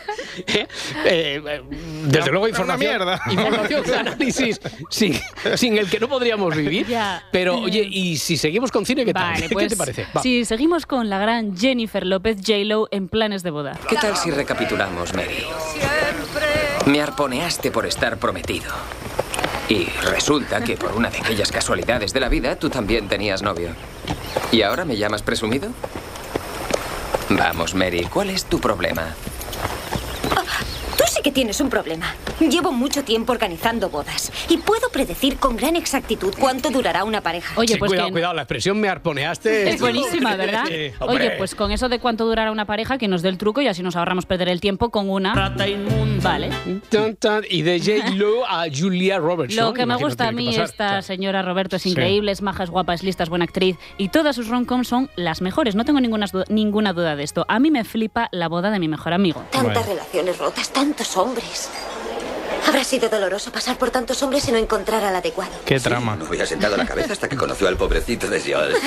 Eh, 1.05 1.39
eh, 1.45 1.61
desde 2.05 2.31
luego 2.31 2.45
Una 2.45 2.49
información, 2.49 2.89
mierda. 2.89 3.21
información 3.29 3.83
de 3.83 3.95
análisis 3.95 4.59
sin, 4.89 5.13
sin 5.55 5.77
el 5.77 5.87
que 5.89 5.99
no 5.99 6.07
podríamos 6.07 6.55
vivir. 6.55 6.87
Ya. 6.87 7.23
Pero 7.31 7.59
oye, 7.59 7.87
y 7.87 8.17
si 8.17 8.37
seguimos 8.37 8.71
con 8.71 8.83
cine, 8.85 9.05
¿qué 9.05 9.13
tal? 9.13 9.33
Vale, 9.33 9.47
¿Qué 9.47 9.53
pues 9.53 9.67
te 9.69 9.77
parece? 9.77 10.07
Va. 10.15 10.21
si 10.23 10.43
seguimos 10.45 10.85
con 10.87 11.09
la 11.09 11.19
gran 11.19 11.55
Jennifer 11.55 12.05
López 12.05 12.37
J-Lo 12.37 12.87
en 12.91 13.09
planes 13.09 13.43
de 13.43 13.51
boda. 13.51 13.77
¿Qué 13.87 13.95
tal 13.97 14.15
si 14.17 14.31
recapitulamos, 14.31 15.13
Mary? 15.13 15.43
Me 16.85 17.01
arponeaste 17.01 17.71
por 17.71 17.85
estar 17.85 18.17
prometido. 18.17 18.71
Y 19.69 19.85
resulta 20.03 20.61
que 20.61 20.75
por 20.75 20.91
una 20.91 21.09
de 21.09 21.19
aquellas 21.19 21.51
casualidades 21.51 22.13
de 22.13 22.19
la 22.19 22.27
vida, 22.27 22.57
tú 22.57 22.69
también 22.69 23.07
tenías 23.07 23.41
novio. 23.41 23.69
¿Y 24.51 24.61
ahora 24.61 24.83
me 24.83 24.97
llamas 24.97 25.21
presumido? 25.21 25.69
Vamos, 27.29 27.73
Mary, 27.73 28.05
¿cuál 28.11 28.29
es 28.29 28.45
tu 28.45 28.59
problema? 28.59 29.15
Tú 30.97 31.03
sí 31.07 31.21
que 31.21 31.31
tienes 31.31 31.61
un 31.61 31.69
problema. 31.69 32.15
Llevo 32.39 32.71
mucho 32.71 33.03
tiempo 33.03 33.31
organizando 33.31 33.89
bodas 33.89 34.31
y 34.49 34.57
puedo 34.57 34.89
predecir 34.89 35.37
con 35.37 35.55
gran 35.55 35.75
exactitud 35.75 36.33
cuánto 36.39 36.69
durará 36.69 37.03
una 37.03 37.21
pareja. 37.21 37.53
Oye, 37.59 37.73
Sí, 37.73 37.79
pues 37.79 37.89
cuidado, 37.89 38.07
que- 38.07 38.13
cuidado, 38.13 38.33
la 38.33 38.41
expresión 38.43 38.79
me 38.79 38.89
arponeaste. 38.89 39.69
Es 39.69 39.79
buenísima, 39.81 40.35
¿verdad? 40.35 40.63
Sí. 40.67 40.91
Oye, 40.99 41.31
pues 41.37 41.55
con 41.55 41.71
eso 41.71 41.89
de 41.89 41.99
cuánto 41.99 42.25
durará 42.25 42.51
una 42.51 42.65
pareja, 42.65 42.97
que 42.97 43.07
nos 43.07 43.21
dé 43.21 43.29
el 43.29 43.37
truco 43.37 43.61
y 43.61 43.67
así 43.67 43.81
nos 43.83 43.95
ahorramos 43.95 44.25
perder 44.25 44.49
el 44.49 44.59
tiempo 44.61 44.89
con 44.89 45.09
una. 45.09 45.33
Vale. 46.21 46.49
Tan, 46.89 47.15
tan, 47.17 47.43
y 47.49 47.61
de 47.63 47.79
J-Lo 47.79 48.45
a 48.47 48.65
Julia 48.73 49.19
Roberts. 49.19 49.55
Lo 49.55 49.73
que 49.73 49.85
me 49.85 49.95
gusta 49.95 50.27
a 50.27 50.31
mí, 50.31 50.47
pasar. 50.47 50.65
esta 50.65 51.01
señora 51.01 51.41
Roberto 51.41 51.75
es 51.75 51.81
Sí. 51.83 51.89
increíble, 51.89 52.31
es 52.31 52.41
maja, 52.41 52.63
es 52.63 52.69
guapa, 52.69 52.93
es 52.93 53.03
lista, 53.03 53.23
es 53.23 53.29
buena 53.29 53.45
actriz 53.45 53.77
y 53.97 54.09
todas 54.09 54.35
sus 54.35 54.47
romcoms 54.47 54.87
son 54.87 55.09
las 55.15 55.41
mejores. 55.41 55.75
No 55.75 55.85
tengo 55.85 55.99
ninguna, 55.99 56.27
ninguna 56.49 56.93
duda 56.93 57.15
de 57.15 57.23
esto. 57.23 57.45
A 57.47 57.59
mí 57.59 57.71
me 57.71 57.83
flipa 57.83 58.29
la 58.31 58.47
boda 58.47 58.71
de 58.71 58.79
mi 58.79 58.87
mejor 58.87 59.13
amigo. 59.13 59.43
Tantas 59.51 59.85
relaciones 59.87 60.37
rotas, 60.37 60.69
tantos 60.71 61.15
hombres. 61.17 61.69
Habrá 62.67 62.83
sido 62.83 63.09
doloroso 63.09 63.51
pasar 63.51 63.77
por 63.77 63.91
tantos 63.91 64.21
hombres 64.23 64.47
y 64.47 64.51
no 64.51 64.57
encontrar 64.57 65.03
al 65.03 65.15
adecuado. 65.15 65.51
Qué 65.65 65.79
trama. 65.79 66.15
No 66.15 66.25
había 66.25 66.45
sentado 66.45 66.75
la 66.77 66.85
cabeza 66.85 67.13
hasta 67.13 67.27
que 67.29 67.35
conoció 67.35 67.67
al 67.67 67.77
pobrecito 67.77 68.27
de 68.27 68.39
Joel. 68.41 68.75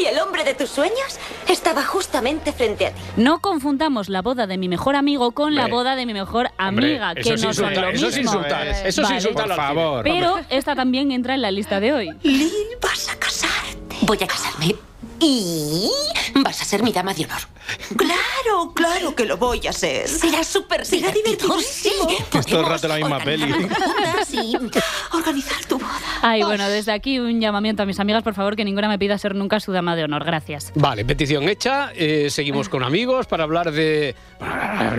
Y 0.00 0.06
el 0.06 0.18
hombre 0.18 0.44
de 0.44 0.54
tus 0.54 0.68
sueños 0.70 1.18
estaba 1.48 1.84
justamente 1.84 2.52
frente 2.52 2.86
a 2.86 2.90
ti. 2.90 3.00
No 3.16 3.38
confundamos 3.40 4.08
la 4.08 4.22
boda 4.22 4.46
de 4.46 4.58
mi 4.58 4.68
mejor 4.68 4.96
amigo 4.96 5.30
con 5.32 5.54
la 5.54 5.66
boda 5.68 5.96
de 5.96 6.04
mi 6.06 6.12
mejor 6.12 6.50
Hombre, 6.58 6.98
amiga, 7.00 7.12
eso 7.12 7.28
que 7.28 7.34
es 7.34 7.42
no 7.42 7.54
son 7.54 7.64
insultar, 7.70 7.84
lo 7.84 7.90
eso 7.96 8.08
es 8.08 8.16
mismo. 8.18 8.32
insultar, 8.34 8.66
eso 8.68 9.02
es 9.02 9.10
insultar 9.10 9.46
Por 9.46 9.56
favor. 9.56 10.02
Pero 10.04 10.40
esta 10.50 10.74
también 10.74 11.10
entra 11.12 11.34
en 11.34 11.42
la 11.42 11.50
lista 11.50 11.80
de 11.80 11.92
hoy. 11.92 12.10
Lil, 12.22 12.52
vas 12.82 13.08
a 13.08 13.16
casarte. 13.16 13.96
Voy 14.02 14.18
a 14.22 14.26
casarme. 14.26 14.74
Y 15.26 15.90
vas 16.42 16.60
a 16.60 16.64
ser 16.66 16.82
mi 16.82 16.92
dama 16.92 17.14
de 17.14 17.24
honor. 17.24 17.40
Claro, 17.96 18.72
claro 18.74 19.14
que 19.14 19.24
lo 19.24 19.38
voy 19.38 19.66
a 19.66 19.72
ser. 19.72 20.06
Será 20.06 20.44
súper 20.44 20.84
Será 20.84 21.10
divertidísimo. 21.10 22.08
Es 22.38 22.44
todo 22.46 22.60
el 22.60 22.66
rato 22.66 22.88
la 22.88 22.96
misma 22.96 23.18
peli. 23.20 23.50
Sí, 24.26 24.54
organizar 25.12 25.64
tu 25.66 25.78
boda. 25.78 25.90
Ay, 26.20 26.42
bueno, 26.42 26.68
desde 26.68 26.92
aquí 26.92 27.18
un 27.18 27.40
llamamiento 27.40 27.82
a 27.82 27.86
mis 27.86 27.98
amigas, 28.00 28.22
por 28.22 28.34
favor, 28.34 28.54
que 28.54 28.64
ninguna 28.66 28.86
me 28.88 28.98
pida 28.98 29.16
ser 29.16 29.34
nunca 29.34 29.60
su 29.60 29.72
dama 29.72 29.96
de 29.96 30.04
honor. 30.04 30.24
Gracias. 30.24 30.72
Vale, 30.74 31.04
petición 31.06 31.48
hecha. 31.48 31.90
eh, 31.94 32.28
seguimos 32.30 32.68
con 32.68 32.82
amigos 32.82 33.26
para 33.26 33.44
hablar 33.44 33.72
de. 33.72 34.14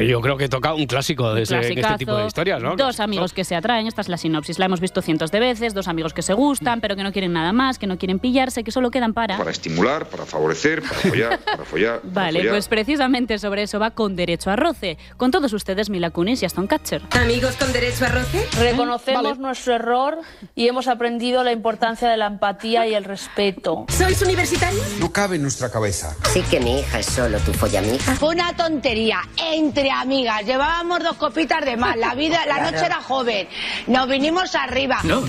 Yo 0.08 0.22
creo 0.22 0.38
que 0.38 0.50
toca 0.50 0.74
un 0.74 0.88
clásico 0.88 1.34
de 1.36 1.44
ese- 1.44 1.56
en 1.72 1.78
este 1.78 1.98
tipo 1.98 2.16
de 2.16 2.26
historias, 2.26 2.62
¿no? 2.64 2.76
Dos 2.76 3.00
amigos 3.00 3.32
que 3.34 3.44
se 3.44 3.56
atraen, 3.56 3.86
esta 3.86 4.02
es 4.02 4.10
la 4.10 4.18
sinopsis, 4.18 4.58
la 4.58 4.66
hemos 4.66 4.80
visto 4.80 5.02
cientos 5.04 5.32
de 5.32 5.40
veces, 5.40 5.74
dos 5.76 5.88
amigos 5.88 6.14
que 6.14 6.24
se 6.24 6.34
gustan, 6.34 6.82
pero 6.82 6.96
que 6.96 7.04
no 7.04 7.12
quieren 7.12 7.34
nada 7.34 7.54
más, 7.54 7.78
que 7.78 7.86
no 7.86 7.98
quieren 8.00 8.18
pillarse, 8.20 8.64
que 8.64 8.72
solo 8.72 8.90
quedan 8.90 9.14
para... 9.14 9.38
Para 9.38 9.52
estimular, 9.52 10.08
para 10.16 10.26
favorecer, 10.26 10.82
para 10.82 10.96
follar, 11.00 11.40
para 11.46 11.66
follar. 11.66 12.00
para 12.02 12.14
Vale, 12.14 12.40
follar. 12.40 12.54
pues 12.54 12.68
precisamente 12.68 13.38
sobre 13.38 13.64
eso 13.64 13.80
va 13.80 13.92
con 13.92 14.16
derecho 14.16 14.50
a 14.50 14.56
roce. 14.56 14.98
Con 15.18 15.32
todos 15.32 15.52
ustedes, 15.54 15.90
Mila 15.90 16.10
Kunis 16.12 16.42
y 16.42 16.46
Aston 16.46 16.68
Catcher. 16.68 17.02
¿Amigos 17.12 17.56
con 17.58 17.72
derecho 17.74 18.06
a 18.06 18.10
roce? 18.10 18.48
Reconocemos 18.60 19.38
nuestro 19.40 19.76
error 19.76 20.18
y 20.56 20.68
hemos 20.68 20.88
aprendido 20.88 21.44
la 21.44 21.52
importancia 21.52 22.10
de 22.10 22.18
la 22.18 22.28
empatía 22.28 22.88
y 22.88 22.94
el 22.94 23.04
respeto. 23.04 23.86
¿Sois 23.90 24.22
universitarios? 24.22 24.84
No 25.00 25.12
cabe 25.12 25.36
en 25.36 25.42
nuestra 25.42 25.70
cabeza. 25.70 26.16
Sí 26.34 26.42
que 26.50 26.60
mi 26.60 26.80
hija 26.80 27.00
es 27.00 27.06
solo 27.08 27.38
tu 27.40 27.54
follamiga. 27.54 28.16
Fue 28.16 28.30
una 28.36 28.56
tontería 28.56 29.20
entre 29.52 29.92
amigas. 29.92 30.46
Llevábamos 30.46 31.04
dos 31.04 31.18
copitas 31.18 31.64
de 31.66 31.76
más. 31.78 31.98
La 31.98 32.16
vida, 32.16 32.46
la 32.46 32.56
Claro. 32.56 32.72
noche 32.72 32.86
era 32.86 33.02
joven. 33.02 33.48
Nos 33.88 34.08
vinimos 34.08 34.56
arriba. 34.56 35.00
No, 35.04 35.22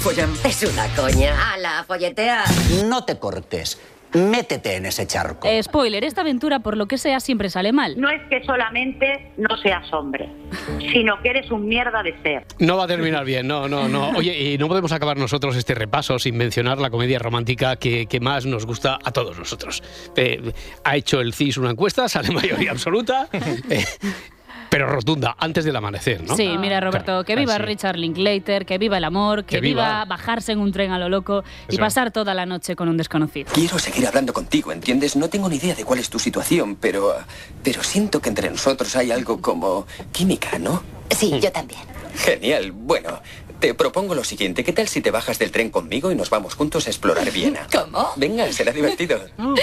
follan. 0.00 0.32
Es 0.44 0.62
una 0.62 0.86
coña. 0.94 1.52
A 1.52 1.58
la 1.58 1.84
folletea. 1.84 2.44
No 2.86 3.04
te 3.04 3.18
cortes. 3.18 3.78
Métete 4.16 4.76
en 4.76 4.86
ese 4.86 5.06
charco. 5.06 5.46
Eh, 5.46 5.62
spoiler, 5.62 6.02
esta 6.02 6.22
aventura, 6.22 6.60
por 6.60 6.76
lo 6.76 6.86
que 6.86 6.96
sea, 6.96 7.20
siempre 7.20 7.50
sale 7.50 7.72
mal. 7.72 8.00
No 8.00 8.08
es 8.08 8.22
que 8.30 8.42
solamente 8.44 9.32
no 9.36 9.56
seas 9.58 9.92
hombre, 9.92 10.28
sino 10.92 11.20
que 11.20 11.28
eres 11.28 11.50
un 11.50 11.68
mierda 11.68 12.02
de 12.02 12.14
ser. 12.22 12.46
No 12.58 12.78
va 12.78 12.84
a 12.84 12.86
terminar 12.86 13.26
bien, 13.26 13.46
no, 13.46 13.68
no, 13.68 13.88
no. 13.88 14.10
Oye, 14.10 14.52
y 14.52 14.58
no 14.58 14.68
podemos 14.68 14.92
acabar 14.92 15.18
nosotros 15.18 15.54
este 15.56 15.74
repaso 15.74 16.18
sin 16.18 16.36
mencionar 16.36 16.78
la 16.78 16.88
comedia 16.88 17.18
romántica 17.18 17.76
que, 17.76 18.06
que 18.06 18.20
más 18.20 18.46
nos 18.46 18.64
gusta 18.64 18.98
a 19.04 19.12
todos 19.12 19.38
nosotros. 19.38 19.82
Eh, 20.16 20.52
ha 20.84 20.96
hecho 20.96 21.20
el 21.20 21.34
CIS 21.34 21.58
una 21.58 21.70
encuesta, 21.70 22.08
sale 22.08 22.30
mayoría 22.30 22.70
absoluta, 22.70 23.28
eh, 23.32 23.84
pero 24.70 24.86
rotunda, 24.88 25.36
antes 25.38 25.64
del 25.64 25.76
amanecer, 25.76 26.22
¿no? 26.22 26.36
Sí, 26.36 26.56
mira 26.58 26.80
Roberto, 26.80 27.24
que 27.24 27.36
viva 27.36 27.54
Ah, 27.54 27.58
sí. 27.58 27.62
Richard 27.62 27.96
Linklater, 27.96 28.66
que 28.66 28.78
viva 28.78 28.98
el 28.98 29.04
amor, 29.04 29.44
que, 29.44 29.56
Que 29.56 29.60
viva. 29.60 29.82
viva 29.84 30.04
bajarse 30.04 30.52
en 30.52 30.58
un 30.58 30.72
tren 30.72 30.92
a 30.92 30.98
lo 30.98 31.08
loco 31.08 31.44
y 31.68 31.74
Eso. 31.74 31.80
pasar 31.80 32.10
toda 32.10 32.34
la 32.34 32.46
noche 32.46 32.76
con 32.76 32.88
un 32.88 32.96
desconocido. 32.96 33.50
Quiero 33.52 33.78
seguir 33.78 34.06
hablando 34.06 34.32
contigo, 34.32 34.72
¿entiendes? 34.72 35.16
No 35.16 35.28
tengo 35.28 35.48
ni 35.48 35.56
idea 35.56 35.74
de 35.74 35.84
cuál 35.84 35.98
es 36.00 36.10
tu 36.10 36.18
situación, 36.18 36.76
pero. 36.76 37.14
Pero 37.62 37.82
siento 37.82 38.20
que 38.20 38.28
entre 38.28 38.50
nosotros 38.50 38.94
hay 38.96 39.10
algo 39.10 39.40
como. 39.40 39.86
química, 40.12 40.58
¿no? 40.58 40.82
Sí, 41.10 41.38
yo 41.40 41.50
también. 41.52 41.80
Genial. 42.16 42.72
Bueno, 42.72 43.20
te 43.60 43.74
propongo 43.74 44.14
lo 44.14 44.24
siguiente. 44.24 44.64
¿Qué 44.64 44.72
tal 44.72 44.88
si 44.88 45.00
te 45.00 45.10
bajas 45.10 45.38
del 45.38 45.50
tren 45.50 45.70
conmigo 45.70 46.10
y 46.10 46.14
nos 46.14 46.30
vamos 46.30 46.54
juntos 46.54 46.86
a 46.86 46.90
explorar 46.90 47.30
Viena? 47.30 47.66
¿Cómo? 47.72 48.10
Venga, 48.16 48.50
será 48.52 48.72
divertido. 48.72 49.20
Vamos. 49.38 49.60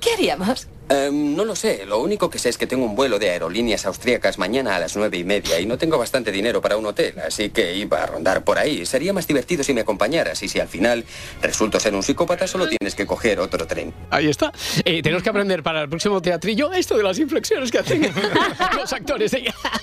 ¿Qué 0.00 0.12
haríamos? 0.14 0.68
Em, 0.88 1.36
no 1.36 1.44
lo 1.44 1.54
sé. 1.54 1.84
Lo 1.86 1.98
único 1.98 2.30
que 2.30 2.38
sé 2.38 2.48
es 2.48 2.56
que 2.58 2.66
tengo 2.66 2.84
un 2.86 2.96
vuelo 2.96 3.18
de 3.18 3.30
aerolíneas 3.30 3.84
austríacas 3.86 4.38
mañana 4.38 4.76
a 4.76 4.78
las 4.80 4.96
nueve 4.96 5.18
y 5.18 5.24
media 5.24 5.60
y 5.60 5.66
no 5.66 5.76
tengo 5.76 5.98
bastante 5.98 6.32
dinero 6.32 6.62
para 6.62 6.76
un 6.76 6.86
hotel, 6.86 7.14
así 7.26 7.50
que 7.50 7.74
iba 7.76 8.02
a 8.02 8.06
rondar 8.06 8.42
por 8.44 8.58
ahí. 8.58 8.86
Sería 8.86 9.12
más 9.12 9.26
divertido 9.26 9.62
si 9.64 9.74
me 9.74 9.82
acompañaras 9.82 10.42
y 10.42 10.48
si 10.48 10.60
al 10.60 10.68
final 10.68 11.04
resulto 11.42 11.78
ser 11.78 11.94
un 11.94 12.02
psicópata, 12.02 12.46
solo 12.46 12.66
tienes 12.68 12.94
que 12.94 13.06
coger 13.06 13.38
otro 13.40 13.66
tren. 13.66 13.92
Ahí 14.10 14.28
está. 14.28 14.52
Eh, 14.84 15.02
tenemos 15.02 15.22
que 15.22 15.28
aprender 15.30 15.62
para 15.62 15.82
el 15.82 15.88
próximo 15.88 16.22
teatrillo 16.22 16.72
esto 16.72 16.96
de 16.96 17.02
las 17.02 17.18
inflexiones 17.18 17.70
que 17.70 17.78
hacen 17.78 18.10
los 18.76 18.92
actores. 18.92 19.36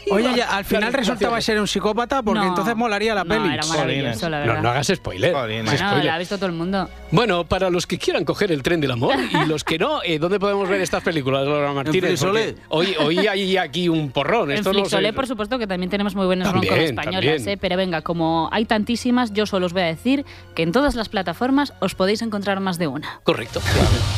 Oye, 0.09 0.33
ya, 0.35 0.55
al 0.55 0.65
final 0.65 0.91
resultaba 0.91 1.39
ser 1.41 1.59
un 1.59 1.67
psicópata 1.67 2.23
porque 2.23 2.39
No. 2.41 2.47
entonces 2.47 2.75
molaría 2.75 3.13
la 3.13 3.23
No, 3.23 3.35
peli. 3.35 3.53
era 3.53 3.65
maravilloso, 3.65 4.29
la 4.29 4.39
No, 4.39 4.45
verdad. 4.47 4.61
no 4.63 4.69
hagas 4.69 4.87
spoiler. 4.95 5.33
Bueno, 5.33 5.71
Spoiler. 5.77 6.05
la 6.05 6.15
ha 6.15 6.17
visto 6.17 6.37
todo 6.37 6.47
el 6.47 6.53
mundo. 6.53 6.89
Bueno, 7.11 7.45
para 7.45 7.69
los 7.69 7.85
que 7.85 7.97
quieran 7.99 8.25
coger 8.25 8.51
el 8.51 8.63
tren 8.63 8.81
del 8.81 8.91
amor 8.91 9.15
y 9.19 9.45
los 9.45 9.63
que 9.63 9.77
no, 9.77 10.01
eh, 10.03 10.17
¿dónde 10.19 10.39
podemos 10.39 10.67
ver 10.67 10.81
estas 10.95 11.03
películas, 11.13 11.45
Laura 11.45 11.73
Martínez? 11.73 12.23
Hoy, 12.69 12.95
hoy 12.99 13.27
hay 13.27 13.57
aquí 13.57 13.89
un 13.89 14.11
porrón. 14.11 14.51
En 14.51 14.57
Esto 14.59 14.71
Flixolé, 14.71 15.11
por 15.11 15.27
supuesto, 15.27 15.59
que 15.59 15.67
también 15.67 15.89
tenemos 15.89 16.15
muy 16.15 16.25
También, 16.27 16.53
roncos 16.53 16.77
españolas, 16.77 17.25
también. 17.25 17.49
¿eh? 17.49 17.57
pero 17.59 17.77
venga, 17.77 18.01
como 18.01 18.49
hay 18.51 18.65
tantísimas, 18.65 19.33
yo 19.33 19.45
solo 19.45 19.65
os 19.65 19.73
voy 19.73 19.81
a 19.81 19.85
decir 19.85 20.25
que 20.55 20.63
en 20.63 20.71
todas 20.71 20.95
las 20.95 21.09
plataformas 21.09 21.73
os 21.79 21.95
podéis 21.95 22.21
encontrar 22.21 22.59
más 22.61 22.77
de 22.77 22.87
una. 22.87 23.19
Correcto. 23.23 23.61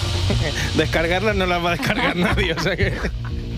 Descargarlas 0.76 1.36
no 1.36 1.46
las 1.46 1.64
va 1.64 1.70
a 1.70 1.72
descargar 1.78 2.16
nadie, 2.16 2.54
o 2.54 2.60
sea 2.60 2.76
que... 2.76 2.94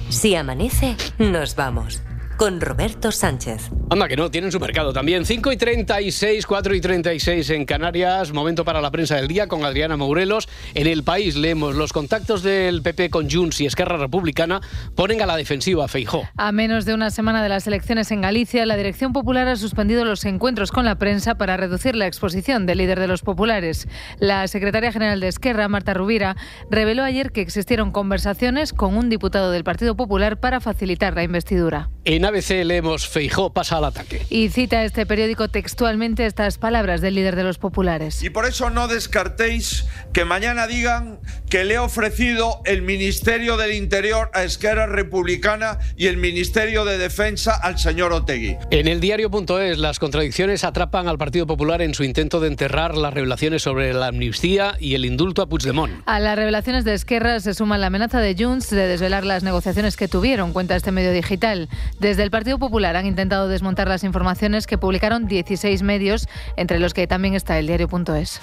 Si 0.09 0.35
amanece, 0.35 0.95
nos 1.17 1.55
vamos. 1.55 2.01
Con 2.39 2.61
Roberto 2.61 3.11
Sánchez. 3.11 3.69
Anda, 3.89 4.07
que 4.07 4.15
no, 4.15 4.31
tienen 4.31 4.49
su 4.49 4.61
mercado 4.61 4.93
también. 4.93 5.25
5 5.25 5.51
y 5.51 5.57
36, 5.57 6.45
4 6.45 6.73
y 6.73 6.79
36 6.79 7.49
en 7.49 7.65
Canarias. 7.65 8.31
Momento 8.31 8.63
para 8.63 8.79
la 8.79 8.91
prensa 8.91 9.17
del 9.17 9.27
día 9.27 9.47
con 9.47 9.65
Adriana 9.65 9.97
Mourelos. 9.97 10.47
En 10.73 10.87
el 10.87 11.03
país 11.03 11.35
leemos 11.35 11.75
los 11.75 11.91
contactos 11.91 12.41
del 12.41 12.81
PP 12.81 13.09
con 13.09 13.29
Junts 13.29 13.59
y 13.59 13.65
Esquerra 13.65 13.97
Republicana 13.97 14.61
ponen 14.95 15.21
a 15.21 15.25
la 15.25 15.35
defensiva 15.35 15.83
a 15.83 15.87
Feijó. 15.89 16.29
A 16.37 16.53
menos 16.53 16.85
de 16.85 16.93
una 16.93 17.09
semana 17.09 17.43
de 17.43 17.49
las 17.49 17.67
elecciones 17.67 18.09
en 18.11 18.21
Galicia, 18.21 18.65
la 18.65 18.77
Dirección 18.77 19.11
Popular 19.11 19.49
ha 19.49 19.57
suspendido 19.57 20.05
los 20.05 20.23
encuentros 20.23 20.71
con 20.71 20.85
la 20.85 20.97
prensa 20.97 21.35
para 21.35 21.57
reducir 21.57 21.97
la 21.97 22.07
exposición 22.07 22.65
del 22.65 22.77
líder 22.77 23.01
de 23.01 23.07
los 23.07 23.21
populares. 23.21 23.89
La 24.19 24.47
secretaria 24.47 24.93
general 24.93 25.19
de 25.19 25.27
Esquerra, 25.27 25.67
Marta 25.67 25.93
Rubira, 25.93 26.37
reveló 26.71 27.03
ayer 27.03 27.33
que 27.33 27.41
existieron 27.41 27.91
conversaciones 27.91 28.71
con 28.71 28.95
un 28.95 29.09
diputado 29.09 29.51
del 29.51 29.65
Partido 29.65 29.97
Popular 29.97 30.39
para 30.39 30.61
facilitar 30.61 31.15
la 31.15 31.23
investidura. 31.23 31.89
En 32.05 32.28
ABC 32.29 32.63
leemos 32.63 33.07
Feijó 33.07 33.51
pasa 33.51 33.77
al 33.77 33.85
ataque. 33.85 34.21
Y 34.29 34.49
cita 34.49 34.83
este 34.83 35.05
periódico 35.05 35.49
textualmente 35.49 36.25
estas 36.25 36.57
palabras 36.57 37.01
del 37.01 37.15
líder 37.15 37.35
de 37.35 37.43
los 37.43 37.57
populares. 37.57 38.23
Y 38.23 38.29
por 38.29 38.45
eso 38.45 38.69
no 38.69 38.87
descartéis 38.87 39.85
que 40.13 40.25
mañana 40.25 40.67
digan 40.67 41.19
que 41.49 41.65
le 41.65 41.75
he 41.75 41.79
ofrecido 41.79 42.61
el 42.65 42.81
Ministerio 42.81 43.57
del 43.57 43.73
Interior 43.73 44.29
a 44.33 44.43
Esquerra 44.43 44.87
Republicana 44.87 45.79
y 45.97 46.07
el 46.07 46.17
Ministerio 46.17 46.85
de 46.85 46.97
Defensa 46.97 47.55
al 47.55 47.79
señor 47.79 48.13
Otegui. 48.13 48.57
En 48.71 48.87
el 48.87 48.99
diario.es, 48.99 49.77
las 49.77 49.99
contradicciones 49.99 50.63
atrapan 50.63 51.07
al 51.07 51.17
Partido 51.17 51.47
Popular 51.47 51.81
en 51.81 51.93
su 51.93 52.03
intento 52.03 52.39
de 52.39 52.47
enterrar 52.47 52.95
las 52.95 53.13
revelaciones 53.13 53.63
sobre 53.63 53.93
la 53.93 54.07
amnistía 54.07 54.75
y 54.79 54.95
el 54.95 55.05
indulto 55.05 55.41
a 55.41 55.47
Puigdemont. 55.47 56.03
A 56.05 56.19
las 56.19 56.35
revelaciones 56.35 56.85
de 56.85 56.93
Esquerra 56.93 57.39
se 57.39 57.53
suma 57.53 57.77
la 57.77 57.87
amenaza 57.87 58.19
de 58.19 58.35
Junts 58.37 58.69
de 58.69 58.87
desvelar 58.87 59.25
las 59.25 59.43
negociaciones 59.43 59.97
que 59.97 60.07
tuvieron, 60.07 60.53
cuenta 60.53 60.75
este 60.75 60.91
medio 60.91 61.11
digital. 61.11 61.69
Desde 61.99 62.18
el 62.23 62.31
Partido 62.31 62.59
Popular 62.59 62.95
han 62.95 63.05
intentado 63.05 63.47
desmontar 63.47 63.87
las 63.87 64.03
informaciones 64.03 64.67
que 64.67 64.77
publicaron 64.77 65.27
16 65.27 65.81
medios, 65.83 66.27
entre 66.57 66.79
los 66.79 66.93
que 66.93 67.07
también 67.07 67.33
está 67.33 67.59
el 67.59 67.67
diario.es. 67.67 68.41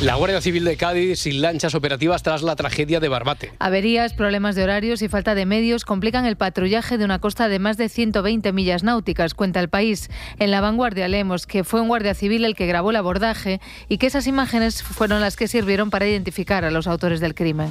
La 0.00 0.14
Guardia 0.14 0.40
Civil 0.40 0.62
de 0.64 0.76
Cádiz 0.76 1.18
sin 1.18 1.42
lanchas 1.42 1.74
operativas 1.74 2.22
tras 2.22 2.42
la 2.42 2.54
tragedia 2.54 3.00
de 3.00 3.08
Barbate. 3.08 3.52
Averías, 3.58 4.12
problemas 4.12 4.54
de 4.54 4.62
horarios 4.62 5.02
y 5.02 5.08
falta 5.08 5.34
de 5.34 5.44
medios 5.44 5.84
complican 5.84 6.24
el 6.24 6.36
patrullaje 6.36 6.98
de 6.98 7.04
una 7.04 7.18
costa 7.18 7.48
de 7.48 7.58
más 7.58 7.76
de 7.78 7.88
120 7.88 8.52
millas 8.52 8.84
náuticas, 8.84 9.34
cuenta 9.34 9.58
el 9.58 9.68
país. 9.68 10.08
En 10.38 10.52
la 10.52 10.60
vanguardia 10.60 11.08
leemos 11.08 11.48
que 11.48 11.64
fue 11.64 11.80
un 11.80 11.88
guardia 11.88 12.14
civil 12.14 12.44
el 12.44 12.54
que 12.54 12.68
grabó 12.68 12.90
el 12.90 12.96
abordaje 12.96 13.60
y 13.88 13.98
que 13.98 14.06
esas 14.06 14.28
imágenes 14.28 14.84
fueron 14.84 15.20
las 15.20 15.34
que 15.34 15.48
sirvieron 15.48 15.90
para 15.90 16.06
identificar 16.06 16.64
a 16.64 16.70
los 16.70 16.86
autores 16.86 17.18
del 17.18 17.34
crimen. 17.34 17.70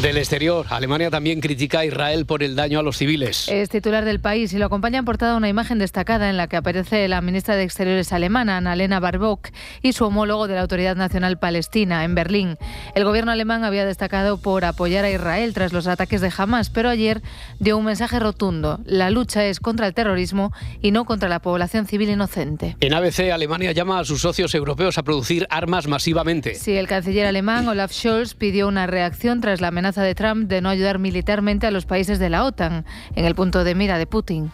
Del 0.00 0.16
exterior, 0.16 0.64
Alemania 0.70 1.10
también 1.10 1.40
critica 1.40 1.80
a 1.80 1.84
Israel 1.84 2.24
por 2.24 2.42
el 2.42 2.56
daño 2.56 2.78
a 2.80 2.82
los 2.82 2.96
civiles. 2.96 3.46
Es 3.48 3.68
titular 3.68 4.06
del 4.06 4.20
país 4.22 4.54
y 4.54 4.58
lo 4.58 4.66
acompaña 4.66 5.00
en 5.00 5.04
portada 5.04 5.36
una 5.36 5.50
imagen 5.50 5.78
destacada 5.78 6.30
en 6.30 6.38
la 6.38 6.46
que 6.46 6.56
aparece 6.56 7.06
la 7.08 7.20
ministra 7.20 7.56
de 7.56 7.64
Exteriores 7.64 8.12
alemana, 8.12 8.56
Annalena 8.56 9.00
Baerbock, 9.00 9.50
y 9.82 9.92
su 9.92 10.06
homólogo 10.06 10.48
de 10.48 10.54
la 10.54 10.62
Autoridad 10.62 10.96
Nacional 10.96 11.38
Palestina, 11.38 12.04
en 12.04 12.14
Berlín. 12.14 12.56
El 12.94 13.04
gobierno 13.04 13.32
alemán 13.32 13.64
había 13.64 13.84
destacado 13.84 14.38
por 14.38 14.64
apoyar 14.64 15.04
a 15.04 15.10
Israel 15.10 15.52
tras 15.52 15.72
los 15.74 15.86
ataques 15.86 16.20
de 16.20 16.32
Hamas, 16.34 16.70
pero 16.70 16.88
ayer 16.88 17.20
dio 17.58 17.76
un 17.76 17.84
mensaje 17.84 18.18
rotundo. 18.18 18.80
La 18.86 19.10
lucha 19.10 19.44
es 19.44 19.60
contra 19.60 19.86
el 19.86 19.94
terrorismo 19.94 20.52
y 20.80 20.92
no 20.92 21.04
contra 21.04 21.28
la 21.28 21.42
población 21.42 21.86
civil 21.86 22.08
inocente. 22.08 22.76
En 22.80 22.94
ABC, 22.94 23.30
Alemania 23.32 23.72
llama 23.72 23.98
a 23.98 24.04
sus 24.04 24.22
socios 24.22 24.54
europeos 24.54 24.96
a 24.96 25.02
producir 25.02 25.46
armas 25.50 25.88
masivamente. 25.88 26.54
Sí, 26.54 26.76
el 26.76 26.86
canciller 26.86 27.26
alemán 27.26 27.66
Olaf 27.68 27.92
Scholz 27.92 28.34
pidió 28.34 28.68
una 28.68 28.86
reacción 28.86 29.40
tras 29.40 29.60
la 29.60 29.68
amenaza 29.68 30.02
de 30.02 30.14
Trump 30.14 30.48
de 30.48 30.60
no 30.60 30.68
ayudar 30.68 30.98
militarmente 30.98 31.66
a 31.66 31.70
los 31.70 31.86
países 31.86 32.18
de 32.18 32.30
la 32.30 32.44
OTAN, 32.44 32.84
en 33.16 33.24
el 33.24 33.34
punto 33.34 33.64
de 33.64 33.74
mira 33.74 33.98
de 33.98 34.06
Putin. 34.12 34.52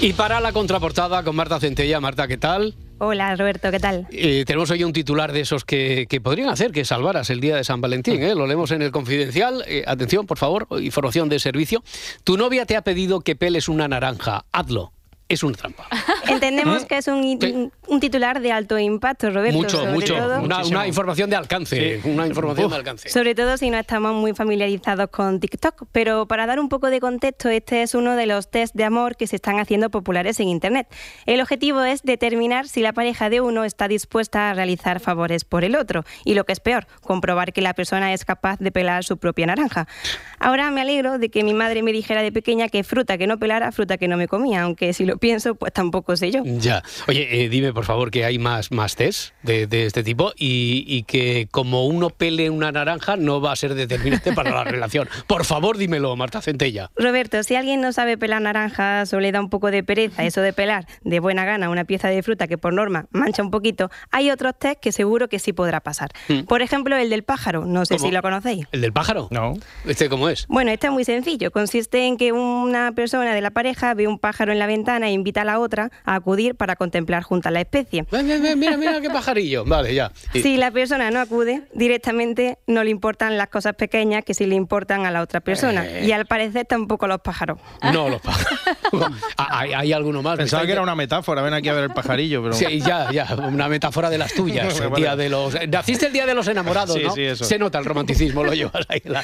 Y 0.00 0.14
para 0.14 0.40
la 0.40 0.52
contraportada 0.52 1.22
con 1.22 1.36
Marta 1.36 1.60
Centella. 1.60 2.00
Marta, 2.00 2.26
¿qué 2.26 2.38
tal? 2.38 2.74
Hola 2.98 3.36
Roberto, 3.36 3.70
¿qué 3.70 3.78
tal? 3.78 4.06
Eh, 4.10 4.44
tenemos 4.46 4.70
hoy 4.70 4.84
un 4.84 4.92
titular 4.92 5.32
de 5.32 5.40
esos 5.40 5.64
que, 5.64 6.06
que 6.08 6.20
podrían 6.20 6.48
hacer 6.48 6.72
que 6.72 6.84
salvaras 6.84 7.28
el 7.30 7.40
día 7.40 7.56
de 7.56 7.62
San 7.62 7.80
Valentín. 7.82 8.22
¿eh? 8.22 8.34
Lo 8.34 8.46
leemos 8.46 8.70
en 8.70 8.80
el 8.80 8.90
confidencial. 8.90 9.62
Eh, 9.66 9.84
atención, 9.86 10.26
por 10.26 10.38
favor, 10.38 10.66
información 10.80 11.28
de 11.28 11.38
servicio. 11.40 11.84
Tu 12.24 12.38
novia 12.38 12.64
te 12.64 12.74
ha 12.76 12.82
pedido 12.82 13.20
que 13.20 13.36
peles 13.36 13.68
una 13.68 13.86
naranja. 13.86 14.46
Hazlo. 14.50 14.92
Es 15.34 15.42
una 15.42 15.56
trampa. 15.56 15.86
Entendemos 16.28 16.82
¿Eh? 16.82 16.86
que 16.86 16.96
es 16.98 17.08
un, 17.08 17.70
un 17.88 18.00
titular 18.00 18.40
de 18.40 18.52
alto 18.52 18.78
impacto, 18.78 19.30
Roberto. 19.30 19.56
mucho, 19.56 19.78
sobre 19.78 19.92
mucho. 19.92 20.14
todo- 20.16 20.42
Una, 20.42 20.64
una 20.64 20.86
información 20.86 21.30
de 21.30 21.36
alcance. 21.36 22.00
Una 22.04 22.26
información 22.26 22.70
de 22.70 22.76
alcance. 22.76 23.08
Sobre 23.08 23.34
todo 23.34 23.56
si 23.56 23.70
no 23.70 23.78
estamos 23.78 24.14
muy 24.14 24.34
familiarizados 24.34 25.08
con 25.10 25.40
TikTok. 25.40 25.84
Pero 25.92 26.26
para 26.26 26.46
dar 26.46 26.60
un 26.60 26.68
poco 26.68 26.90
de 26.90 27.00
contexto, 27.00 27.48
este 27.48 27.82
es 27.82 27.94
uno 27.94 28.16
de 28.16 28.26
los 28.26 28.50
test 28.50 28.74
de 28.74 28.84
amor 28.84 29.16
que 29.16 29.26
se 29.26 29.36
están 29.36 29.58
haciendo 29.58 29.90
populares 29.90 30.38
en 30.40 30.48
Internet. 30.48 30.86
El 31.26 31.40
objetivo 31.40 31.82
es 31.82 32.02
determinar 32.02 32.68
si 32.68 32.80
la 32.80 32.92
pareja 32.92 33.30
de 33.30 33.40
uno 33.40 33.64
está 33.64 33.88
dispuesta 33.88 34.50
a 34.50 34.54
realizar 34.54 35.00
favores 35.00 35.44
por 35.44 35.64
el 35.64 35.76
otro. 35.76 36.04
Y 36.24 36.34
lo 36.34 36.44
que 36.44 36.52
es 36.52 36.60
peor, 36.60 36.86
comprobar 37.02 37.52
que 37.52 37.62
la 37.62 37.74
persona 37.74 38.12
es 38.12 38.24
capaz 38.24 38.58
de 38.58 38.70
pelar 38.72 39.04
su 39.04 39.16
propia 39.16 39.46
naranja. 39.46 39.86
Ahora 40.42 40.70
me 40.72 40.80
alegro 40.80 41.18
de 41.18 41.28
que 41.30 41.44
mi 41.44 41.54
madre 41.54 41.82
me 41.82 41.92
dijera 41.92 42.20
de 42.22 42.32
pequeña 42.32 42.68
que 42.68 42.82
fruta 42.82 43.16
que 43.16 43.26
no 43.26 43.38
pelara, 43.38 43.70
fruta 43.72 43.96
que 43.96 44.08
no 44.08 44.16
me 44.16 44.26
comía. 44.26 44.62
Aunque 44.62 44.92
si 44.92 45.04
lo 45.04 45.16
pienso, 45.16 45.54
pues 45.54 45.72
tampoco 45.72 46.16
sé 46.16 46.30
yo. 46.32 46.42
Ya. 46.44 46.82
Oye, 47.06 47.44
eh, 47.44 47.48
dime 47.48 47.72
por 47.72 47.84
favor 47.84 48.10
que 48.10 48.24
hay 48.24 48.38
más, 48.38 48.72
más 48.72 48.96
test 48.96 49.32
de, 49.42 49.66
de 49.68 49.86
este 49.86 50.02
tipo 50.02 50.32
y, 50.36 50.84
y 50.88 51.04
que 51.04 51.46
como 51.50 51.86
uno 51.86 52.10
pele 52.10 52.50
una 52.50 52.72
naranja 52.72 53.16
no 53.16 53.40
va 53.40 53.52
a 53.52 53.56
ser 53.56 53.74
determinante 53.74 54.32
para 54.32 54.50
la 54.50 54.64
relación. 54.72 55.08
Por 55.28 55.44
favor, 55.44 55.78
dímelo, 55.78 56.16
Marta 56.16 56.42
Centella. 56.42 56.90
Roberto, 56.96 57.42
si 57.44 57.54
alguien 57.54 57.80
no 57.80 57.92
sabe 57.92 58.18
pelar 58.18 58.42
naranjas 58.42 59.12
o 59.14 59.20
le 59.20 59.30
da 59.30 59.40
un 59.40 59.48
poco 59.48 59.70
de 59.70 59.84
pereza 59.84 60.24
eso 60.24 60.40
de 60.40 60.52
pelar 60.52 60.86
de 61.04 61.20
buena 61.20 61.44
gana 61.44 61.70
una 61.70 61.84
pieza 61.84 62.08
de 62.08 62.22
fruta 62.22 62.48
que 62.48 62.58
por 62.58 62.72
norma 62.72 63.06
mancha 63.12 63.42
un 63.42 63.50
poquito, 63.52 63.90
hay 64.10 64.30
otros 64.30 64.54
test 64.58 64.80
que 64.80 64.90
seguro 64.90 65.28
que 65.28 65.38
sí 65.38 65.52
podrá 65.52 65.80
pasar. 65.80 66.10
Mm. 66.28 66.40
Por 66.42 66.62
ejemplo, 66.62 66.96
el 66.96 67.10
del 67.10 67.22
pájaro, 67.22 67.64
no 67.64 67.84
sé 67.84 67.96
¿Cómo? 67.96 68.08
si 68.08 68.12
lo 68.14 68.22
conocéis. 68.22 68.66
¿El 68.72 68.80
del 68.80 68.92
pájaro? 68.92 69.28
No. 69.30 69.54
¿Este 69.86 70.08
cómo 70.08 70.28
es? 70.28 70.31
Bueno, 70.48 70.70
este 70.70 70.86
es 70.88 70.92
muy 70.92 71.04
sencillo. 71.04 71.50
Consiste 71.50 72.06
en 72.06 72.16
que 72.16 72.32
una 72.32 72.92
persona 72.92 73.34
de 73.34 73.40
la 73.40 73.50
pareja 73.50 73.94
ve 73.94 74.06
un 74.06 74.18
pájaro 74.18 74.52
en 74.52 74.58
la 74.58 74.66
ventana 74.66 75.08
e 75.08 75.12
invita 75.12 75.42
a 75.42 75.44
la 75.44 75.58
otra 75.58 75.90
a 76.04 76.14
acudir 76.14 76.54
para 76.54 76.76
contemplar 76.76 77.22
juntas 77.22 77.52
la 77.52 77.60
especie. 77.60 78.04
Ven, 78.10 78.28
ven, 78.28 78.42
ven, 78.42 78.58
mira, 78.58 78.76
mira 78.76 79.00
qué 79.00 79.10
pajarillo. 79.10 79.64
Vale, 79.66 79.94
ya. 79.94 80.12
Y- 80.34 80.40
Si 80.42 80.56
la 80.56 80.70
persona 80.70 81.10
no 81.10 81.20
acude, 81.20 81.62
directamente 81.74 82.58
no 82.66 82.84
le 82.84 82.90
importan 82.90 83.36
las 83.36 83.48
cosas 83.48 83.74
pequeñas 83.74 84.24
que 84.24 84.34
sí 84.34 84.46
le 84.46 84.54
importan 84.54 85.06
a 85.06 85.10
la 85.10 85.22
otra 85.22 85.40
persona. 85.40 85.84
Eh. 85.86 86.06
Y 86.06 86.12
al 86.12 86.26
parecer 86.26 86.66
tampoco 86.66 87.06
los 87.06 87.20
pájaros. 87.20 87.58
No, 87.92 88.08
los 88.08 88.20
pájaros. 88.20 88.58
Ah, 89.38 89.60
¿Hay, 89.60 89.72
hay 89.72 89.92
alguno 89.92 90.22
más? 90.22 90.36
Pensaba 90.36 90.62
que 90.62 90.66
está- 90.66 90.72
era 90.74 90.82
una 90.82 90.94
metáfora, 90.94 91.40
ven 91.42 91.54
aquí 91.54 91.68
a 91.68 91.72
ver 91.72 91.84
el 91.84 91.90
pajarillo, 91.90 92.42
pero... 92.42 92.54
Sí, 92.54 92.80
ya, 92.80 93.10
ya, 93.10 93.26
una 93.34 93.68
metáfora 93.68 94.10
de 94.10 94.18
las 94.18 94.32
tuyas. 94.34 94.78
El 94.80 94.88
Vale. 94.90 95.02
día 95.02 95.16
de 95.16 95.28
los... 95.28 95.56
Naciste 95.68 96.06
el 96.06 96.12
día 96.12 96.26
de 96.26 96.34
los 96.34 96.46
enamorados, 96.48 96.94
Sí, 96.96 97.02
¿no? 97.04 97.14
sí, 97.14 97.22
eso. 97.22 97.44
Se 97.44 97.58
nota 97.58 97.78
el 97.78 97.84
romanticismo, 97.84 98.44
lo 98.44 98.52
llevas 98.52 98.84
ahí. 98.88 99.00
La- 99.04 99.22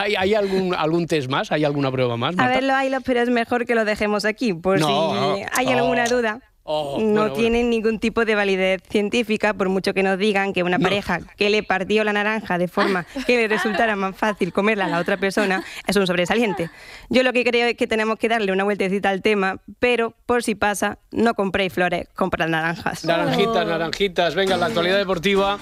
¿Hay, 0.00 0.14
hay 0.16 0.34
algún, 0.46 0.74
algún 0.74 1.06
test 1.06 1.28
más? 1.28 1.52
¿Hay 1.52 1.64
alguna 1.64 1.90
prueba 1.90 2.16
más? 2.16 2.34
A 2.34 2.36
Marta? 2.36 2.54
ver, 2.54 2.64
los 2.64 2.82
hilos, 2.84 3.02
pero 3.04 3.20
es 3.20 3.28
mejor 3.30 3.66
que 3.66 3.74
lo 3.74 3.84
dejemos 3.84 4.24
aquí, 4.24 4.54
por 4.54 4.78
No, 4.80 4.86
si 4.86 4.92
no. 4.92 5.34
hay 5.52 5.66
Oh. 5.66 5.78
alguna 5.78 6.04
duda. 6.06 6.40
Oh, 6.68 6.96
no 6.98 7.04
bueno, 7.04 7.20
bueno. 7.20 7.34
tienen 7.34 7.70
ningún 7.70 8.00
tipo 8.00 8.24
de 8.24 8.34
validez 8.34 8.82
científica, 8.90 9.54
por 9.54 9.68
mucho 9.68 9.94
que 9.94 10.02
nos 10.02 10.18
digan 10.18 10.52
que 10.52 10.62
una 10.64 10.78
No. 10.78 10.82
pareja 10.82 11.20
que 11.36 11.48
le 11.48 11.62
partió 11.62 12.02
la 12.02 12.12
naranja 12.12 12.58
de 12.58 12.66
forma 12.66 13.06
que 13.26 13.36
le 13.36 13.46
resultara 13.48 13.94
más 13.94 14.16
fácil 14.16 14.52
comerla 14.52 14.86
a 14.86 14.88
la 14.88 14.98
otra 14.98 15.16
persona 15.16 15.62
es 15.86 15.94
un 15.96 16.06
sobresaliente. 16.06 16.68
Yo 17.08 17.22
lo 17.22 17.32
que 17.32 17.44
creo 17.44 17.68
es 17.68 17.76
que 17.76 17.86
tenemos 17.86 18.18
que 18.18 18.28
darle 18.28 18.50
una 18.50 18.64
vueltecita 18.64 19.10
al 19.10 19.22
tema, 19.22 19.58
pero 19.78 20.12
por 20.26 20.42
si 20.42 20.56
pasa, 20.56 20.98
no 21.12 21.34
compréis 21.34 21.72
flores, 21.72 22.08
comprad 22.16 22.48
naranjas. 22.48 23.04
Naranjitas, 23.04 23.66
naranjitas. 23.66 24.34
Venga, 24.34 24.56
la 24.56 24.66
actualidad 24.66 24.96
deportiva. 24.98 25.58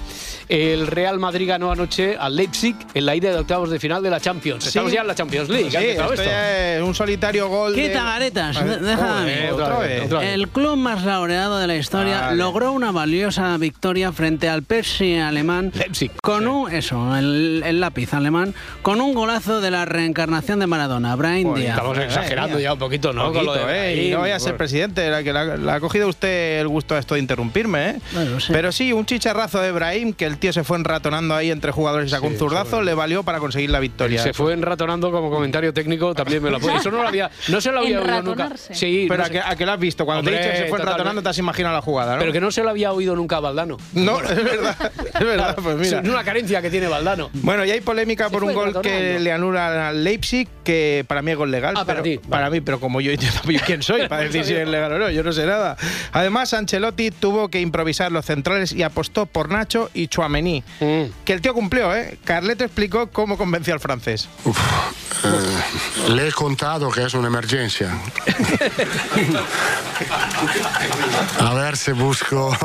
El 0.49 0.87
Real 0.87 1.19
Madrid 1.19 1.49
ganó 1.49 1.71
anoche 1.71 2.17
al 2.19 2.35
Leipzig 2.37 2.77
en 2.95 3.05
la 3.07 3.15
ida 3.15 3.31
de 3.31 3.39
octavos 3.39 3.71
de 3.71 3.79
final 3.79 4.03
de 4.03 4.11
la 4.11 4.21
Champions. 4.21 4.67
Estamos 4.67 4.91
ya 4.93 5.03
en 5.03 5.07
la 5.07 5.15
Champions 5.15 5.49
League. 5.49 5.71
Sí, 5.71 5.77
¿ha 5.77 5.81
empezado 5.83 6.13
esto 6.13 6.23
esto? 6.23 6.33
ya 6.33 6.77
es 6.77 6.83
un 6.83 6.95
solitario 6.95 7.49
gol 7.49 7.75
¿Qué 7.75 7.89
de- 7.89 7.95
tagaretas? 7.95 8.57
A 8.57 8.65
ver, 8.65 8.81
Déjame. 8.81 9.49
joder, 9.49 9.53
otra 9.53 9.79
vez. 9.81 10.03
otra 10.07 10.19
vez. 10.21 10.35
El 10.35 10.49
club 10.49 10.77
más 10.77 10.94
laureado 11.03 11.59
de 11.59 11.67
la 11.67 11.77
historia 11.77 12.21
Vale. 12.21 12.37
logró 12.37 12.73
una 12.73 12.93
valiosa 12.93 13.57
victoria 13.59 14.13
frente 14.13 14.49
al 14.49 14.63
Persi 14.63 15.17
alemán 15.17 15.73
con 16.23 16.47
un 16.47 16.73
eso, 16.73 17.17
el, 17.17 17.63
el 17.65 17.81
lápiz 17.81 18.15
alemán, 18.15 18.55
con 18.83 19.01
un 19.01 19.15
golazo 19.15 19.61
de 19.61 19.71
la 19.71 19.85
reencarnación 19.85 20.59
de 20.59 20.67
Maradona, 20.67 21.17
Brian 21.17 21.55
Díaz. 21.55 21.77
Estamos 21.77 21.99
exagerando 21.99 22.59
ya 22.59 22.73
un 22.73 22.79
poquito, 22.79 23.13
¿no? 23.13 23.33
Con 23.33 23.45
lo 23.45 23.53
Poquito, 23.53 23.67
de 23.67 23.93
¿eh? 23.93 24.07
Y 24.07 24.11
no 24.11 24.21
vaya 24.21 24.37
a 24.37 24.41
ser 24.41 24.57
presidente, 24.57 25.09
la 25.11 25.23
que 25.23 25.33
la, 25.33 25.75
ha 25.75 25.81
cogido 25.81 26.09
usted 26.09 26.61
el 26.61 26.69
gusto 26.69 26.95
a 26.95 26.99
esto 26.99 27.15
de 27.15 27.21
interrumpirme, 27.21 27.91
¿eh? 27.91 28.01
Bueno, 28.13 28.41
sí. 28.41 28.53
Pero 28.53 28.73
sí, 28.73 28.93
un 28.93 29.07
chicharrazo 29.07 29.61
de 29.61 29.73
Brahim, 29.73 30.13
que 30.13 30.27
el 30.27 30.39
tío 30.39 30.53
se 30.53 30.65
fue 30.65 30.77
enratonando 30.79 31.35
ahí 31.35 31.51
entre 31.51 31.73
jugadores 31.73 32.09
y 32.09 32.11
sacó 32.11 32.27
un 32.27 32.37
zurdazo, 32.37 32.83
le 32.83 32.95
valió 32.95 33.23
para 33.23 33.39
conseguir 33.39 33.71
la 33.71 33.81
victoria. 33.81 34.23
Se 34.23 34.33
fue 34.33 34.53
enratonando 34.53 35.11
como 35.11 35.31
comentario 35.31 35.73
técnico, 35.73 36.15
también 36.15 36.43
me 36.43 36.51
lo. 36.51 36.59
Eso 36.59 36.91
no 36.91 37.03
lo 37.03 37.09
había, 37.09 37.31
no 37.49 37.61
se 37.61 37.71
lo 37.73 37.81
había 37.81 38.01
oído 38.01 38.23
nunca. 38.23 38.53
Sí, 38.57 39.07
Pero 39.09 39.23
no 39.23 39.27
a, 39.27 39.31
que, 39.31 39.41
a 39.41 39.57
que 39.57 39.67
lo 39.67 39.73
has 39.73 39.81
visto, 39.81 40.05
cuando 40.05 40.31
te 40.31 40.37
he 40.37 40.39
dicho 40.39 40.51
que 40.51 40.57
se 40.57 40.69
fue 40.69 40.79
enratonando, 40.85 41.23
te 41.23 41.29
has 41.29 41.39
imaginado 41.39 41.75
la 41.75 41.83
jugada, 41.83 42.15
¿no? 42.15 42.19
Pero 42.21 42.33
que 42.33 42.41
no 42.41 42.51
se 42.51 42.63
lo 42.63 42.71
había 42.71 42.93
oído 42.93 43.15
nunca 43.17 43.37
a 43.37 43.41
Valdano. 43.41 43.77
No, 43.93 44.21
es 44.23 44.45
verdad, 44.45 44.93
es 45.07 45.21
verdad, 45.27 45.57
pues 45.63 45.77
mira. 45.77 46.01
Es 46.01 46.09
una 46.09 46.25
carencia 46.25 46.63
que 46.63 46.71
tiene 46.71 46.89
Valdano. 46.89 47.31
Bueno, 47.35 47.65
y 47.65 47.71
hay 47.71 47.81
polémica 47.81 48.31
por 48.31 48.45
un 48.45 48.55
gol 48.55 48.67
ratonando. 48.75 48.83
que 48.99 49.21
le 49.21 49.33
anula 49.33 49.89
al 49.89 50.05
Leipzig, 50.05 50.49
que 50.63 51.05
para 51.09 51.23
mí 51.23 51.33
es 51.33 51.37
gol 51.37 51.51
legal. 51.51 51.75
Ah, 51.77 51.85
para 51.85 52.03
pero- 52.03 52.21
ti, 52.21 52.29
Para 52.29 52.51
mí, 52.51 52.61
pero 52.61 52.81
como 52.81 53.01
yo, 53.01 53.13
¿quién 53.67 53.83
soy 53.83 54.09
para 54.09 54.23
decir 54.23 54.45
si 54.45 54.55
es 54.55 54.69
legal 54.69 54.93
o 54.93 54.99
no? 54.99 55.11
Yo 55.11 55.23
no 55.23 55.33
sé 55.33 55.47
nada. 55.47 55.77
Además, 56.13 56.55
Ancelotti 56.55 57.11
tuvo 57.11 57.49
que 57.49 57.61
improvisar 57.61 58.13
los 58.13 58.25
centrales 58.25 58.73
y 58.73 58.83
apostó 58.83 59.27
por 59.27 59.51
Nacho 59.51 59.91
y 59.95 60.09
Chouameni. 60.09 60.63
Mm. 60.81 61.03
Que 61.25 61.33
el 61.33 61.41
tío 61.41 61.55
cumplió, 61.55 61.95
¿eh? 61.95 62.19
Carleto 62.25 62.65
explicó 62.65 63.09
cómo 63.11 63.37
convenció 63.37 63.75
al 63.75 63.81
francés. 63.81 64.29
Eh, 65.25 66.13
le 66.13 66.29
he 66.29 66.33
contado 66.33 66.91
que 66.91 67.03
es 67.05 67.15
una 67.15 67.29
emergencia. 67.29 67.91
A 71.41 71.55
ver 71.55 71.77
si 71.77 71.93
busco 71.93 72.57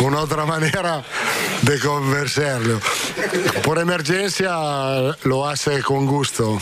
una 0.00 0.20
otra 0.20 0.44
manera 0.46 1.02
de 1.62 1.78
convencerlo. 1.80 2.80
Por 3.62 3.78
emergencia 3.78 4.56
lo 5.24 5.48
hace 5.48 5.82
con 5.82 6.06
gusto. 6.06 6.60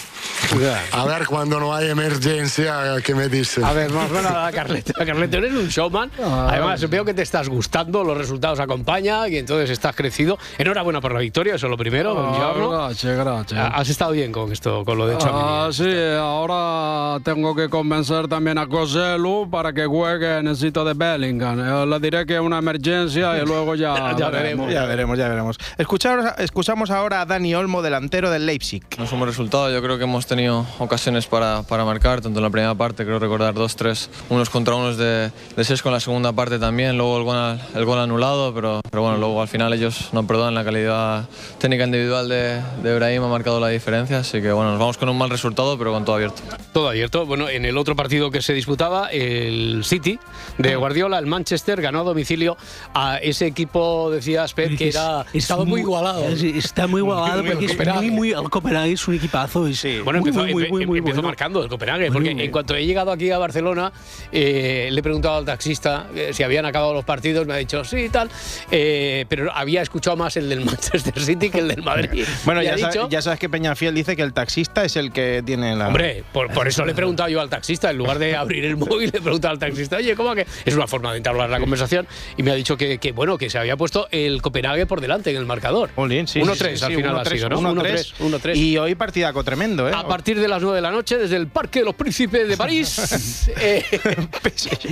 A 0.93 1.05
ver 1.05 1.27
cuando 1.27 1.59
no 1.59 1.75
hay 1.75 1.89
emergencia, 1.89 2.97
¿qué 3.05 3.15
me 3.15 3.29
dice? 3.29 3.65
A 3.65 3.73
ver, 3.73 3.91
vamos 3.91 4.25
a 4.25 4.45
la 4.45 4.53
Carleto. 4.53 4.93
Carleto, 4.95 5.39
eres 5.39 5.53
un 5.53 5.69
showman. 5.69 6.11
Además, 6.23 6.89
veo 6.89 7.05
que 7.05 7.15
te 7.15 7.23
estás 7.23 7.49
gustando, 7.49 8.05
los 8.05 8.17
resultados 8.17 8.61
acompañan 8.61 9.33
y 9.33 9.39
entonces 9.39 9.71
estás 9.71 9.97
crecido. 9.97 10.39
Enhorabuena 10.57 11.01
por 11.01 11.13
la 11.13 11.21
victoria, 11.21 11.57
eso 11.57 11.67
es 11.67 11.71
lo 11.71 11.77
primero. 11.77 12.15
buongiorno. 12.15 12.71
gracias, 12.71 13.19
gracias. 13.19 13.61
Ah, 13.61 13.73
Has 13.75 13.89
estado 13.89 14.13
bien 14.13 14.31
con 14.31 14.53
esto, 14.53 14.85
con 14.85 14.97
lo 14.99 15.07
de 15.09 15.19
Chouameni. 15.19 15.45
Ah, 15.47 15.69
sí, 15.73 15.91
ahora 16.19 17.19
tengo 17.25 17.55
que 17.55 17.69
convencer 17.69 18.29
también 18.29 18.59
a 18.59 18.69
Coselu 18.69 19.49
para 19.51 19.73
que 19.73 19.87
juegue. 19.87 20.43
Necesito 20.43 20.85
de 20.85 20.95
Bellingham. 20.95 21.61
Eh, 21.61 21.87
le 21.87 21.99
diré 22.01 22.25
que 22.25 22.35
es 22.35 22.41
una 22.41 22.59
emergencia 22.59 23.37
y 23.43 23.45
luego 23.45 23.75
ya. 23.75 24.15
ya 24.19 24.31
veremos, 24.31 24.73
ya 24.73 24.85
veremos, 24.85 25.19
ya 25.19 25.29
veremos. 25.29 25.59
Escuchamos, 25.77 26.27
escuchamos 26.39 26.91
ahora 26.91 27.23
a 27.23 27.27
Dani 27.27 27.55
Olmo, 27.55 27.83
delantero 27.83 28.31
del 28.31 28.47
Leipzig. 28.47 28.85
No 28.97 29.05
es 29.05 29.13
un 29.13 29.19
buen 29.19 29.29
resultado, 29.29 29.71
yo 29.73 29.83
creo 29.83 29.99
que 29.99 30.05
hemos 30.05 30.27
tenido 30.27 30.36
ocasiones 30.79 31.27
para, 31.27 31.63
para 31.63 31.85
marcar, 31.85 32.21
tanto 32.21 32.39
en 32.39 32.43
la 32.45 32.51
primera 32.51 32.75
parte, 32.75 33.05
creo 33.05 33.19
recordar 33.19 33.55
dos, 33.55 33.75
tres, 33.77 34.11
unos 34.29 34.51
contra 34.51 34.75
unos 34.75 34.97
de, 34.97 35.31
de 35.57 35.65
seis 35.65 35.83
con 35.83 35.93
la 35.93 36.01
segunda 36.01 36.33
parte 36.33 36.59
también, 36.59 36.97
luego 36.99 37.17
el 37.19 37.25
gol, 37.25 37.61
el 37.75 37.85
gol 37.85 37.99
anulado, 37.99 38.53
pero, 38.55 38.81
pero 38.91 39.03
bueno, 39.03 39.17
luego 39.19 39.41
al 39.43 39.49
final 39.49 39.73
ellos 39.73 40.11
no 40.13 40.27
perdonan, 40.27 40.55
la 40.55 40.65
calidad 40.65 41.29
técnica 41.59 41.85
individual 41.85 42.29
de, 42.29 42.61
de 42.83 42.93
Ibrahim 42.93 43.23
ha 43.25 43.29
marcado 43.29 43.59
la 43.61 43.69
diferencia, 43.69 44.19
así 44.19 44.41
que 44.43 44.53
bueno, 44.53 44.71
nos 44.73 44.79
vamos 44.81 44.99
con 44.99 45.09
un 45.09 45.17
mal 45.19 45.31
resultado, 45.31 45.79
pero 45.79 45.93
con 45.93 46.05
todo 46.05 46.17
abierto. 46.17 46.43
Todo 46.73 46.89
abierto. 46.91 47.25
Bueno, 47.27 47.49
en 47.49 47.65
el 47.65 47.77
otro 47.79 47.97
partido 47.97 48.31
que 48.31 48.43
se 48.43 48.53
disputaba, 48.53 49.09
el 49.11 49.83
City 49.85 50.19
de 50.59 50.77
Guardiola, 50.77 51.19
el 51.19 51.27
Manchester, 51.27 51.81
ganó 51.81 52.01
a 52.01 52.05
domicilio 52.05 52.57
a 52.95 53.17
ese 53.19 53.47
equipo, 53.47 54.11
decías, 54.11 54.53
Pep, 54.53 54.77
que 54.77 54.89
era, 54.89 55.25
estaba 55.33 55.65
muy 55.65 55.81
igualado. 55.81 56.25
es- 56.29 56.43
está 56.43 56.87
muy 56.87 57.01
igualado 57.01 57.43
Muy- 57.43 57.51
porque 57.53 57.67
muy 57.67 57.73
es 57.87 57.95
muy, 57.95 58.11
muy, 58.11 58.31
el 58.33 58.51
Copenhague 58.51 58.93
es 58.93 59.09
un 59.09 59.15
equipazo. 59.15 59.67
Es 59.67 59.87
Bueno, 60.05 60.16
muy, 60.21 60.31
empezó, 60.31 60.47
muy, 60.47 60.87
muy, 60.87 61.01
bueno. 61.01 61.23
marcando 61.23 61.63
el 61.63 61.69
Copenhague, 61.69 62.11
porque 62.11 62.31
en 62.31 62.51
cuanto 62.51 62.75
he 62.75 62.85
llegado 62.85 63.11
aquí 63.11 63.31
a 63.31 63.39
Barcelona, 63.39 63.93
eh, 64.33 64.89
le 64.91 65.01
he 65.01 65.03
preguntado 65.03 65.37
al 65.37 65.45
taxista 65.45 66.07
eh, 66.15 66.31
si 66.33 66.43
habían 66.43 66.67
acabado 66.67 66.95
los 66.95 67.05
partidos, 67.05 67.47
me 67.47 67.55
ha 67.55 67.57
dicho 67.57 67.85
sí 67.85 67.97
y 67.97 68.09
tal, 68.09 68.31
eh, 68.71 69.25
pero 69.29 69.53
había 69.53 69.83
escuchado 69.83 70.17
más 70.17 70.37
el 70.37 70.49
del 70.49 70.61
Manchester 70.65 71.19
City 71.21 71.51
que 71.51 71.59
el 71.59 71.69
del 71.69 71.83
Madrid. 71.83 72.25
Bueno, 72.45 72.63
ya, 72.63 72.75
ha 72.75 72.77
dicho, 72.77 73.09
ya 73.09 73.23
sabes 73.23 73.41
que 73.41 73.49
Peñafiel 73.49 73.95
dice 73.95 74.15
que 74.15 74.23
el 74.23 74.33
taxista 74.33 74.85
es 74.85 74.97
el 74.97 75.11
que 75.11 75.43
tiene 75.45 75.75
la. 75.75 75.89
Hombre, 75.89 76.23
por, 76.33 76.53
por 76.53 76.69
eso 76.69 76.85
le 76.85 76.93
he 76.93 76.95
preguntado 76.97 77.29
yo 77.29 77.41
al 77.41 77.49
taxista, 77.49 77.91
en 77.91 77.99
lugar 77.99 78.19
de 78.19 78.37
abrir 78.37 78.65
el 78.65 78.77
móvil, 78.77 79.11
le 79.13 79.19
he 79.19 79.23
preguntado 79.23 79.53
al 79.53 79.59
taxista, 79.59 79.97
oye, 79.97 80.15
¿cómo 80.15 80.35
que? 80.35 80.47
Es 80.65 80.75
una 80.75 80.87
forma 80.87 81.11
de 81.13 81.19
entablar 81.19 81.51
la 81.51 81.59
conversación 81.59 82.07
y 82.37 82.43
me 82.43 82.51
ha 82.53 82.55
dicho 82.55 82.77
que, 82.77 82.99
que, 82.99 83.13
bueno, 83.13 83.39
que 83.39 83.51
se 83.51 83.59
había 83.59 83.77
puesto 83.77 84.07
el 84.11 84.43
Copenhague 84.43 84.87
por 84.87 85.01
delante 85.01 85.31
en 85.31 85.37
el 85.37 85.47
marcador. 85.47 85.91
Jolín, 85.95 86.29
sí, 86.29 86.41
1-3 86.41 86.55
sí, 86.55 86.77
sí, 86.77 86.85
al 86.85 86.95
final 86.95 87.19
ha 87.19 87.25
1-3, 87.25 87.31
sido, 87.31 87.49
¿no? 87.49 87.61
1-3. 87.61 88.15
1-3. 88.19 88.57
Y 88.57 88.79
hoy 88.79 88.95
partidaco 88.95 89.43
tremendo, 89.43 89.89
¿eh? 89.89 89.93
A 90.07 90.09
partir 90.09 90.39
de 90.41 90.47
las 90.49 90.63
9 90.63 90.77
de 90.77 90.83
la 90.83 90.91
noche 90.91 91.19
desde 91.19 91.37
el 91.37 91.49
Parque 91.49 91.81
de 91.81 91.85
los 91.85 91.95
Príncipes 91.95 92.49
de 92.49 92.57
París, 92.57 93.51
eh, 93.61 93.85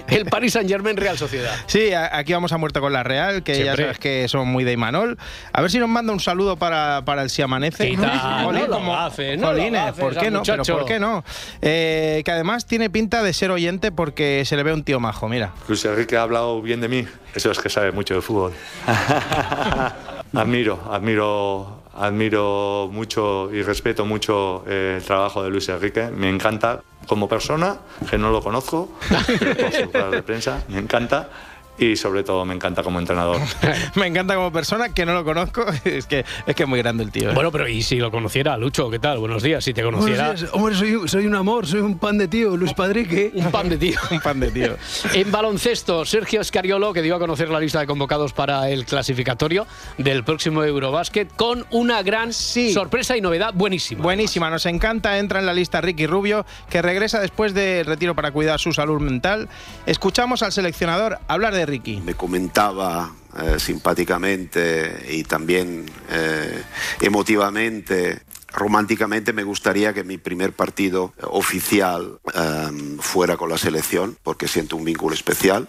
el 0.09 0.27
Paris 0.27 0.53
Saint 0.55 0.69
Germain 0.69 0.97
Real 0.97 1.17
Sociedad. 1.17 1.55
Sí, 1.67 1.93
aquí 1.95 2.33
vamos 2.33 2.53
a 2.53 2.59
muerto 2.59 2.81
con 2.81 2.93
la 2.93 3.03
Real, 3.05 3.43
que 3.45 3.65
ya 3.65 3.77
sabes 3.77 3.99
que 3.99 4.27
son 4.29 4.49
muy 4.49 4.65
de 4.65 4.73
Imanol. 4.73 5.17
A 5.53 5.61
ver 5.62 5.71
si 5.71 5.79
nos 5.79 5.89
manda 5.89 6.12
un 6.12 6.21
saludo 6.21 6.57
para, 6.57 7.03
para 7.05 7.23
el 7.23 7.31
Si 7.31 7.43
Amanece. 7.43 7.91
¿Qué 7.91 7.97
tal? 7.97 8.45
Jolín, 8.45 8.62
No 8.62 8.67
lo 8.69 8.75
como- 8.75 8.97
hace, 8.97 9.37
no 9.37 9.53
lo 9.53 9.79
hace, 9.81 10.01
¿por 10.01 10.17
qué 10.17 10.31
no? 10.31 10.43
Pero. 10.43 10.65
¿por 10.65 10.85
qué 10.85 10.99
no? 10.99 11.25
Eh, 11.62 12.23
que 12.25 12.31
además 12.33 12.67
tiene 12.67 12.91
pinta 12.91 13.23
de 13.23 13.33
ser 13.33 13.51
oyente 13.51 13.93
porque 13.93 14.43
se 14.45 14.57
le 14.57 14.62
ve 14.65 14.73
un 14.73 14.83
tío 14.83 14.99
majo, 15.01 15.29
mira. 15.29 15.53
Luis 15.69 15.85
Enrique 15.85 16.17
ha 16.17 16.23
hablado 16.23 16.61
bien 16.61 16.81
de 16.81 16.89
mí, 16.89 17.07
eso 17.35 17.51
es 17.51 17.59
que 17.61 17.69
sabe 17.69 17.93
mucho 17.93 18.15
de 18.15 18.21
fútbol. 18.21 18.53
admiro, 20.35 20.81
admiro, 20.91 21.84
admiro 21.97 22.88
mucho 22.92 23.51
y 23.53 23.62
respeto 23.62 24.05
mucho 24.05 24.64
eh, 24.66 24.97
el 24.99 25.05
trabajo 25.05 25.42
de 25.42 25.51
Luis 25.51 25.68
Enrique. 25.68 26.09
Me 26.09 26.28
encanta 26.28 26.82
como 27.07 27.28
persona, 27.28 27.78
que 28.09 28.18
no 28.18 28.30
lo 28.30 28.42
conozco, 28.42 28.90
pero 29.38 29.57
por 29.57 29.92
ruedas 29.92 30.11
de 30.11 30.22
prensa, 30.22 30.64
me 30.68 30.78
encanta. 30.78 31.28
Y 31.77 31.97
sobre 31.97 32.22
todo 32.22 32.45
me 32.45 32.55
encanta 32.55 32.83
como 32.85 33.01
entrenador. 33.01 33.41
Me 33.97 34.07
encanta 34.07 34.37
como 34.37 34.53
persona, 34.53 34.91
que 34.95 35.05
no 35.05 35.12
lo 35.12 35.25
conozco. 35.25 35.64
Es 35.85 36.07
que 36.07 36.25
es, 36.47 36.55
que 36.55 36.62
es 36.62 36.68
muy 36.68 36.79
grande 36.81 37.03
el 37.03 37.11
tío. 37.11 37.31
¿eh? 37.31 37.35
Bueno, 37.35 37.51
pero 37.51 37.66
¿y 37.68 37.83
si 37.83 37.97
lo 37.97 38.11
conociera, 38.11 38.57
Lucho? 38.57 38.91
¿Qué 38.91 38.99
tal? 39.01 39.18
Buenos 39.18 39.43
días, 39.43 39.64
si 39.64 39.75
te 39.75 39.83
conociera. 39.83 40.35
Días. 40.35 40.51
Hombre, 40.53 40.75
soy, 40.77 40.95
un- 40.95 41.09
soy 41.09 41.27
un 41.27 41.35
amor, 41.35 41.66
soy 41.66 41.81
un 41.81 41.99
pan 41.99 42.16
de 42.18 42.29
tío, 42.29 42.57
Luis 42.57 42.72
Padrique. 42.75 43.33
Un 43.35 43.51
pan 43.51 43.68
de 43.68 43.77
tío. 43.77 43.99
un 44.11 44.20
pan 44.20 44.39
de 44.41 44.51
tío. 44.51 44.77
En 45.14 45.31
baloncesto, 45.33 46.05
Sergio 46.05 46.41
Escariolo, 46.41 46.93
que 46.93 47.03
dio 47.03 47.16
a 47.16 47.18
conocer 47.18 47.49
la 47.49 47.59
lista 47.61 47.81
de 47.81 47.87
convocados 47.87 48.33
para 48.33 48.70
el 48.70 48.85
clasificatorio 48.87 49.66
del 49.99 50.25
próximo 50.25 50.62
Eurobásquet, 50.62 51.35
con 51.35 51.66
una 51.70 52.03
gran 52.03 52.33
sorpresa 52.33 53.16
y 53.16 53.20
novedad 53.20 53.53
buenísima. 53.55 54.03
Buenísima, 54.03 54.49
nos 54.51 54.66
encanta. 54.66 55.18
Entra 55.18 55.41
en 55.41 55.47
la 55.47 55.53
lista 55.53 55.81
Ricky 55.81 56.07
Rubio, 56.07 56.47
que 56.70 56.83
regresa 56.83 57.20
después 57.20 57.53
del 57.55 57.85
retiro 57.87 58.14
para 58.14 58.31
cuidar 58.31 58.61
su 58.61 58.72
salud 58.72 59.01
mental. 59.01 59.49
Escuchamos 59.87 60.43
al 60.43 60.53
seleccionador 60.53 61.18
hablar 61.29 61.55
de 61.55 61.64
Ricky. 61.67 62.01
me 62.01 62.15
comentaba 62.15 63.12
eh, 63.39 63.59
simpáticamente 63.59 65.07
y 65.11 65.25
también 65.25 65.87
eh, 66.11 66.62
emotivamente. 67.01 68.21
Románticamente 68.53 69.33
me 69.33 69.43
gustaría 69.43 69.93
que 69.93 70.05
mi 70.05 70.17
primer 70.17 70.53
partido 70.53 71.12
oficial 71.23 72.21
eh, 72.35 72.97
fuera 73.01 73.37
con 73.37 73.49
la 73.51 73.59
selección, 73.59 74.17
porque 74.23 74.47
siento 74.47 74.77
un 74.77 74.85
vínculo 74.85 75.12
especial 75.15 75.69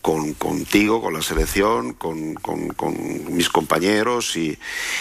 con, 0.00 0.32
contigo, 0.34 1.02
con 1.02 1.12
la 1.12 1.20
selección, 1.20 1.92
con, 1.92 2.34
con- 2.34 2.68
con 2.68 2.94
mis 3.36 3.50
compañeros 3.50 4.34
y, 4.36 4.56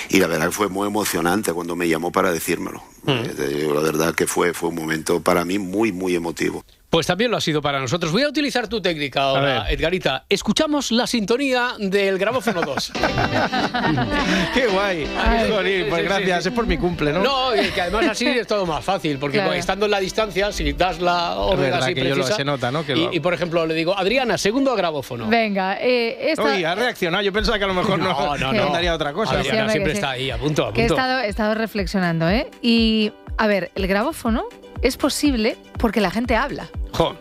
y 0.10 0.20
la 0.20 0.28
verdad 0.28 0.48
que 0.48 0.52
fue 0.52 0.68
muy 0.68 0.88
emocionante 0.88 1.54
cuando 1.54 1.76
me 1.78 1.88
llamó 1.88 2.12
para 2.12 2.32
decírmelo. 2.34 2.84
Eh, 3.08 3.34
te 3.38 3.48
digo, 3.48 3.74
la 3.76 3.82
verdad 3.82 4.14
que 4.16 4.28
fue, 4.28 4.54
fue 4.54 4.70
un 4.70 4.76
momento 4.76 5.22
para 5.22 5.46
mí 5.46 5.58
muy, 5.60 5.92
muy 5.94 6.16
emotivo. 6.16 6.66
Pues 6.96 7.08
también 7.08 7.30
lo 7.30 7.36
ha 7.36 7.42
sido 7.42 7.62
para 7.62 7.78
nosotros. 7.82 8.10
Voy 8.14 8.22
a 8.24 8.30
utilizar 8.30 8.70
tu 8.70 8.82
técnica 8.82 9.24
ahora. 9.24 9.70
Edgarita. 9.70 10.24
Escuchamos 10.30 10.94
la 10.94 11.06
sintonía 11.06 11.74
del 11.78 12.18
gramófono 12.18 12.62
2. 12.62 12.94
¡Qué 14.54 14.68
guay! 14.68 15.06
Ay, 15.22 15.52
Jolín, 15.52 15.84
sí, 15.84 15.86
pues 15.90 16.02
sí, 16.04 16.08
gracias, 16.08 16.44
sí. 16.44 16.48
es 16.50 16.56
por 16.56 16.66
mi 16.66 16.78
cumple, 16.78 17.12
¿no? 17.12 17.22
No, 17.22 17.54
y 17.54 17.68
que 17.72 17.82
además 17.82 18.06
así 18.12 18.26
es 18.26 18.48
todo 18.48 18.66
más 18.66 18.82
fácil, 18.82 19.18
porque 19.18 19.40
Claro. 19.40 19.52
estando 19.52 19.84
en 19.88 19.92
la 19.92 20.00
distancia, 20.00 20.54
si 20.54 20.72
das 20.72 21.02
la 21.02 21.36
orden 21.36 21.74
así 21.74 21.94
que 21.94 22.08
yo 22.08 22.16
lo- 22.16 22.24
se 22.26 22.46
nota, 22.46 22.72
¿no? 22.72 22.86
Que 22.86 22.94
y, 22.94 23.04
lo- 23.04 23.14
y, 23.14 23.20
por 23.20 23.34
ejemplo 23.34 23.66
le 23.66 23.74
digo, 23.74 23.94
Adriana, 23.98 24.38
segundo 24.38 24.74
grabófono. 24.74 25.28
Venga, 25.28 25.78
eh, 25.82 26.32
esta... 26.32 26.44
Uy, 26.46 26.64
ha 26.64 26.76
reaccionado. 26.76 27.22
Yo 27.26 27.34
pensaba 27.34 27.58
que 27.58 27.66
a 27.66 27.68
lo 27.68 27.74
mejor 27.74 28.00
no, 28.00 28.06
No, 28.06 28.38
no, 28.38 28.38
no 28.38 28.54
no. 28.54 28.64
mandaría 28.64 28.96
otra 28.96 29.12
cosa. 29.12 29.34
Adriana 29.38 29.70
siempre 29.70 29.92
está 29.92 30.12
ahí, 30.12 30.32
a 30.32 30.38
punto, 30.38 30.66
a 30.66 30.72
que 30.74 30.86
he 30.86 30.88
punto. 30.88 31.02
estado, 31.02 31.20
he 31.24 31.28
estado 31.28 31.56
reflexionando, 31.56 32.30
¿eh? 32.30 32.50
Y, 32.62 33.12
a 33.38 33.48
ver, 33.48 33.70
el 33.76 33.86
grabófono 33.88 34.46
es 34.82 34.98
posible 34.98 35.58
porque 35.78 36.02
la 36.02 36.12
gente 36.12 36.36
habla. 36.36 36.70
Jo. 36.92 37.16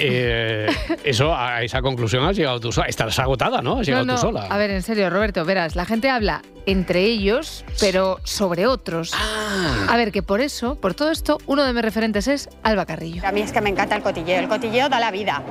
Eh, 0.00 0.66
eso, 1.04 1.34
a 1.34 1.62
esa 1.62 1.82
conclusión 1.82 2.24
has 2.24 2.36
llegado 2.36 2.58
tú 2.58 2.72
sola. 2.72 2.86
Estás 2.86 3.18
agotada, 3.18 3.60
¿no? 3.60 3.80
Has 3.80 3.86
llegado 3.86 4.06
No, 4.06 4.14
no, 4.14 4.18
tú 4.18 4.26
sola. 4.26 4.46
A 4.48 4.56
ver, 4.56 4.70
en 4.70 4.82
serio, 4.82 5.10
Roberto, 5.10 5.44
verás, 5.44 5.76
la 5.76 5.84
gente 5.84 6.08
habla 6.08 6.42
entre 6.64 7.02
ellos, 7.02 7.64
pero 7.78 8.18
sobre 8.24 8.66
otros. 8.66 9.12
Ah. 9.14 9.86
A 9.90 9.96
ver, 9.96 10.12
que 10.12 10.22
por 10.22 10.40
eso, 10.40 10.76
por 10.76 10.94
todo 10.94 11.10
esto, 11.10 11.38
uno 11.46 11.64
de 11.64 11.72
mis 11.72 11.82
referentes 11.82 12.26
es 12.26 12.48
Alba 12.62 12.86
Carrillo. 12.86 13.22
A 13.26 13.32
mí 13.32 13.42
es 13.42 13.52
que 13.52 13.60
me 13.60 13.70
encanta 13.70 13.96
el 13.96 14.02
cotilleo. 14.02 14.40
El 14.40 14.48
cotilleo 14.48 14.88
da 14.88 14.98
la 14.98 15.10
vida. 15.10 15.42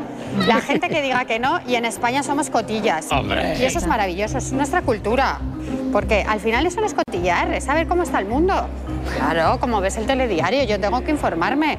La 0.48 0.60
gente 0.62 0.90
que 0.90 1.02
diga 1.02 1.26
que 1.26 1.40
no, 1.40 1.62
y 1.68 1.76
en 1.76 1.86
España 1.86 2.24
somos 2.24 2.50
cotillas. 2.50 3.08
Hombre. 3.12 3.58
Y 3.60 3.64
eso 3.64 3.78
es 3.78 3.88
maravilloso, 3.88 4.40
es 4.40 4.52
nuestra 4.52 4.82
cultura. 4.82 5.40
Porque 5.92 6.26
al 6.28 6.40
final 6.42 6.66
eso 6.66 6.82
no 6.82 6.88
es 6.88 6.94
cotillar, 6.94 7.54
es 7.54 7.64
saber 7.64 7.88
cómo 7.88 8.04
está 8.04 8.20
el 8.20 8.26
mundo. 8.26 8.68
Claro, 9.14 9.60
como 9.60 9.82
ves 9.82 9.98
el 9.98 10.06
telediario, 10.06 10.64
yo 10.64 10.80
tengo 10.80 11.04
que 11.04 11.12
informarme. 11.12 11.78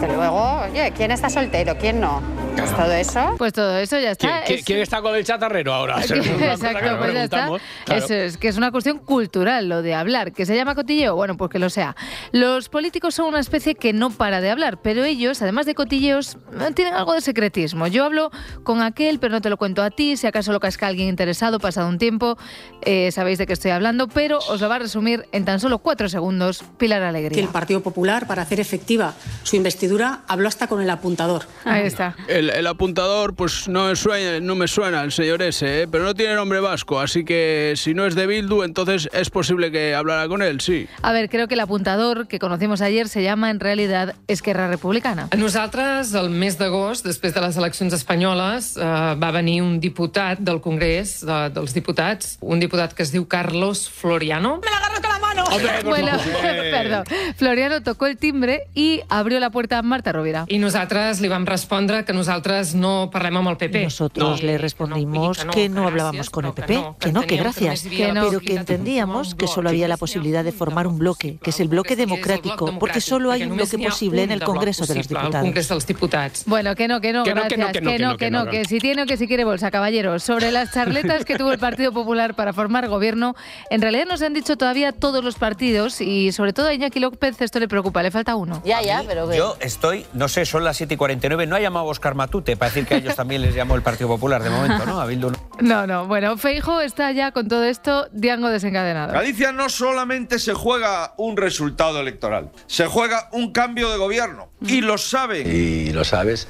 Que 0.00 0.06
luego, 0.08 0.60
oye, 0.70 0.92
¿quién 0.94 1.10
está 1.10 1.30
soltero? 1.30 1.76
¿Quién 1.78 2.00
no? 2.00 2.22
Pues 2.56 2.70
todo 2.74 2.92
eso. 2.92 3.34
Pues 3.38 3.52
todo 3.52 3.78
eso 3.78 3.98
ya 3.98 4.14
¿Quién, 4.14 4.32
está. 4.32 4.44
quién- 4.46 4.58
es- 4.58 4.64
quién 4.64 4.78
está 4.80 5.02
con 5.02 5.14
el 5.14 5.24
chatarrero 5.24 5.72
ahora? 5.74 5.96
Que 6.06 6.14
Exacto, 6.18 6.98
pues 6.98 7.12
ya 7.14 7.24
está. 7.24 7.46
Claro. 7.84 8.04
Eso 8.04 8.14
es, 8.14 8.36
que 8.38 8.48
es 8.48 8.56
una 8.56 8.70
cuestión 8.72 8.98
cultural 8.98 9.68
lo 9.68 9.82
de 9.82 9.94
hablar. 9.94 10.32
¿Que 10.32 10.44
se 10.46 10.54
llama 10.56 10.74
cotilleo? 10.74 11.14
Bueno, 11.16 11.36
pues 11.36 11.50
que 11.50 11.58
lo 11.58 11.70
sea. 11.70 11.96
Los 12.32 12.68
políticos 12.68 13.14
son 13.14 13.26
una 13.26 13.40
especie 13.40 13.74
que 13.74 13.92
no 13.92 14.10
para 14.10 14.40
de 14.40 14.50
hablar, 14.50 14.78
pero 14.82 15.04
ellos, 15.04 15.40
además 15.42 15.66
de 15.66 15.74
cotilleos, 15.74 16.36
eh, 16.60 16.72
tienen 16.74 16.94
algo 16.94 17.12
de 17.14 17.20
secretismo. 17.20 17.86
Yo 17.86 18.04
hablo 18.04 18.30
con 18.64 18.82
aquel, 18.82 19.18
pero 19.18 19.32
no 19.32 19.40
te 19.40 19.50
lo 19.50 19.56
cuento 19.58 19.82
a 19.82 19.90
ti. 19.90 20.16
Si 20.16 20.26
acaso 20.26 20.52
lo 20.52 20.60
casca 20.60 20.86
alguien 20.86 21.08
interesado, 21.08 21.58
pasado 21.58 21.88
un 21.88 21.98
tiempo, 21.98 22.36
eh, 22.82 23.10
sabéis 23.12 23.38
de 23.38 23.46
qué 23.46 23.52
estoy 23.54 23.70
hablando, 23.70 24.08
pero 24.08 24.38
os 24.38 24.60
lo 24.60 24.68
va 24.68 24.76
a 24.76 24.80
resumir 24.80 25.26
en 25.32 25.44
tan 25.44 25.60
solo 25.60 25.78
cuatro 25.78 26.08
segundos 26.08 26.64
Pilar 26.78 27.00
que 27.02 27.06
Alegría. 27.08 27.42
el 27.42 27.48
Partido 27.48 27.82
Popular, 27.82 28.26
para 28.26 28.42
hacer 28.42 28.60
efectiva 28.60 29.14
su 29.42 29.56
investidura, 29.86 30.20
habló 30.26 30.48
hasta 30.48 30.66
con 30.66 30.80
el 30.80 30.90
apuntador. 30.90 31.44
Ahí 31.64 31.86
está. 31.86 32.16
El, 32.28 32.50
el 32.50 32.66
apuntador, 32.66 33.34
pues 33.34 33.68
no 33.68 33.86
me, 33.86 33.96
suena, 33.96 34.40
no 34.40 34.54
me 34.54 34.68
suena 34.68 35.02
el 35.02 35.12
señor 35.12 35.42
ese, 35.42 35.82
¿eh? 35.82 35.88
pero 35.88 36.04
no 36.04 36.14
tiene 36.14 36.34
nombre 36.34 36.60
vasco, 36.60 37.00
así 37.00 37.24
que 37.24 37.74
si 37.76 37.94
no 37.94 38.06
es 38.06 38.14
de 38.14 38.26
Bildu, 38.26 38.62
entonces 38.62 39.08
es 39.12 39.30
posible 39.30 39.70
que 39.70 39.94
hablara 39.94 40.26
con 40.28 40.42
él, 40.42 40.60
sí. 40.60 40.88
A 41.02 41.12
ver, 41.12 41.28
creo 41.30 41.46
que 41.48 41.54
el 41.54 41.60
apuntador 41.60 42.26
que 42.26 42.38
conocimos 42.38 42.80
ayer 42.80 43.08
se 43.08 43.22
llama 43.22 43.50
en 43.50 43.60
realidad 43.60 44.14
Esquerra 44.26 44.68
Republicana. 44.68 45.28
Nosaltres, 45.36 46.12
el 46.14 46.30
mes 46.30 46.58
d'agost, 46.58 47.06
després 47.06 47.34
de 47.34 47.42
les 47.44 47.56
eleccions 47.56 47.94
espanyoles, 47.94 48.74
eh, 48.76 48.82
va 48.82 49.30
venir 49.34 49.60
un 49.62 49.78
diputat 49.80 50.40
del 50.40 50.60
Congrés 50.60 51.20
de, 51.26 51.38
dels 51.54 51.76
Diputats, 51.76 52.36
un 52.40 52.60
diputat 52.60 52.94
que 52.96 53.04
es 53.04 53.12
diu 53.14 53.26
Carlos 53.28 53.86
Floriano. 53.90 54.56
Me 54.64 54.72
l'agarro 54.72 55.00
con 55.00 55.12
la 55.12 55.18
mano! 55.18 55.44
Bueno, 55.84 56.12
perdón. 56.42 57.04
Floriano 57.36 57.82
tocó 57.82 58.06
el 58.06 58.16
timbre 58.16 58.62
y 58.74 59.02
abrió 59.08 59.40
la 59.40 59.50
puerta 59.50 59.75
a 59.78 59.82
Marta 59.82 60.12
Rovira. 60.12 60.44
I 60.48 60.58
nosaltres 60.58 61.20
li 61.20 61.28
vam 61.28 61.44
respondre 61.46 62.04
que 62.04 62.12
nosaltres 62.12 62.74
no 62.74 63.10
parlem 63.12 63.36
amb 63.42 63.48
el 63.52 63.56
PP. 63.56 63.84
Nosotros 63.84 64.42
le 64.42 64.58
respondimos 64.58 65.44
que 65.52 65.68
no 65.68 65.86
hablábamos 65.86 66.30
con 66.30 66.44
el 66.46 66.52
PP, 66.52 66.84
que 67.00 67.12
no, 67.12 67.22
que 67.22 67.36
gracias, 67.36 67.82
Que 67.82 68.12
no. 68.12 68.26
pero 68.28 68.40
que 68.40 68.54
entendíamos 68.56 69.34
que 69.34 69.46
solo 69.46 69.68
había 69.68 69.88
la 69.88 69.96
posibilidad 69.96 70.44
de 70.44 70.52
formar 70.52 70.86
un 70.86 70.98
bloque, 70.98 71.38
que 71.42 71.50
es 71.50 71.60
el 71.60 71.68
bloque 71.68 71.96
democrático, 71.96 72.78
porque 72.78 73.00
solo 73.00 73.32
hay 73.32 73.44
un 73.44 73.56
bloque 73.56 73.78
posible 73.78 74.22
en 74.22 74.30
el 74.32 74.42
Congreso 74.42 74.86
de 74.86 74.94
los 74.96 75.08
Diputados. 75.08 76.44
Bueno, 76.46 76.74
que 76.74 76.88
no, 76.88 77.00
que 77.00 77.12
no, 77.12 77.24
Que 77.24 77.34
no, 77.34 77.48
que 77.48 77.56
gracias. 77.56 77.82
no, 77.82 77.90
que 77.90 77.98
no, 77.98 78.16
que 78.16 78.30
no, 78.30 78.46
que 78.50 78.64
si 78.64 78.78
tiene 78.78 79.02
o 79.02 79.06
que 79.06 79.16
si 79.16 79.26
quiere 79.26 79.44
bolsa, 79.44 79.70
caballero. 79.70 80.18
Sobre 80.18 80.50
las 80.52 80.72
charletas 80.72 81.24
que 81.24 81.36
tuvo 81.36 81.52
el 81.52 81.58
Partido 81.58 81.92
Popular 81.92 82.34
para 82.34 82.52
formar 82.52 82.88
gobierno, 82.88 83.34
en 83.70 83.82
realidad 83.82 84.06
nos 84.06 84.22
han 84.22 84.34
dicho 84.34 84.56
todavía 84.56 84.92
todos 84.92 85.24
los 85.24 85.36
partidos 85.36 86.00
y 86.00 86.32
sobre 86.32 86.52
todo 86.52 86.68
a 86.68 86.74
Iñaki 86.74 87.00
López 87.00 87.40
esto 87.40 87.58
le 87.58 87.68
preocupa, 87.68 88.02
le 88.02 88.10
falta 88.10 88.36
uno. 88.36 88.62
Ya, 88.64 88.82
ya, 88.82 89.02
pero 89.06 89.32
Yo 89.32 89.56
estoy, 89.66 90.06
no 90.14 90.28
sé, 90.28 90.46
son 90.46 90.64
las 90.64 90.76
7 90.76 90.94
y 90.94 90.96
49. 90.96 91.46
No 91.46 91.56
ha 91.56 91.60
llamado 91.60 91.86
a 91.86 91.90
Oscar 91.90 92.14
Matute 92.14 92.56
para 92.56 92.70
decir 92.70 92.86
que 92.86 92.94
a 92.94 92.96
ellos 92.98 93.14
también 93.14 93.42
les 93.42 93.54
llamó 93.54 93.74
el 93.74 93.82
Partido 93.82 94.08
Popular 94.08 94.42
de 94.42 94.50
momento, 94.50 94.86
¿no? 94.86 95.00
A 95.00 95.06
Bildu 95.06 95.30
no. 95.30 95.36
No, 95.60 95.86
no, 95.86 96.06
bueno, 96.06 96.36
Feijo 96.36 96.80
está 96.80 97.12
ya 97.12 97.32
con 97.32 97.48
todo 97.48 97.64
esto, 97.64 98.08
Diango 98.12 98.48
desencadenado. 98.48 99.12
Galicia 99.12 99.52
no 99.52 99.68
solamente 99.68 100.38
se 100.38 100.54
juega 100.54 101.14
un 101.16 101.36
resultado 101.36 102.00
electoral, 102.00 102.50
se 102.66 102.86
juega 102.86 103.28
un 103.32 103.52
cambio 103.52 103.90
de 103.90 103.98
gobierno. 103.98 104.50
Y 104.60 104.80
lo 104.80 104.96
saben. 104.96 105.46
Y 105.46 105.92
lo 105.92 106.04
sabes. 106.04 106.48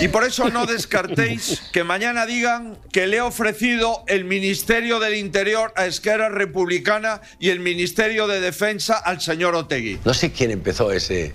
Y 0.00 0.08
por 0.08 0.24
eso 0.24 0.48
no 0.50 0.66
descartéis 0.66 1.62
que 1.72 1.84
mañana 1.84 2.26
digan 2.26 2.76
que 2.92 3.06
le 3.06 3.18
he 3.18 3.20
ofrecido 3.20 4.04
el 4.06 4.24
Ministerio 4.24 5.00
del 5.00 5.14
Interior 5.14 5.72
a 5.76 5.86
Esquerra 5.86 6.28
Republicana 6.28 7.20
y 7.38 7.50
el 7.50 7.60
Ministerio 7.60 8.26
de 8.26 8.40
Defensa 8.40 8.96
al 8.96 9.20
señor 9.20 9.54
Otegui. 9.54 10.00
No 10.04 10.14
sé 10.14 10.32
quién 10.32 10.50
empezó 10.50 10.92
ese, 10.92 11.34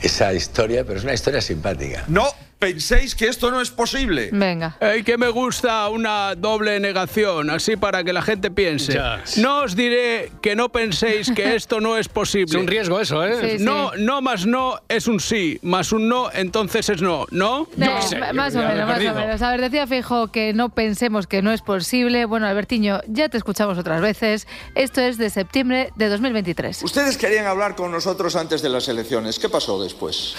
esa 0.00 0.32
historia, 0.32 0.84
pero 0.84 0.98
es 0.98 1.04
una 1.04 1.14
historia 1.14 1.40
simpática. 1.40 2.04
No, 2.08 2.28
penséis 2.58 3.14
que 3.14 3.28
esto 3.28 3.50
no 3.50 3.60
es 3.60 3.70
posible. 3.70 4.30
Venga. 4.32 4.76
Y 4.98 5.02
que 5.04 5.16
me 5.16 5.28
gusta 5.28 5.88
una 5.88 6.34
doble 6.34 6.80
negación, 6.80 7.50
así 7.50 7.76
para 7.76 8.02
que 8.04 8.12
la 8.12 8.22
gente 8.22 8.50
piense. 8.50 8.94
Ya. 8.94 9.22
No 9.36 9.60
os 9.62 9.76
diré 9.76 10.30
que 10.42 10.56
no 10.56 10.68
penséis 10.70 11.30
que 11.30 11.54
esto 11.54 11.80
no 11.80 11.96
es 11.96 12.08
posible. 12.08 12.28
Es 12.48 12.54
un 12.54 12.66
riesgo 12.66 13.00
eso, 13.00 13.24
¿eh? 13.24 13.58
Sí, 13.58 13.64
no, 13.64 13.92
no 13.96 14.20
más 14.22 14.46
no 14.46 14.80
es 14.88 15.06
un 15.06 15.20
sí, 15.20 15.58
más 15.62 15.92
un 15.92 16.08
no 16.08 16.30
entonces 16.32 16.88
es 16.88 17.02
no, 17.02 17.26
¿no? 17.30 17.68
Eh, 17.76 17.88
ma- 18.18 18.32
más 18.32 18.54
o 18.54 18.58
menos, 18.58 18.86
más 18.86 18.98
o 19.04 19.14
menos. 19.14 19.42
A 19.42 19.50
ver, 19.50 19.60
decía 19.60 19.86
Fijo 19.86 20.28
que 20.28 20.52
no 20.52 20.68
pensemos 20.68 21.26
que 21.26 21.42
no 21.42 21.52
es 21.52 21.62
posible. 21.62 22.24
Bueno, 22.24 22.46
Albertiño, 22.46 23.00
ya 23.06 23.28
te 23.28 23.36
escuchamos 23.36 23.76
otras 23.78 24.00
veces. 24.00 24.46
Esto 24.74 25.00
es 25.00 25.18
de 25.18 25.30
septiembre 25.30 25.90
de 25.96 26.08
2023. 26.08 26.82
Ustedes 26.82 27.16
querían 27.18 27.46
hablar 27.46 27.74
con 27.76 27.90
nosotros 27.92 28.34
antes 28.36 28.62
de 28.62 28.68
las 28.68 28.88
elecciones. 28.88 29.38
¿Qué 29.38 29.48
pasó 29.48 29.82
después? 29.82 30.34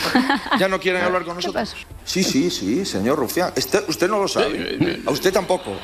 ¿Ya 0.60 0.68
no 0.68 0.80
quieren 0.80 1.02
hablar 1.06 1.24
con 1.24 1.36
nosotros? 1.36 1.76
Sí, 2.10 2.24
sí, 2.24 2.50
sí, 2.50 2.86
señor 2.86 3.20
Rufián. 3.20 3.54
Este- 3.56 3.84
usted 3.88 4.10
no 4.10 4.20
lo 4.20 4.28
sabe. 4.28 5.00
A 5.06 5.12
usted 5.12 5.32
tampoco. 5.32 5.78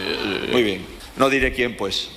Muy 0.51 0.63
bien. 0.63 0.85
No 1.17 1.29
diré 1.29 1.53
quién, 1.53 1.77
pues. 1.77 2.09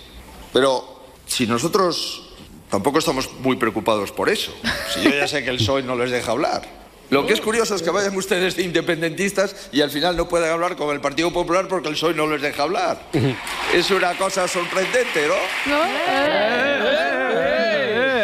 Pero 0.50 1.02
si 1.26 1.46
nosotros 1.46 2.30
tampoco 2.70 3.00
estamos 3.00 3.28
muy 3.40 3.56
preocupados 3.56 4.11
por 4.11 4.30
eso. 4.30 4.54
Si 4.94 5.02
yo 5.02 5.11
ya 5.11 5.28
sé 5.28 5.44
que 5.44 5.50
el 5.50 5.59
PSOE 5.59 5.82
no 5.82 5.94
les 5.94 6.11
deja 6.11 6.32
hablar. 6.32 6.62
Lo 7.11 7.26
que 7.26 7.34
es 7.34 7.40
curioso 7.42 7.74
es 7.74 7.82
que 7.82 7.90
vayan 7.90 8.16
ustedes 8.16 8.56
de 8.56 8.62
independentistas 8.62 9.68
y 9.72 9.82
al 9.82 9.90
final 9.90 10.16
no 10.16 10.26
puedan 10.26 10.50
hablar 10.52 10.76
con 10.76 10.88
el 10.94 11.02
Partido 11.02 11.30
Popular 11.30 11.68
porque 11.68 11.88
el 11.88 11.94
PSOE 11.94 12.14
no 12.14 12.26
les 12.26 12.40
deja 12.40 12.62
hablar. 12.62 13.11
Es 13.74 13.90
una 13.90 14.16
cosa 14.16 14.48
sorprendente, 14.48 15.26
¿no? 15.28 15.74
Eh, 15.74 17.07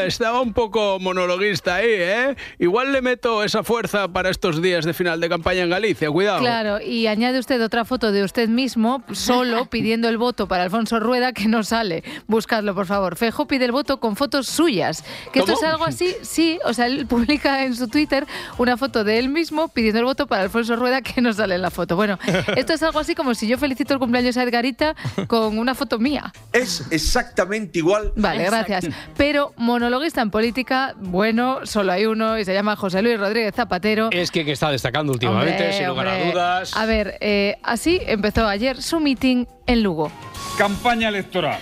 estaba 0.06 0.40
un 0.40 0.52
poco 0.52 0.98
monologuista 1.00 1.76
ahí, 1.76 1.88
¿eh? 1.88 2.36
Igual 2.58 2.92
le 2.92 3.02
meto 3.02 3.42
esa 3.42 3.62
fuerza 3.62 4.08
para 4.08 4.30
estos 4.30 4.60
días 4.62 4.84
de 4.84 4.94
final 4.94 5.20
de 5.20 5.28
campaña 5.28 5.62
en 5.62 5.70
Galicia, 5.70 6.10
cuidado. 6.10 6.40
Claro, 6.40 6.80
y 6.80 7.06
añade 7.06 7.38
usted 7.38 7.62
otra 7.62 7.84
foto 7.84 8.12
de 8.12 8.22
usted 8.22 8.48
mismo, 8.48 9.02
solo 9.12 9.66
pidiendo 9.70 10.08
el 10.08 10.18
voto 10.18 10.48
para 10.48 10.64
Alfonso 10.64 11.00
Rueda, 11.00 11.32
que 11.32 11.48
no 11.48 11.62
sale. 11.62 12.04
Buscadlo, 12.26 12.74
por 12.74 12.86
favor. 12.86 13.16
Fejo 13.16 13.46
pide 13.46 13.64
el 13.64 13.72
voto 13.72 14.00
con 14.00 14.16
fotos 14.16 14.46
suyas. 14.46 15.04
Que 15.32 15.40
esto 15.40 15.52
es 15.52 15.62
algo 15.62 15.84
así, 15.84 16.14
sí, 16.22 16.58
o 16.64 16.72
sea, 16.72 16.86
él 16.86 17.06
publica 17.06 17.64
en 17.64 17.74
su 17.74 17.88
Twitter 17.88 18.26
una 18.58 18.76
foto 18.76 19.04
de 19.04 19.18
él 19.18 19.28
mismo 19.28 19.68
pidiendo 19.68 20.00
el 20.00 20.04
voto 20.04 20.26
para 20.26 20.42
Alfonso 20.42 20.76
Rueda, 20.76 21.02
que 21.02 21.20
no 21.20 21.32
sale 21.32 21.54
en 21.54 21.62
la 21.62 21.70
foto. 21.70 21.96
Bueno, 21.96 22.18
esto 22.56 22.72
es 22.72 22.82
algo 22.82 22.98
así 22.98 23.14
como 23.14 23.34
si 23.34 23.46
yo 23.46 23.58
felicito 23.58 23.94
el 23.94 24.00
cumpleaños 24.00 24.36
a 24.36 24.42
Edgarita 24.42 24.94
con 25.26 25.58
una 25.58 25.74
foto 25.74 25.98
mía. 25.98 26.32
Es 26.52 26.84
exactamente 26.90 27.78
igual. 27.78 28.12
Vale, 28.16 28.44
gracias. 28.44 28.86
Pero 29.16 29.52
monologuista 29.94 30.22
en 30.22 30.30
política, 30.30 30.94
bueno, 30.98 31.60
solo 31.66 31.92
hay 31.92 32.04
uno 32.06 32.36
y 32.36 32.44
se 32.44 32.52
llama 32.52 32.74
José 32.74 33.00
Luis 33.00 33.16
Rodríguez 33.16 33.54
Zapatero. 33.54 34.08
Es 34.10 34.32
quien 34.32 34.48
está 34.48 34.72
destacando 34.72 35.12
últimamente, 35.12 35.52
Hombre, 35.52 35.72
sin 35.72 35.86
lugar 35.86 36.08
a 36.08 36.12
hombre. 36.14 36.32
dudas. 36.32 36.76
A 36.76 36.84
ver, 36.84 37.16
eh, 37.20 37.58
así 37.62 38.00
empezó 38.04 38.44
ayer 38.48 38.82
su 38.82 38.98
meeting 38.98 39.46
en 39.68 39.84
Lugo. 39.84 40.10
Campaña 40.58 41.10
electoral, 41.10 41.60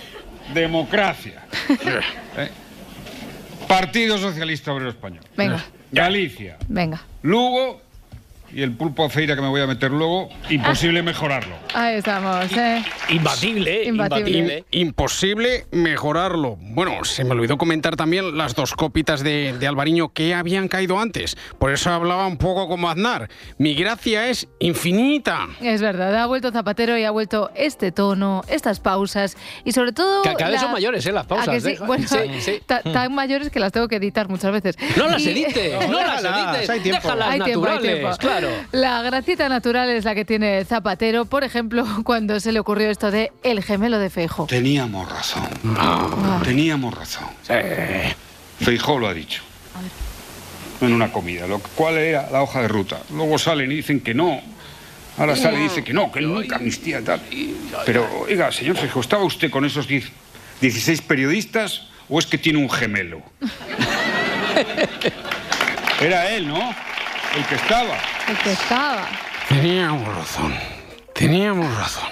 democracia, 0.51 1.45
¿eh? 2.37 2.49
Partido 3.67 4.17
Socialista 4.17 4.73
Obrero 4.73 4.89
Español, 4.89 5.23
Venga, 5.37 5.63
Galicia, 5.91 6.57
venga. 6.67 7.03
Lugo 7.21 7.83
y 8.53 8.61
el 8.61 8.71
pulpo 8.75 9.05
a 9.05 9.09
feira 9.09 9.35
que 9.35 9.41
me 9.41 9.47
voy 9.49 9.61
a 9.61 9.67
meter 9.67 9.91
luego, 9.91 10.29
imposible 10.49 11.01
mejorarlo. 11.03 11.55
Ahí 11.73 11.95
estamos, 11.95 12.51
¿eh? 12.55 12.83
Imbatible, 13.09 13.83
Imbatible. 13.85 14.65
Imposible 14.71 15.65
mejorarlo. 15.71 16.57
Bueno, 16.59 17.03
se 17.03 17.23
me 17.23 17.31
olvidó 17.31 17.57
comentar 17.57 17.95
también 17.95 18.37
las 18.37 18.55
dos 18.55 18.73
copitas 18.73 19.23
de, 19.23 19.53
de 19.59 19.67
Alvariño 19.67 20.09
que 20.13 20.33
habían 20.33 20.67
caído 20.67 20.99
antes. 20.99 21.35
Por 21.59 21.71
eso 21.71 21.89
hablaba 21.91 22.27
un 22.27 22.37
poco 22.37 22.67
como 22.67 22.89
Aznar. 22.89 23.29
Mi 23.57 23.73
gracia 23.75 24.29
es 24.29 24.47
infinita. 24.59 25.47
Es 25.61 25.81
verdad, 25.81 26.15
ha 26.15 26.25
vuelto 26.27 26.51
Zapatero 26.51 26.97
y 26.97 27.03
ha 27.05 27.11
vuelto 27.11 27.49
este 27.55 27.91
tono, 27.91 28.43
estas 28.47 28.79
pausas 28.79 29.35
y 29.65 29.71
sobre 29.71 29.91
todo... 29.93 30.21
Que 30.21 30.33
cada 30.35 30.51
vez 30.51 30.59
la- 30.59 30.59
son 30.61 30.71
mayores, 30.71 31.05
¿eh? 31.05 31.11
Las 31.11 31.25
¿A 31.25 31.27
pausas. 31.27 31.49
que 31.49 31.61
sí? 31.61 31.75
Bueno, 31.85 32.07
sí, 32.07 32.17
sí. 32.39 32.61
ta- 32.65 32.81
tan 32.81 33.13
mayores 33.15 33.49
que 33.49 33.59
las 33.59 33.71
tengo 33.71 33.87
que 33.87 33.95
editar 33.97 34.29
muchas 34.29 34.51
veces. 34.51 34.75
No 34.97 35.07
las 35.07 35.21
Y- 35.25 35.29
edites, 35.31 35.87
no 35.89 35.99
las 35.99 36.23
edites. 36.23 36.69
hay 36.69 36.79
tiempo. 36.81 37.01
Déjalas 37.03 37.27
Hay 37.29 37.41
tiempo, 37.41 37.65
hay 37.67 37.73
naturales, 37.73 37.99
tiempo. 37.99 38.17
claro. 38.17 38.42
La 38.71 39.01
gracita 39.01 39.49
natural 39.49 39.89
es 39.89 40.05
la 40.05 40.15
que 40.15 40.25
tiene 40.25 40.63
Zapatero, 40.65 41.25
por 41.25 41.43
ejemplo, 41.43 41.85
cuando 42.03 42.39
se 42.39 42.51
le 42.51 42.59
ocurrió 42.59 42.89
esto 42.89 43.11
de 43.11 43.31
el 43.43 43.63
gemelo 43.63 43.99
de 43.99 44.09
Feijo. 44.09 44.47
Teníamos 44.47 45.11
razón. 45.11 45.47
Ah. 45.77 46.41
Teníamos 46.43 46.93
razón. 46.93 47.27
Feijó 48.59 48.99
lo 48.99 49.07
ha 49.07 49.13
dicho. 49.13 49.43
En 50.81 50.93
una 50.93 51.11
comida, 51.11 51.47
lo 51.47 51.59
cual 51.59 51.97
era 51.97 52.29
la 52.31 52.41
hoja 52.41 52.61
de 52.61 52.67
ruta. 52.67 52.99
Luego 53.11 53.37
salen 53.37 53.71
y 53.71 53.75
dicen 53.75 54.01
que 54.01 54.13
no. 54.13 54.41
Ahora 55.17 55.35
sale 55.35 55.59
y 55.59 55.63
dice 55.63 55.83
que 55.83 55.93
no, 55.93 56.11
que 56.11 56.21
nunca 56.21 56.55
amnistía 56.55 57.03
tal. 57.03 57.21
Pero, 57.85 58.07
oiga, 58.27 58.51
señor 58.51 58.77
Feijó, 58.77 58.99
¿estaba 58.99 59.23
usted 59.23 59.51
con 59.51 59.63
esos 59.63 59.87
10 59.87 60.09
16 60.61 61.01
periodistas 61.01 61.87
o 62.09 62.19
es 62.19 62.25
que 62.25 62.37
tiene 62.37 62.59
un 62.59 62.69
gemelo? 62.69 63.21
Era 66.01 66.31
él, 66.31 66.47
¿no? 66.47 66.75
El 67.35 67.45
que 67.45 67.55
estaba. 67.55 67.97
El 68.29 68.37
que 68.37 68.51
estaba. 68.51 69.07
Teníamos 69.49 70.07
razón. 70.15 70.53
Teníamos 71.13 71.75
razón. 71.77 72.09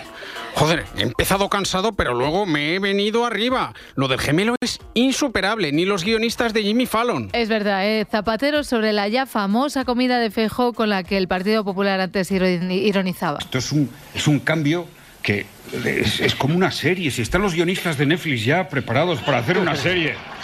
Joder, 0.54 0.86
he 0.98 1.04
empezado 1.04 1.48
cansado, 1.50 1.94
pero 1.94 2.14
luego 2.14 2.46
me 2.46 2.76
he 2.76 2.80
venido 2.80 3.26
arriba. 3.26 3.74
Lo 3.96 4.08
del 4.08 4.20
gemelo 4.20 4.56
es 4.62 4.80
insuperable, 4.94 5.72
ni 5.72 5.86
los 5.86 6.04
guionistas 6.04 6.54
de 6.54 6.64
Jimmy 6.64 6.86
Fallon. 6.86 7.30
Es 7.34 7.48
verdad, 7.50 7.86
¿eh? 7.88 8.06
Zapatero 8.10 8.64
sobre 8.64 8.92
la 8.94 9.08
ya 9.08 9.26
famosa 9.26 9.86
comida 9.86 10.20
de 10.20 10.30
Feijo 10.30 10.74
con 10.74 10.90
la 10.90 11.04
que 11.04 11.18
el 11.18 11.28
Partido 11.28 11.64
Popular 11.64 12.02
antes 12.02 12.32
ironi- 12.32 12.84
ironizaba. 12.84 13.40
Esto 13.40 13.60
es 13.60 13.72
un, 13.72 13.90
es 14.14 14.28
un 14.28 14.40
cambio 14.40 14.86
que 15.22 15.46
es, 15.86 16.20
es 16.20 16.36
como 16.36 16.56
una 16.56 16.72
serie. 16.72 17.12
Si 17.12 17.22
están 17.22 17.42
los 17.42 17.54
guionistas 17.54 17.98
de 17.98 18.06
Netflix 18.06 18.44
ya 18.44 18.68
preparados 18.68 19.20
para 19.22 19.38
hacer 19.40 19.58
una 19.58 19.76
serie 19.76 20.16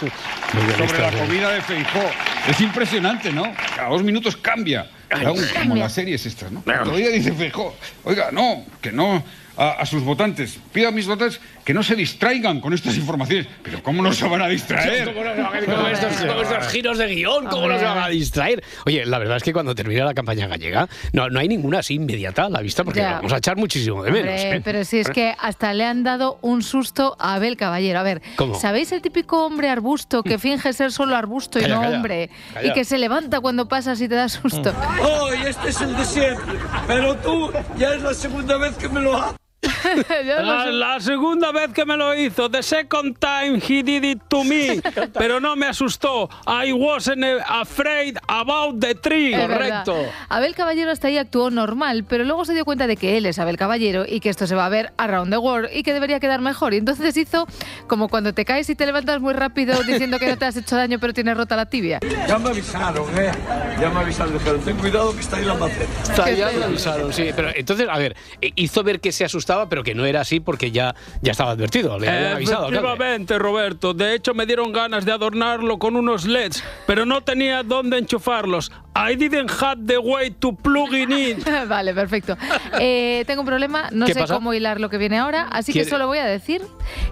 sobre 0.78 0.98
la 1.00 1.10
comida 1.12 1.50
de 1.52 1.60
Feijó. 1.62 2.02
Es 2.48 2.60
impresionante, 2.60 3.32
¿no? 3.32 3.42
Cada 3.76 3.88
dos 3.88 4.02
minutos 4.02 4.36
cambia. 4.36 4.88
Un- 5.32 5.46
como 5.62 5.74
las 5.76 5.92
series 5.92 6.24
estas, 6.26 6.52
¿no? 6.52 6.62
Todavía 6.84 7.08
dice 7.10 7.32
Feijó, 7.32 7.76
oiga, 8.04 8.30
no, 8.32 8.64
que 8.80 8.92
no... 8.92 9.24
A, 9.60 9.70
a 9.80 9.86
sus 9.86 10.04
votantes, 10.04 10.56
pido 10.72 10.86
a 10.86 10.92
mis 10.92 11.08
votantes 11.08 11.40
que 11.68 11.74
no 11.74 11.82
se 11.82 11.94
distraigan 11.94 12.60
con 12.62 12.72
estas 12.72 12.96
informaciones. 12.96 13.46
Pero 13.62 13.82
¿cómo 13.82 14.02
no 14.02 14.10
se 14.14 14.26
van 14.26 14.40
a 14.40 14.48
distraer? 14.48 15.04
¿Cómo 15.12 15.22
no 15.22 15.34
se 15.34 15.42
van 15.42 15.54
a- 15.54 15.60
con 15.66 15.86
estos, 15.92 16.16
con 16.24 16.40
estos 16.40 16.68
giros 16.72 16.96
de 16.96 17.08
guion, 17.08 17.44
¿cómo 17.44 17.68
no 17.68 17.78
se 17.78 17.84
van 17.84 17.98
a 17.98 18.08
distraer? 18.08 18.64
Oye, 18.86 19.04
la 19.04 19.18
verdad 19.18 19.36
es 19.36 19.42
que 19.42 19.52
cuando 19.52 19.74
termina 19.74 20.06
la 20.06 20.14
campaña 20.14 20.46
gallega, 20.46 20.88
no, 21.12 21.28
no 21.28 21.38
hay 21.40 21.46
ninguna 21.46 21.80
así 21.80 21.96
inmediata 21.96 22.46
a 22.46 22.48
la 22.48 22.62
vista, 22.62 22.84
porque 22.84 23.00
Ya. 23.00 23.10
lo 23.10 23.16
vamos 23.16 23.34
a 23.34 23.36
echar 23.36 23.58
muchísimo 23.58 24.02
de 24.02 24.10
menos. 24.12 24.30
Hombre, 24.40 24.56
¿eh? 24.56 24.62
pero 24.64 24.82
si 24.86 24.98
es 25.00 25.10
que 25.10 25.34
hasta 25.38 25.74
le 25.74 25.84
han 25.84 26.04
dado 26.04 26.38
un 26.40 26.62
susto 26.62 27.16
a 27.18 27.34
Abel 27.34 27.58
Caballero. 27.58 27.98
A 27.98 28.02
ver, 28.02 28.22
¿Cómo? 28.36 28.58
¿sabéis 28.58 28.90
el 28.92 29.02
típico 29.02 29.44
hombre 29.44 29.68
arbusto 29.68 30.22
que 30.22 30.38
finge 30.38 30.72
ser 30.72 30.90
solo 30.90 31.16
arbusto 31.16 31.58
y 31.58 31.62
Calla, 31.64 31.74
no 31.74 31.82
calla, 31.82 31.96
hombre? 31.96 32.30
calla. 32.54 32.66
Y 32.66 32.72
que 32.72 32.86
se 32.86 32.96
levanta 32.96 33.40
cuando 33.40 33.68
pasas 33.68 34.00
y 34.00 34.08
te 34.08 34.14
da 34.14 34.30
susto. 34.30 34.72
Hoy 35.02 35.36
este 35.46 35.68
es 35.68 35.78
el 35.82 35.94
de 35.94 36.04
siempre, 36.06 36.54
pero 36.86 37.14
tú 37.16 37.52
ya 37.76 37.92
es 37.92 38.00
la 38.00 38.14
segunda 38.14 38.56
vez 38.56 38.74
que 38.76 38.88
me 38.88 39.02
lo 39.02 39.18
haces. 39.18 39.36
La, 40.24 40.66
la 40.66 41.00
segunda 41.00 41.52
vez 41.52 41.72
que 41.72 41.84
me 41.84 41.96
lo 41.96 42.14
hizo, 42.14 42.48
the 42.50 42.62
second 42.62 43.16
time 43.18 43.56
he 43.56 43.82
did 43.82 44.04
it 44.04 44.22
to 44.28 44.44
me, 44.44 44.80
pero 45.14 45.40
no 45.40 45.56
me 45.56 45.66
asustó. 45.66 46.28
I 46.46 46.72
wasn't 46.72 47.24
afraid 47.46 48.16
about 48.26 48.80
the 48.80 48.94
tree. 48.94 49.34
Es 49.34 49.48
verdad. 49.48 49.84
Abel 50.28 50.54
Caballero 50.54 50.90
hasta 50.90 51.08
ahí 51.08 51.18
actuó 51.18 51.50
normal, 51.50 52.04
pero 52.08 52.24
luego 52.24 52.44
se 52.44 52.54
dio 52.54 52.64
cuenta 52.64 52.86
de 52.86 52.96
que 52.96 53.16
él 53.16 53.26
es 53.26 53.38
Abel 53.38 53.56
Caballero 53.56 54.04
y 54.06 54.20
que 54.20 54.28
esto 54.30 54.46
se 54.46 54.54
va 54.54 54.66
a 54.66 54.68
ver 54.68 54.92
around 54.96 55.30
the 55.30 55.38
world 55.38 55.68
y 55.72 55.82
que 55.82 55.92
debería 55.92 56.20
quedar 56.20 56.40
mejor. 56.40 56.74
Y 56.74 56.78
entonces 56.78 57.16
hizo 57.16 57.46
como 57.86 58.08
cuando 58.08 58.32
te 58.32 58.44
caes 58.44 58.68
y 58.70 58.74
te 58.74 58.86
levantas 58.86 59.20
muy 59.20 59.34
rápido 59.34 59.82
diciendo 59.82 60.18
que 60.18 60.28
no 60.28 60.36
te 60.36 60.44
has 60.44 60.56
hecho 60.56 60.76
daño 60.76 60.98
pero 60.98 61.12
tienes 61.12 61.36
rota 61.36 61.56
la 61.56 61.66
tibia. 61.66 62.00
Ya 62.26 62.38
me 62.38 62.50
avisaron, 62.50 63.06
¿eh? 63.18 63.30
Ya 63.80 63.90
me 63.90 64.00
avisaron, 64.00 64.32
dijeron, 64.32 64.60
ten 64.60 64.76
cuidado 64.76 65.14
que 65.14 65.20
está 65.20 65.36
ahí 65.36 65.44
la 65.44 65.54
maceta. 65.54 66.02
Está 66.02 66.30
ya 66.30 66.52
lo 66.52 66.64
avisaron, 66.64 67.12
sí. 67.12 67.30
Pero 67.34 67.50
entonces, 67.54 67.88
a 67.90 67.98
ver, 67.98 68.16
eh, 68.40 68.52
hizo 68.56 68.82
ver 68.82 69.00
que 69.00 69.12
se 69.12 69.24
asustaba, 69.24 69.67
pero 69.68 69.82
que 69.82 69.94
no 69.94 70.04
era 70.06 70.20
así 70.22 70.40
porque 70.40 70.70
ya, 70.70 70.94
ya 71.22 71.32
estaba 71.32 71.52
advertido. 71.52 71.98
Le 71.98 72.08
habían 72.08 72.32
avisado. 72.34 72.68
claro. 72.68 72.86
Efectivamente, 72.88 73.38
Roberto. 73.38 73.94
De 73.94 74.14
hecho, 74.14 74.34
me 74.34 74.46
dieron 74.46 74.72
ganas 74.72 75.04
de 75.04 75.12
adornarlo 75.12 75.78
con 75.78 75.96
unos 75.96 76.24
LEDs, 76.26 76.62
pero 76.86 77.04
no 77.06 77.20
tenía 77.22 77.62
dónde 77.62 77.98
enchufarlos. 77.98 78.72
I 78.96 79.14
didn't 79.14 79.50
have 79.62 79.82
the 79.86 79.98
way 79.98 80.30
to 80.30 80.52
plug 80.54 80.92
in 80.94 81.12
it. 81.12 81.48
vale, 81.68 81.94
perfecto. 81.94 82.36
Eh, 82.80 83.24
tengo 83.26 83.42
un 83.42 83.46
problema, 83.46 83.88
no 83.92 84.06
¿Qué 84.06 84.14
sé 84.14 84.20
pasa? 84.20 84.34
cómo 84.34 84.52
hilar 84.54 84.80
lo 84.80 84.88
que 84.90 84.98
viene 84.98 85.18
ahora, 85.18 85.42
así 85.50 85.72
que 85.72 85.80
¿Quiere- 85.80 85.90
solo 85.90 86.06
voy 86.06 86.18
a 86.18 86.24
decir 86.26 86.62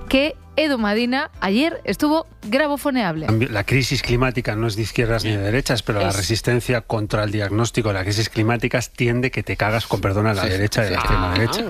que 0.09 0.35
Edu 0.57 0.79
Madina 0.79 1.31
ayer 1.41 1.81
estuvo 1.85 2.27
grabofoneable. 2.49 3.27
La 3.51 3.65
crisis 3.65 4.03
climática 4.03 4.57
no 4.57 4.67
es 4.67 4.77
de 4.77 4.83
izquierdas 4.83 5.25
ni 5.25 5.31
de 5.33 5.39
derechas, 5.39 5.83
pero 5.83 6.01
la 6.01 6.09
Es- 6.09 6.17
resistencia 6.17 6.81
contra 6.81 7.25
el 7.25 7.31
diagnóstico 7.33 7.89
de 7.89 7.95
la 7.95 8.03
crisis 8.05 8.29
climática 8.29 8.81
tiende 8.81 9.31
que 9.31 9.43
te 9.43 9.57
cagas 9.57 9.87
con 9.87 10.01
perdón 10.01 10.27
a 10.27 10.35
la 10.35 10.45
derecha 10.47 10.85
y 10.85 10.87
a 10.89 10.91
la 10.91 10.97
extrema 10.97 11.33
derecha. 11.35 11.63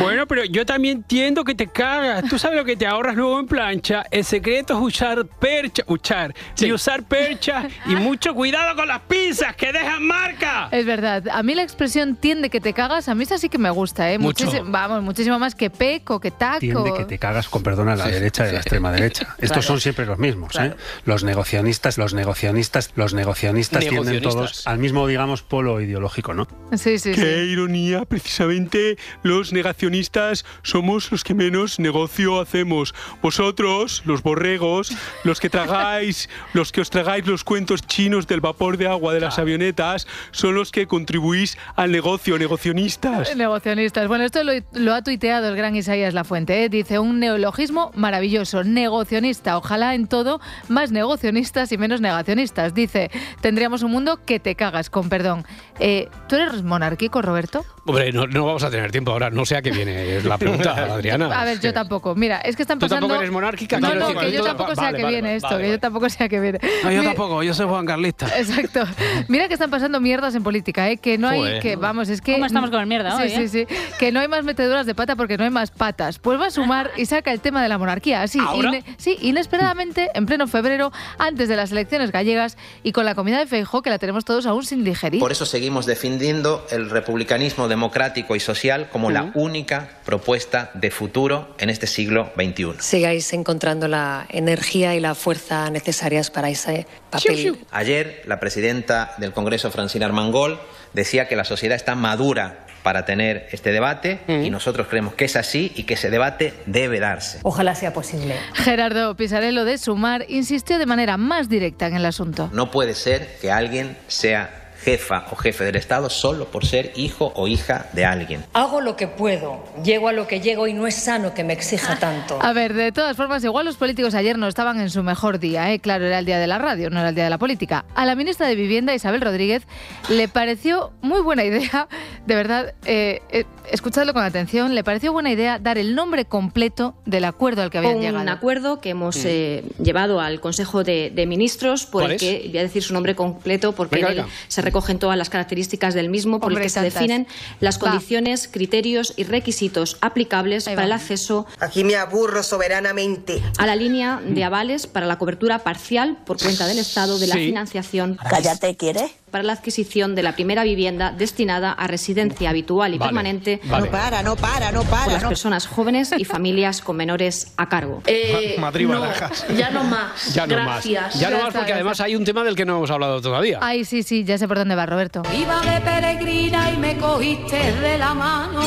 Bueno, 0.00 0.26
pero 0.26 0.44
yo 0.44 0.66
también 0.66 0.98
entiendo 0.98 1.44
que 1.44 1.54
te 1.54 1.66
cagas. 1.68 2.24
Tú 2.28 2.38
sabes 2.38 2.56
lo 2.58 2.64
que 2.64 2.76
te 2.76 2.86
ahorras 2.86 3.16
luego 3.16 3.38
en 3.40 3.46
plancha. 3.46 4.04
El 4.10 4.24
secreto 4.24 4.74
es 4.74 4.80
usar 4.94 5.24
percha, 5.26 5.82
usar, 5.86 6.34
y 6.58 6.72
usar 6.72 7.02
percha 7.04 7.66
y 7.86 7.94
mucho 7.96 8.34
cuidado 8.34 8.76
con 8.76 8.88
las 8.88 9.00
pinzas 9.00 9.56
que 9.56 9.72
dejan 9.72 10.02
marca. 10.06 10.68
Es 10.70 10.84
verdad. 10.84 11.24
A 11.30 11.42
mí 11.42 11.54
la 11.54 11.62
expresión 11.62 12.16
tiende 12.16 12.50
que 12.50 12.60
te 12.60 12.72
cagas, 12.72 13.08
a 13.08 13.14
mí 13.14 13.22
esa 13.24 13.38
sí 13.38 13.48
que 13.48 13.58
me 13.58 13.70
gusta, 13.70 14.10
¿eh? 14.12 14.18
Mucho. 14.18 14.44
Muchísimo- 14.46 14.70
vamos, 14.70 15.02
muchísimo 15.02 15.38
más 15.38 15.54
que 15.54 15.70
peco, 15.70 16.20
que 16.20 16.30
taco. 16.30 16.58
Tiende 16.60 16.92
que 16.96 17.04
te 17.04 17.18
cagas 17.18 17.48
con 17.48 17.62
perdón 17.62 17.88
a 17.88 17.96
la 17.96 18.04
Sí, 18.06 18.10
derecha 18.42 18.44
y 18.46 18.48
a 18.48 18.52
la 18.52 18.62
sí. 18.62 18.66
extrema 18.68 18.92
derecha. 18.92 19.22
Estos 19.38 19.48
Claro. 19.48 19.62
son 19.62 19.80
siempre 19.80 20.06
los 20.06 20.18
mismos, 20.18 20.50
Claro. 20.52 20.72
¿eh? 20.72 20.76
Los 21.04 21.24
negocianistas, 21.24 21.98
los 21.98 22.14
negocianistas, 22.14 22.90
los 22.96 23.14
negocianistas 23.14 23.86
tienden 23.86 24.20
todos 24.22 24.66
al 24.66 24.78
mismo, 24.78 25.06
digamos, 25.06 25.42
polo 25.42 25.80
ideológico, 25.80 26.34
¿no? 26.34 26.46
Sí, 26.76 26.98
sí, 26.98 27.12
Qué 27.12 27.44
ironía, 27.44 28.04
precisamente 28.04 28.96
los 29.22 29.52
negacionistas 29.52 30.44
somos 30.62 31.10
los 31.12 31.24
que 31.24 31.34
menos 31.34 31.78
negocio 31.78 32.40
hacemos. 32.40 32.94
Vosotros, 33.22 34.02
los 34.04 34.22
borregos, 34.22 34.92
los 35.24 35.40
que 35.40 35.50
tragáis, 35.50 36.28
los 36.52 36.72
que 36.72 36.80
os 36.80 36.90
tragáis 36.90 37.26
los 37.26 37.44
cuentos 37.44 37.82
chinos 37.86 38.26
del 38.26 38.40
vapor 38.40 38.76
de 38.76 38.86
agua 38.88 39.14
de 39.14 39.20
las 39.20 39.38
avionetas, 39.38 40.06
son 40.30 40.54
los 40.54 40.70
que 40.72 40.86
contribuís 40.86 41.56
al 41.76 41.92
negocio, 41.92 42.38
negocionistas. 42.38 43.36
Negocianistas. 43.36 44.08
Bueno, 44.08 44.24
esto 44.24 44.42
lo, 44.44 44.52
lo 44.72 44.94
ha 44.94 45.02
tuiteado 45.02 45.48
el 45.48 45.56
gran 45.56 45.76
Isaías 45.76 46.14
Lafuente. 46.14 46.64
¿eh? 46.64 46.68
Dice 46.68 46.98
un 46.98 47.20
neologismo 47.20 47.90
maravilloso. 47.94 48.23
Negocionista. 48.64 49.56
Ojalá 49.56 49.94
en 49.94 50.06
todo 50.06 50.40
más 50.68 50.90
negocionistas 50.92 51.72
y 51.72 51.78
menos 51.78 52.00
negacionistas. 52.00 52.74
Dice, 52.74 53.10
tendríamos 53.40 53.82
un 53.82 53.90
mundo 53.92 54.18
que 54.24 54.40
te 54.40 54.54
cagas, 54.54 54.90
con 54.90 55.08
perdón. 55.08 55.44
Eh, 55.80 56.08
¿Tú 56.28 56.36
eres 56.36 56.62
monárquico, 56.62 57.22
Roberto? 57.22 57.64
Hombre, 57.86 58.12
no, 58.12 58.26
no 58.26 58.46
vamos 58.46 58.62
a 58.64 58.70
tener 58.70 58.90
tiempo 58.92 59.10
ahora. 59.12 59.30
No 59.30 59.44
sé 59.44 59.56
a 59.56 59.62
qué 59.62 59.70
viene 59.70 60.20
la 60.22 60.38
pregunta, 60.38 60.72
Adriana. 60.94 61.26
A 61.40 61.44
ver, 61.44 61.60
yo 61.60 61.72
tampoco. 61.72 62.14
Mira, 62.14 62.38
es 62.40 62.56
que 62.56 62.62
están 62.62 62.78
¿Tú 62.78 62.86
pasando... 62.86 63.06
tampoco 63.06 63.20
eres 63.20 63.32
monárquica? 63.32 63.78
No, 63.80 63.94
no, 63.94 64.18
que 64.18 64.32
yo 64.32 64.40
tú- 64.40 64.46
tampoco 64.46 64.74
sé 64.74 64.84
a 64.86 64.92
qué 64.92 65.04
viene 65.06 65.36
esto, 65.36 65.58
que 65.58 65.68
yo 65.70 65.78
tampoco 65.80 66.08
sé 66.08 66.24
a 66.24 66.28
qué 66.28 66.40
viene. 66.40 66.58
No, 66.82 66.90
yo 66.92 67.02
tampoco, 67.02 67.42
yo 67.42 67.52
soy 67.54 67.66
Juan 67.66 67.84
Carlista. 67.86 68.26
Exacto. 68.38 68.84
Mira 69.28 69.48
que 69.48 69.54
están 69.54 69.70
pasando 69.70 70.00
mierdas 70.00 70.34
en 70.34 70.42
política, 70.42 70.88
¿eh? 70.88 70.96
Que 70.96 71.18
no 71.18 71.28
hay, 71.28 71.38
Joder. 71.40 71.62
que 71.62 71.76
vamos, 71.76 72.08
es 72.08 72.20
que... 72.20 72.34
¿Cómo 72.34 72.46
estamos 72.46 72.70
con 72.70 72.80
el 72.80 72.86
mierda 72.86 73.16
sí, 73.16 73.22
hoy, 73.22 73.30
Sí, 73.48 73.60
eh? 73.60 73.66
sí, 73.68 73.76
Que 73.98 74.12
no 74.12 74.20
hay 74.20 74.28
más 74.28 74.44
meteduras 74.44 74.86
de 74.86 74.94
pata 74.94 75.16
porque 75.16 75.36
no 75.36 75.44
hay 75.44 75.50
más 75.50 75.70
patas. 75.70 76.18
Pues 76.18 76.40
va 76.40 76.46
a 76.46 76.50
sumar 76.50 76.90
y 76.96 77.06
saca 77.06 77.32
el 77.32 77.40
tema 77.40 77.62
de 77.62 77.68
la 77.68 77.78
monarquía, 77.78 78.13
así, 78.22 78.38
¿Ahora? 78.40 78.70
ine- 78.70 78.84
sí, 78.96 79.16
inesperadamente, 79.20 80.10
en 80.14 80.26
pleno 80.26 80.46
febrero, 80.46 80.92
antes 81.18 81.48
de 81.48 81.56
las 81.56 81.72
elecciones 81.72 82.12
gallegas 82.12 82.56
y 82.82 82.92
con 82.92 83.04
la 83.04 83.14
comida 83.14 83.38
de 83.38 83.46
Feijó 83.46 83.82
que 83.82 83.90
la 83.90 83.98
tenemos 83.98 84.24
todos 84.24 84.46
aún 84.46 84.64
sin 84.64 84.84
digerir. 84.84 85.20
Por 85.20 85.32
eso 85.32 85.46
seguimos 85.46 85.86
defendiendo 85.86 86.66
el 86.70 86.90
republicanismo 86.90 87.68
democrático 87.68 88.36
y 88.36 88.40
social 88.40 88.88
como 88.90 89.10
la 89.10 89.30
única 89.34 89.98
propuesta 90.04 90.70
de 90.74 90.90
futuro 90.90 91.54
en 91.58 91.70
este 91.70 91.86
siglo 91.86 92.32
XXI. 92.36 92.74
sigáis 92.80 93.32
encontrando 93.32 93.88
la 93.88 94.26
energía 94.28 94.94
y 94.94 95.00
la 95.00 95.14
fuerza 95.14 95.70
necesarias 95.70 96.30
para 96.30 96.48
ese 96.50 96.86
papel. 97.10 97.58
Ayer, 97.70 98.22
la 98.26 98.40
presidenta 98.40 99.14
del 99.18 99.32
Congreso, 99.32 99.70
Francina 99.70 100.06
Armangol, 100.06 100.58
decía 100.92 101.26
que 101.28 101.36
la 101.36 101.44
sociedad 101.44 101.76
está 101.76 101.94
madura 101.94 102.63
para 102.84 103.06
tener 103.06 103.48
este 103.50 103.72
debate 103.72 104.20
y 104.28 104.50
nosotros 104.50 104.86
creemos 104.88 105.14
que 105.14 105.24
es 105.24 105.36
así 105.36 105.72
y 105.74 105.84
que 105.84 105.94
ese 105.94 106.10
debate 106.10 106.52
debe 106.66 107.00
darse. 107.00 107.40
Ojalá 107.42 107.74
sea 107.74 107.94
posible. 107.94 108.36
Gerardo 108.52 109.16
Pisarello 109.16 109.64
de 109.64 109.78
Sumar 109.78 110.26
insistió 110.28 110.78
de 110.78 110.84
manera 110.84 111.16
más 111.16 111.48
directa 111.48 111.86
en 111.86 111.94
el 111.94 112.04
asunto. 112.04 112.50
No 112.52 112.70
puede 112.70 112.94
ser 112.94 113.38
que 113.40 113.50
alguien 113.50 113.96
sea 114.06 114.63
jefa 114.84 115.26
o 115.30 115.36
jefe 115.36 115.64
del 115.64 115.76
Estado 115.76 116.10
solo 116.10 116.46
por 116.46 116.66
ser 116.66 116.92
hijo 116.96 117.32
o 117.36 117.48
hija 117.48 117.86
de 117.92 118.04
alguien. 118.04 118.44
Hago 118.52 118.80
lo 118.80 118.96
que 118.96 119.08
puedo, 119.08 119.64
llego 119.82 120.08
a 120.08 120.12
lo 120.12 120.26
que 120.26 120.40
llego 120.40 120.66
y 120.66 120.74
no 120.74 120.86
es 120.86 120.94
sano 120.96 121.32
que 121.34 121.44
me 121.44 121.52
exija 121.54 121.98
tanto. 121.98 122.38
A 122.42 122.52
ver, 122.52 122.74
de 122.74 122.92
todas 122.92 123.16
formas, 123.16 123.42
igual 123.44 123.64
los 123.64 123.76
políticos 123.76 124.14
ayer 124.14 124.36
no 124.38 124.46
estaban 124.48 124.80
en 124.80 124.90
su 124.90 125.02
mejor 125.02 125.38
día, 125.38 125.72
¿eh? 125.72 125.78
Claro, 125.80 126.04
era 126.06 126.18
el 126.18 126.26
día 126.26 126.38
de 126.38 126.46
la 126.46 126.58
radio, 126.58 126.90
no 126.90 127.00
era 127.00 127.08
el 127.08 127.14
día 127.14 127.24
de 127.24 127.30
la 127.30 127.38
política. 127.38 127.84
A 127.94 128.04
la 128.04 128.14
ministra 128.14 128.46
de 128.46 128.54
Vivienda, 128.54 128.94
Isabel 128.94 129.20
Rodríguez, 129.20 129.62
le 130.10 130.28
pareció 130.28 130.92
muy 131.00 131.20
buena 131.22 131.44
idea, 131.44 131.88
de 132.26 132.34
verdad, 132.34 132.74
eh, 132.84 133.20
eh, 133.30 133.44
escuchadlo 133.70 134.12
con 134.12 134.22
atención, 134.22 134.74
le 134.74 134.84
pareció 134.84 135.12
buena 135.12 135.30
idea 135.30 135.58
dar 135.58 135.78
el 135.78 135.94
nombre 135.94 136.24
completo 136.26 136.94
del 137.06 137.24
acuerdo 137.24 137.62
al 137.62 137.70
que 137.70 137.78
habían 137.78 137.96
un 137.96 138.02
llegado. 138.02 138.30
acuerdo 138.30 138.80
que 138.80 138.90
hemos 138.90 139.16
Mm. 139.16 139.22
eh, 139.26 139.64
llevado 139.82 140.20
al 140.20 140.40
Consejo 140.40 140.84
de, 140.84 141.10
de 141.14 141.26
Ministros, 141.26 141.86
por 141.86 142.02
¿Cuál 142.02 142.12
el 142.12 142.16
es? 142.16 142.22
que 142.22 142.48
voy 142.48 142.58
a 142.58 142.62
decir 142.62 142.82
su 142.82 142.92
nombre 142.92 143.14
completo, 143.14 143.72
porque 143.72 143.96
Venga, 143.96 144.08
él 144.08 144.16
venga. 144.16 144.28
se 144.48 144.60
recogen 144.74 144.98
todas 144.98 145.16
las 145.16 145.30
características 145.30 145.94
del 145.94 146.08
mismo, 146.08 146.40
por 146.40 146.48
Hombre, 146.50 146.64
el 146.64 146.66
que 146.66 146.68
se 146.70 146.80
tantas. 146.80 146.94
definen 146.94 147.26
las 147.60 147.76
Va. 147.76 147.80
condiciones, 147.90 148.48
criterios 148.50 149.14
y 149.16 149.22
requisitos 149.22 149.96
aplicables 150.00 150.64
para 150.64 150.84
el 150.84 150.90
acceso 150.92 151.46
Aquí 151.60 151.84
me 151.84 151.94
aburro 151.94 152.42
soberanamente. 152.42 153.40
a 153.58 153.66
la 153.66 153.76
línea 153.76 154.20
de 154.26 154.42
avales 154.42 154.88
para 154.88 155.06
la 155.06 155.16
cobertura 155.16 155.60
parcial 155.60 156.18
por 156.26 156.38
cuenta 156.42 156.66
del 156.66 156.78
Estado 156.80 157.18
de 157.20 157.28
la 157.28 157.36
Sí. 157.36 157.46
financiación. 157.46 158.18
Cállate, 158.28 158.76
¿quieres? 158.76 159.12
Para 159.34 159.42
la 159.42 159.54
adquisición 159.54 160.14
de 160.14 160.22
la 160.22 160.36
primera 160.36 160.62
vivienda 160.62 161.10
destinada 161.10 161.72
a 161.72 161.88
residencia 161.88 162.50
habitual 162.50 162.94
y 162.94 162.98
Vale, 162.98 163.08
permanente 163.08 163.60
vale. 163.64 163.86
No 163.86 163.90
para, 163.90 164.22
no 164.22 164.36
para, 164.36 164.70
no 164.70 164.82
para, 164.84 165.02
por 165.06 165.12
las 165.12 165.22
no. 165.24 165.28
personas 165.28 165.66
jóvenes 165.66 166.12
y 166.16 166.24
familias 166.24 166.80
con 166.80 166.94
menores 166.96 167.52
a 167.56 167.68
cargo. 167.68 168.00
Eh, 168.06 168.54
Madrid, 168.60 168.86
no, 168.86 169.00
Barajas. 169.00 169.44
ya 169.56 169.70
no 169.70 169.82
más. 169.82 170.32
Ya 170.34 170.46
no 170.46 170.62
más. 170.62 170.84
Ya 170.84 171.30
no 171.30 171.38
más 171.42 171.52
porque 171.52 171.72
además 171.72 172.00
hay 172.00 172.14
un 172.14 172.24
tema 172.24 172.44
del 172.44 172.54
que 172.54 172.64
no 172.64 172.76
hemos 172.76 172.92
hablado 172.92 173.20
todavía. 173.20 173.58
Ay, 173.60 173.84
sí, 173.84 174.04
sí, 174.04 174.22
ya 174.22 174.38
sé 174.38 174.46
por 174.46 174.56
dónde 174.56 174.76
va 174.76 174.86
Roberto. 174.86 175.22
Iba 175.36 175.60
de 175.62 175.80
peregrina 175.80 176.70
y 176.70 176.76
me 176.76 176.96
cogiste 176.96 177.72
de 177.72 177.98
la 177.98 178.14
mano. 178.14 178.60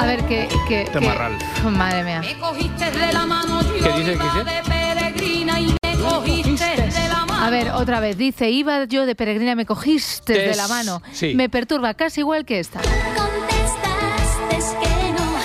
A 0.00 0.04
ver, 0.04 0.24
que... 0.26 0.48
que, 0.68 0.84
que- 0.84 0.90
Temarral. 0.90 1.38
Madre 1.70 2.02
mía. 2.02 2.22
Me 2.22 2.36
cogiste 2.40 2.90
de 2.90 3.12
la 3.12 3.24
mano. 3.24 3.62
Yo 3.62 3.72
¿Qué 3.84 3.98
dice, 4.00 4.12
iba 4.14 4.32
qué 4.32 4.38
dice? 4.40 4.56
de 4.56 4.62
peregrina 4.68 5.60
y 5.60 5.76
me 5.80 5.94
cogiste. 6.02 6.87
A 7.40 7.50
ver, 7.50 7.70
otra 7.70 8.00
vez, 8.00 8.16
dice, 8.18 8.50
iba 8.50 8.84
yo 8.84 9.06
de 9.06 9.14
peregrina, 9.14 9.54
me 9.54 9.64
cogiste 9.64 10.32
de 10.32 10.56
la 10.56 10.68
mano. 10.68 11.02
sí. 11.12 11.34
Me 11.34 11.48
perturba 11.48 11.94
casi 11.94 12.20
igual 12.20 12.44
que 12.44 12.58
esta. 12.58 12.80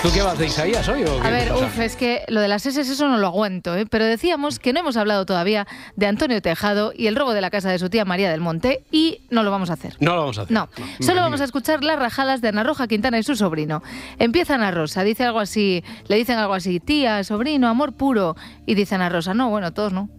¿Tú 0.01 0.09
qué 0.13 0.21
vas 0.21 0.37
de 0.37 0.47
Isaías 0.47 0.85
hoy 0.89 1.03
o 1.03 1.21
qué 1.21 1.27
A 1.27 1.31
ver, 1.31 1.53
uff, 1.53 1.79
es 1.79 1.95
que 1.95 2.23
lo 2.27 2.41
de 2.41 2.49
las 2.49 2.65
S 2.65 2.81
eso 2.81 3.07
no 3.07 3.17
lo 3.19 3.27
aguanto, 3.27 3.73
¿eh? 3.77 3.85
pero 3.85 4.03
decíamos 4.03 4.59
que 4.59 4.73
no 4.73 4.81
hemos 4.81 4.97
hablado 4.97 5.25
todavía 5.25 5.65
de 5.95 6.07
Antonio 6.07 6.41
Tejado 6.41 6.91
y 6.93 7.07
el 7.07 7.15
robo 7.15 7.33
de 7.33 7.39
la 7.39 7.49
casa 7.49 7.71
de 7.71 7.79
su 7.79 7.89
tía 7.89 8.03
María 8.03 8.29
del 8.29 8.41
Monte 8.41 8.83
y 8.91 9.21
no 9.29 9.43
lo 9.43 9.51
vamos 9.51 9.69
a 9.69 9.73
hacer. 9.73 9.95
No 10.01 10.15
lo 10.15 10.21
vamos 10.21 10.39
a 10.39 10.41
hacer. 10.41 10.53
No, 10.53 10.67
solo 10.99 11.21
vamos 11.21 11.39
a 11.39 11.45
escuchar 11.45 11.85
las 11.85 11.97
rajadas 11.97 12.41
de 12.41 12.49
Ana 12.49 12.63
Roja 12.63 12.85
Quintana 12.87 13.17
y 13.17 13.23
su 13.23 13.37
sobrino. 13.37 13.81
Empieza 14.19 14.55
Ana 14.55 14.71
Rosa, 14.71 15.05
dice 15.05 15.23
algo 15.23 15.39
así, 15.39 15.85
le 16.07 16.17
dicen 16.17 16.37
algo 16.37 16.53
así, 16.53 16.81
tía, 16.81 17.23
sobrino, 17.23 17.69
amor 17.69 17.93
puro. 17.93 18.35
Y 18.65 18.75
dice 18.75 18.95
Ana 18.95 19.07
Rosa, 19.07 19.33
no, 19.33 19.49
bueno, 19.49 19.71
todos 19.71 19.93
no. 19.93 20.09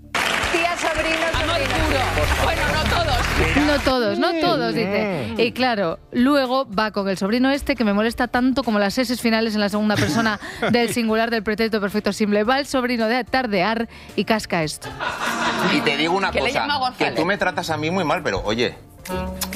Bueno, 2.45 2.63
no 2.73 2.83
todos. 2.85 3.15
No 3.67 3.79
todos, 3.81 4.19
no 4.19 4.29
todos, 4.41 4.75
dice. 4.75 5.35
Y 5.39 5.53
claro, 5.53 5.99
luego 6.13 6.67
va 6.71 6.91
con 6.93 7.09
el 7.09 7.19
sobrino 7.19 7.51
este 7.51 7.75
que 7.75 7.85
me 7.85 7.93
molesta 7.93 8.29
tanto 8.29 8.63
como 8.63 8.79
las 8.79 8.97
S 8.99 9.17
finales 9.17 9.55
en 9.55 9.61
la 9.61 9.69
segunda 9.69 9.97
persona 9.97 10.39
del 10.71 10.93
singular 10.93 11.31
del 11.31 11.43
pretérito 11.43 11.81
perfecto 11.81 12.13
simple. 12.13 12.45
Va 12.45 12.59
el 12.59 12.67
sobrino 12.67 13.07
de 13.09 13.25
tardear 13.25 13.89
y 14.17 14.25
casca 14.25 14.63
esto. 14.63 14.89
Y 15.75 15.81
te 15.81 15.97
digo 15.97 16.15
una 16.17 16.31
cosa, 16.31 16.67
que 16.99 17.11
tú 17.13 17.25
me 17.25 17.37
tratas 17.37 17.71
a 17.71 17.77
mí 17.77 17.91
muy 17.91 18.05
mal, 18.05 18.23
pero 18.23 18.43
oye... 18.45 18.77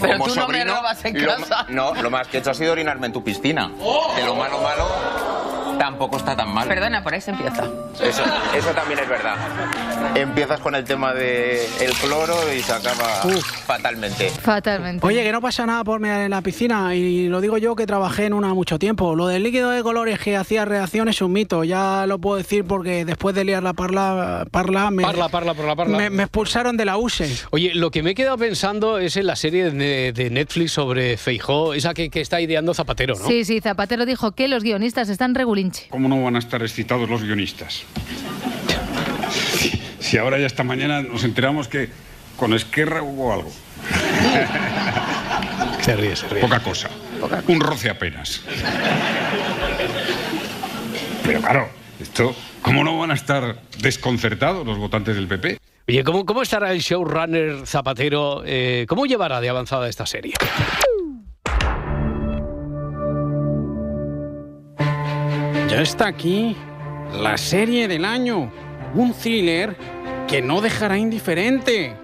Pero 0.01 0.19
como 0.19 0.27
tú 0.27 0.35
no 0.35 0.47
me 0.49 0.59
sobrino, 0.59 0.77
robas 0.77 1.05
en 1.07 1.25
lo- 1.25 1.37
casa. 1.37 1.67
no, 1.71 1.95
lo 1.95 2.11
más 2.11 2.29
que 2.29 2.37
he 2.37 2.41
hecho 2.41 2.51
ha 2.51 2.55
sido 2.55 2.73
orinarme 2.73 3.07
en 3.07 3.13
tu 3.15 3.25
piscina. 3.25 3.69
De 4.17 4.25
lo 4.25 4.35
malo, 4.35 4.61
malo, 4.61 4.87
tampoco 5.79 6.17
está 6.17 6.37
tan 6.37 6.53
mal. 6.53 6.69
Perdona, 6.69 7.03
por 7.03 7.15
ahí 7.15 7.21
se 7.21 7.31
empieza. 7.31 7.65
Eso, 8.03 8.23
eso 8.57 8.71
también 8.75 9.01
es 9.01 9.09
verdad. 9.09 9.37
Empiezas 10.15 10.61
con 10.61 10.75
el 10.75 10.85
tema 10.85 11.13
del 11.15 11.61
el 11.81 11.93
cloro 12.01 12.35
y 12.55 12.61
se 12.61 12.73
acaba 12.73 13.23
fatalmente. 13.67 14.31
Fatalmente. 14.31 15.07
Oye, 15.07 15.23
que 15.23 15.33
no 15.33 15.41
pasa 15.41 15.67
nada 15.67 15.85
por 15.85 16.01
mear 16.01 16.21
en 16.23 16.31
la 16.31 16.41
piscina 16.43 16.95
y 16.95 17.29
lo 17.29 17.41
digo 17.41 17.59
yo 17.59 17.77
que 17.77 17.87
trabajé 17.87 18.27
en 18.27 18.35
una 18.35 18.55
mucho 18.55 18.79
tiempo. 18.79 19.15
Lo 19.15 19.27
del 19.27 19.43
líquido 19.43 19.71
de 19.71 19.83
colores 19.83 20.19
que 20.19 20.37
hacía 20.37 20.65
reacción 20.65 21.09
es 21.09 21.21
un 21.23 21.33
mito, 21.33 21.65
ya 21.65 22.07
lo 22.07 22.19
puedo 22.19 22.37
decir 22.37 22.65
porque 22.65 23.05
después 23.05 23.35
de 23.35 23.45
liar 23.45 23.63
la 23.63 23.73
parla, 23.73 24.47
parla, 24.51 24.91
me, 24.91 25.03
Parla, 25.03 25.29
parla, 25.29 25.55
por 25.55 25.65
la 25.67 25.77
parla. 25.77 25.97
me, 25.99 26.11
me 26.11 26.23
expulsaron 26.25 26.77
de 26.77 26.85
la 26.85 26.97
USE. 26.97 27.35
Oye, 27.51 27.73
lo 27.75 27.91
que 27.91 28.03
me 28.03 28.11
he 28.11 28.15
quedado 28.15 28.39
pensando 28.39 28.99
es 28.99 29.17
en 29.17 29.27
la 29.27 29.37
serie 29.37 29.71
de, 29.71 30.13
de 30.13 30.31
Netflix 30.31 30.73
sobre 30.73 31.17
Feijó, 31.17 31.75
esa 31.75 31.95
que, 31.95 32.11
que 32.11 32.21
está 32.21 32.41
ideando 32.41 32.75
Zapatero, 32.75 33.15
¿no? 33.19 33.27
Sí, 33.27 33.45
sí, 33.45 33.61
Zapatero 33.61 34.07
dijo 34.07 34.33
que 34.33 34.49
los 34.49 34.63
guionistas 34.63 35.09
están 35.09 35.35
¿Cómo 35.91 36.09
no 36.09 36.23
van 36.23 36.37
a 36.37 36.39
estar 36.39 36.63
excitados 36.63 37.09
los 37.09 37.23
guionistas? 37.23 37.83
Si, 39.33 39.71
si 40.01 40.19
ahora 40.19 40.39
ya 40.39 40.47
esta 40.47 40.65
mañana 40.65 41.03
nos 41.03 41.25
enteramos 41.25 41.69
que 41.69 41.89
con 42.37 42.53
Esquerra 42.55 43.03
hubo 43.03 43.33
algo. 43.33 43.51
Se 45.83 45.97
ríe, 45.97 46.15
se 46.17 46.29
ríe. 46.29 46.41
Poca 46.43 46.61
cosa. 46.61 46.91
Un 47.47 47.61
roce 47.61 47.89
apenas. 47.89 48.43
Pero 51.25 51.41
claro, 51.41 51.69
esto, 52.01 52.35
¿cómo 52.63 52.85
no 52.85 52.99
van 52.99 53.11
a 53.11 53.15
estar 53.15 53.61
desconcertados 53.81 54.67
los 54.67 54.77
votantes 54.79 55.15
del 55.17 55.27
PP? 55.29 55.59
Oye, 55.89 56.05
¿cómo, 56.05 56.27
cómo 56.27 56.43
estará 56.43 56.73
el 56.73 56.81
showrunner 56.81 57.67
Zapatero? 57.67 58.43
eh, 58.45 58.85
¿Cómo 58.89 59.07
llevará 59.07 59.41
de 59.41 59.49
avanzada 59.49 59.89
esta 59.89 60.05
serie? 60.05 60.35
Ya 65.69 65.83
está 65.83 66.07
aquí 66.07 66.57
la 67.13 67.37
serie 67.37 67.89
del 67.89 68.07
año. 68.07 68.51
Un 68.95 69.13
thriller 69.13 69.77
que 70.27 70.41
no 70.41 70.63
dejará 70.63 70.97
indiferente. 70.97 71.95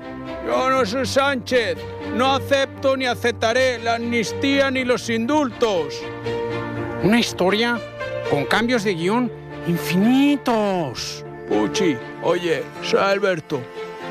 Yo 0.47 0.69
no 0.69 0.85
soy 0.85 1.07
Sánchez, 1.07 1.79
No 2.15 2.35
acepto 2.35 2.95
ni 2.95 3.07
aceptaré 3.07 3.79
la 3.79 3.95
amnistía 3.95 4.71
ni 4.71 4.85
los 4.85 5.09
indultos. 5.09 5.95
Una 7.03 7.19
historia 7.19 7.81
con 8.31 8.45
cambios 8.45 8.85
de 8.85 8.95
guion 8.95 9.33
infinitos. 9.67 11.25
Puchi, 11.49 11.97
oye, 12.23 12.63
soy 12.83 13.01
Alberto. 13.01 13.63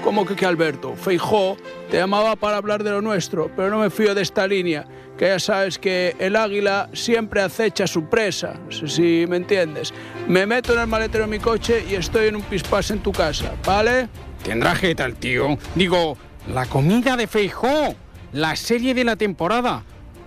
¿Cómo 0.04 0.26
que 0.26 0.36
qué 0.36 0.46
Alberto? 0.46 0.96
Feijó 0.96 1.56
te 1.90 1.96
llamaba 1.98 2.36
para 2.36 2.58
hablar 2.58 2.84
de 2.84 2.92
lo 2.92 3.02
nuestro, 3.02 3.50
pero 3.56 3.70
no 3.70 3.80
me 3.80 3.90
fío 3.90 4.14
de 4.14 4.22
esta 4.22 4.46
línea, 4.46 4.86
que 5.18 5.28
ya 5.28 5.40
sabes 5.40 5.80
que 5.80 6.16
el 6.20 6.36
águila 6.36 6.90
siempre 6.92 7.42
acecha 7.42 7.86
a 7.86 7.88
su 7.88 8.10
presa, 8.10 8.56
no 8.66 8.72
sé 8.72 8.88
si 8.90 9.26
me 9.30 9.38
entiendes. 9.38 9.94
Me 10.28 10.46
meto 10.46 10.74
en 10.74 10.82
el 10.82 10.88
maletero 10.88 11.24
de 11.24 11.32
mi 11.32 11.40
coche 11.40 11.86
y 11.90 11.96
estoy 11.96 12.28
en 12.28 12.36
un 12.36 12.42
pispás 12.42 12.92
en 12.92 13.00
tu 13.00 13.14
casa, 13.14 13.54
¿vale? 13.66 14.10
Tendrá 14.44 14.76
jeta 14.76 15.06
el 15.06 15.16
tío. 15.16 15.58
Digo, 15.74 16.18
la 16.48 16.66
comida 16.66 17.16
de 17.16 17.28
Feijó, 17.28 17.96
la 18.34 18.58
serie 18.58 18.94
de 18.94 19.06
la 19.06 19.16
temporada, 19.16 19.84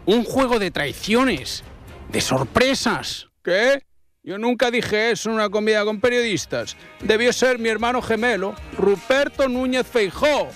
un 0.07 0.25
juego 0.25 0.59
de 0.59 0.71
traiciones, 0.71 1.65
de 2.09 2.21
sorpresas. 2.23 3.29
¿Qué? 3.43 3.86
Yo 4.27 4.39
nunca 4.39 4.73
dije 4.73 5.13
eso 5.13 5.31
en 5.31 5.37
una 5.37 5.49
comida 5.49 5.85
con 5.85 6.01
periodistas. 6.01 6.77
Debió 7.01 7.33
ser 7.33 7.61
mi 7.61 7.69
hermano 7.69 8.03
gemelo, 8.03 8.57
Ruperto 8.77 9.49
Núñez 9.49 9.87
Feijó. 9.87 10.49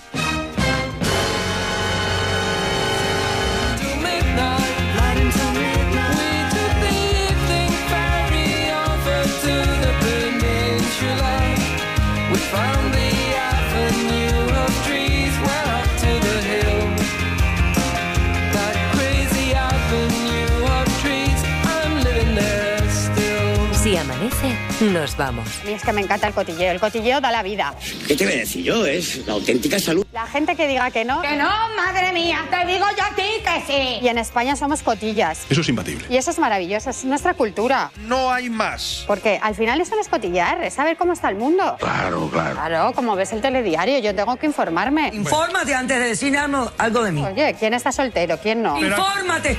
Nos 24.81 25.15
vamos. 25.17 25.47
A 25.61 25.65
mí 25.65 25.73
es 25.73 25.83
que 25.83 25.93
me 25.93 26.01
encanta 26.01 26.27
el 26.27 26.33
cotilleo. 26.33 26.71
El 26.71 26.79
cotilleo 26.79 27.21
da 27.21 27.31
la 27.31 27.43
vida. 27.43 27.73
¿Qué 28.07 28.15
te 28.15 28.25
voy 28.25 28.33
a 28.33 28.37
decir 28.37 28.63
yo? 28.63 28.85
Es 28.85 29.25
la 29.27 29.33
auténtica 29.33 29.79
salud. 29.79 30.05
La 30.11 30.25
gente 30.27 30.55
que 30.55 30.67
diga 30.67 30.89
que 30.91 31.05
no. 31.05 31.21
Que 31.21 31.35
no, 31.35 31.49
madre 31.75 32.11
mía, 32.13 32.45
te 32.49 32.65
digo 32.65 32.85
yo 32.97 33.03
a 33.03 33.15
ti 33.15 33.23
que 33.43 33.61
sí. 33.67 33.99
Y 34.01 34.07
en 34.07 34.17
España 34.17 34.55
somos 34.55 34.81
cotillas. 34.81 35.45
Eso 35.49 35.61
es 35.61 35.69
imbatible. 35.69 36.05
Y 36.09 36.17
eso 36.17 36.31
es 36.31 36.39
maravilloso, 36.39 36.89
es 36.89 37.05
nuestra 37.05 37.33
cultura. 37.33 37.91
No 38.07 38.31
hay 38.31 38.49
más. 38.49 39.03
Porque 39.07 39.39
al 39.41 39.55
final 39.55 39.79
eso 39.81 39.95
no 39.95 40.01
es 40.01 40.09
cotillar, 40.09 40.63
es 40.63 40.73
saber 40.73 40.97
cómo 40.97 41.13
está 41.13 41.29
el 41.29 41.35
mundo. 41.35 41.77
Claro, 41.79 42.29
claro. 42.29 42.55
Claro, 42.55 42.91
como 42.93 43.15
ves 43.15 43.31
el 43.33 43.41
telediario, 43.41 43.99
yo 43.99 44.15
tengo 44.15 44.35
que 44.35 44.45
informarme. 44.45 45.11
Infórmate 45.13 45.73
antes 45.75 45.99
de 45.99 46.05
decir 46.05 46.37
algo, 46.37 46.71
algo 46.77 47.03
de 47.03 47.11
mí. 47.11 47.23
Oye, 47.23 47.55
¿quién 47.57 47.73
está 47.73 47.91
soltero? 47.91 48.37
¿Quién 48.41 48.61
no? 48.61 48.79
Infórmate. 48.79 49.57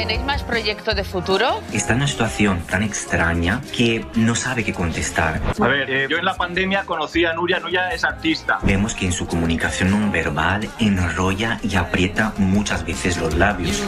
Tenéis 0.00 0.22
más 0.22 0.42
proyecto 0.42 0.94
de 0.94 1.04
futuro? 1.04 1.60
Está 1.74 1.92
en 1.92 1.98
una 1.98 2.06
situación 2.06 2.60
tan 2.62 2.82
extraña 2.82 3.60
que 3.76 4.06
no 4.14 4.34
sabe 4.34 4.64
qué 4.64 4.72
contestar. 4.72 5.42
A 5.60 5.66
ver, 5.66 5.90
eh, 5.90 6.06
yo 6.08 6.16
en 6.16 6.24
la 6.24 6.34
pandemia 6.34 6.84
conocí 6.84 7.26
a 7.26 7.34
Nuria. 7.34 7.60
Nuria 7.60 7.90
es 7.90 8.02
artista. 8.02 8.58
Vemos 8.62 8.94
que 8.94 9.04
en 9.04 9.12
su 9.12 9.26
comunicación 9.26 9.90
no 9.90 10.10
verbal 10.10 10.70
enrolla 10.78 11.60
y 11.62 11.76
aprieta 11.76 12.32
muchas 12.38 12.84
veces 12.86 13.18
los 13.18 13.34
labios. 13.34 13.82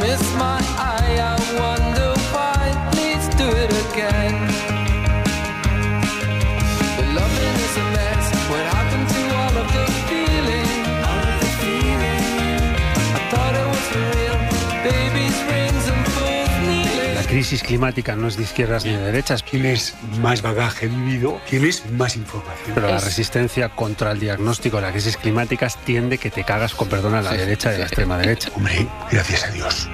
Crisis 17.32 17.62
climática 17.62 18.14
no 18.14 18.28
es 18.28 18.36
de 18.36 18.42
izquierdas 18.42 18.84
ni 18.84 18.92
de 18.92 19.00
derechas. 19.00 19.42
Tienes 19.42 19.94
más 20.20 20.42
bagaje 20.42 20.86
vivido, 20.86 21.40
tienes 21.48 21.90
más 21.92 22.14
información. 22.14 22.72
Pero 22.74 22.88
la 22.88 22.98
resistencia 22.98 23.70
contra 23.70 24.12
el 24.12 24.20
diagnóstico 24.20 24.76
de 24.76 24.82
la 24.82 24.92
crisis 24.92 25.16
climática 25.16 25.66
tiende 25.86 26.18
que 26.18 26.30
te 26.30 26.44
cagas 26.44 26.74
con 26.74 26.88
perdón 26.88 27.14
a 27.14 27.22
la 27.22 27.32
derecha 27.32 27.72
y 27.72 27.76
a 27.76 27.78
la 27.78 27.84
extrema 27.84 28.18
derecha. 28.18 28.50
Hombre, 28.54 28.86
gracias 29.10 29.44
a 29.44 29.50
Dios. 29.50 29.88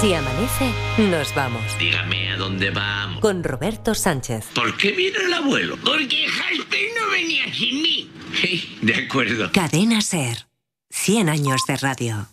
Si 0.00 0.14
amanece, 0.14 0.70
nos 1.10 1.34
vamos. 1.34 1.62
Dígame 1.78 2.17
dónde 2.38 2.70
vamos. 2.70 3.20
Con 3.20 3.44
Roberto 3.44 3.94
Sánchez. 3.94 4.46
¿Por 4.54 4.76
qué 4.76 4.92
viene 4.92 5.18
el 5.18 5.34
abuelo? 5.34 5.76
Porque 5.84 6.26
Halper 6.26 6.86
no 6.98 7.10
venía 7.10 7.52
sin 7.52 7.82
mí. 7.82 8.10
Sí, 8.40 8.78
de 8.80 8.94
acuerdo. 8.94 9.50
Cadena 9.52 10.00
Ser. 10.00 10.48
100 10.90 11.28
años 11.28 11.60
de 11.66 11.76
radio. 11.76 12.28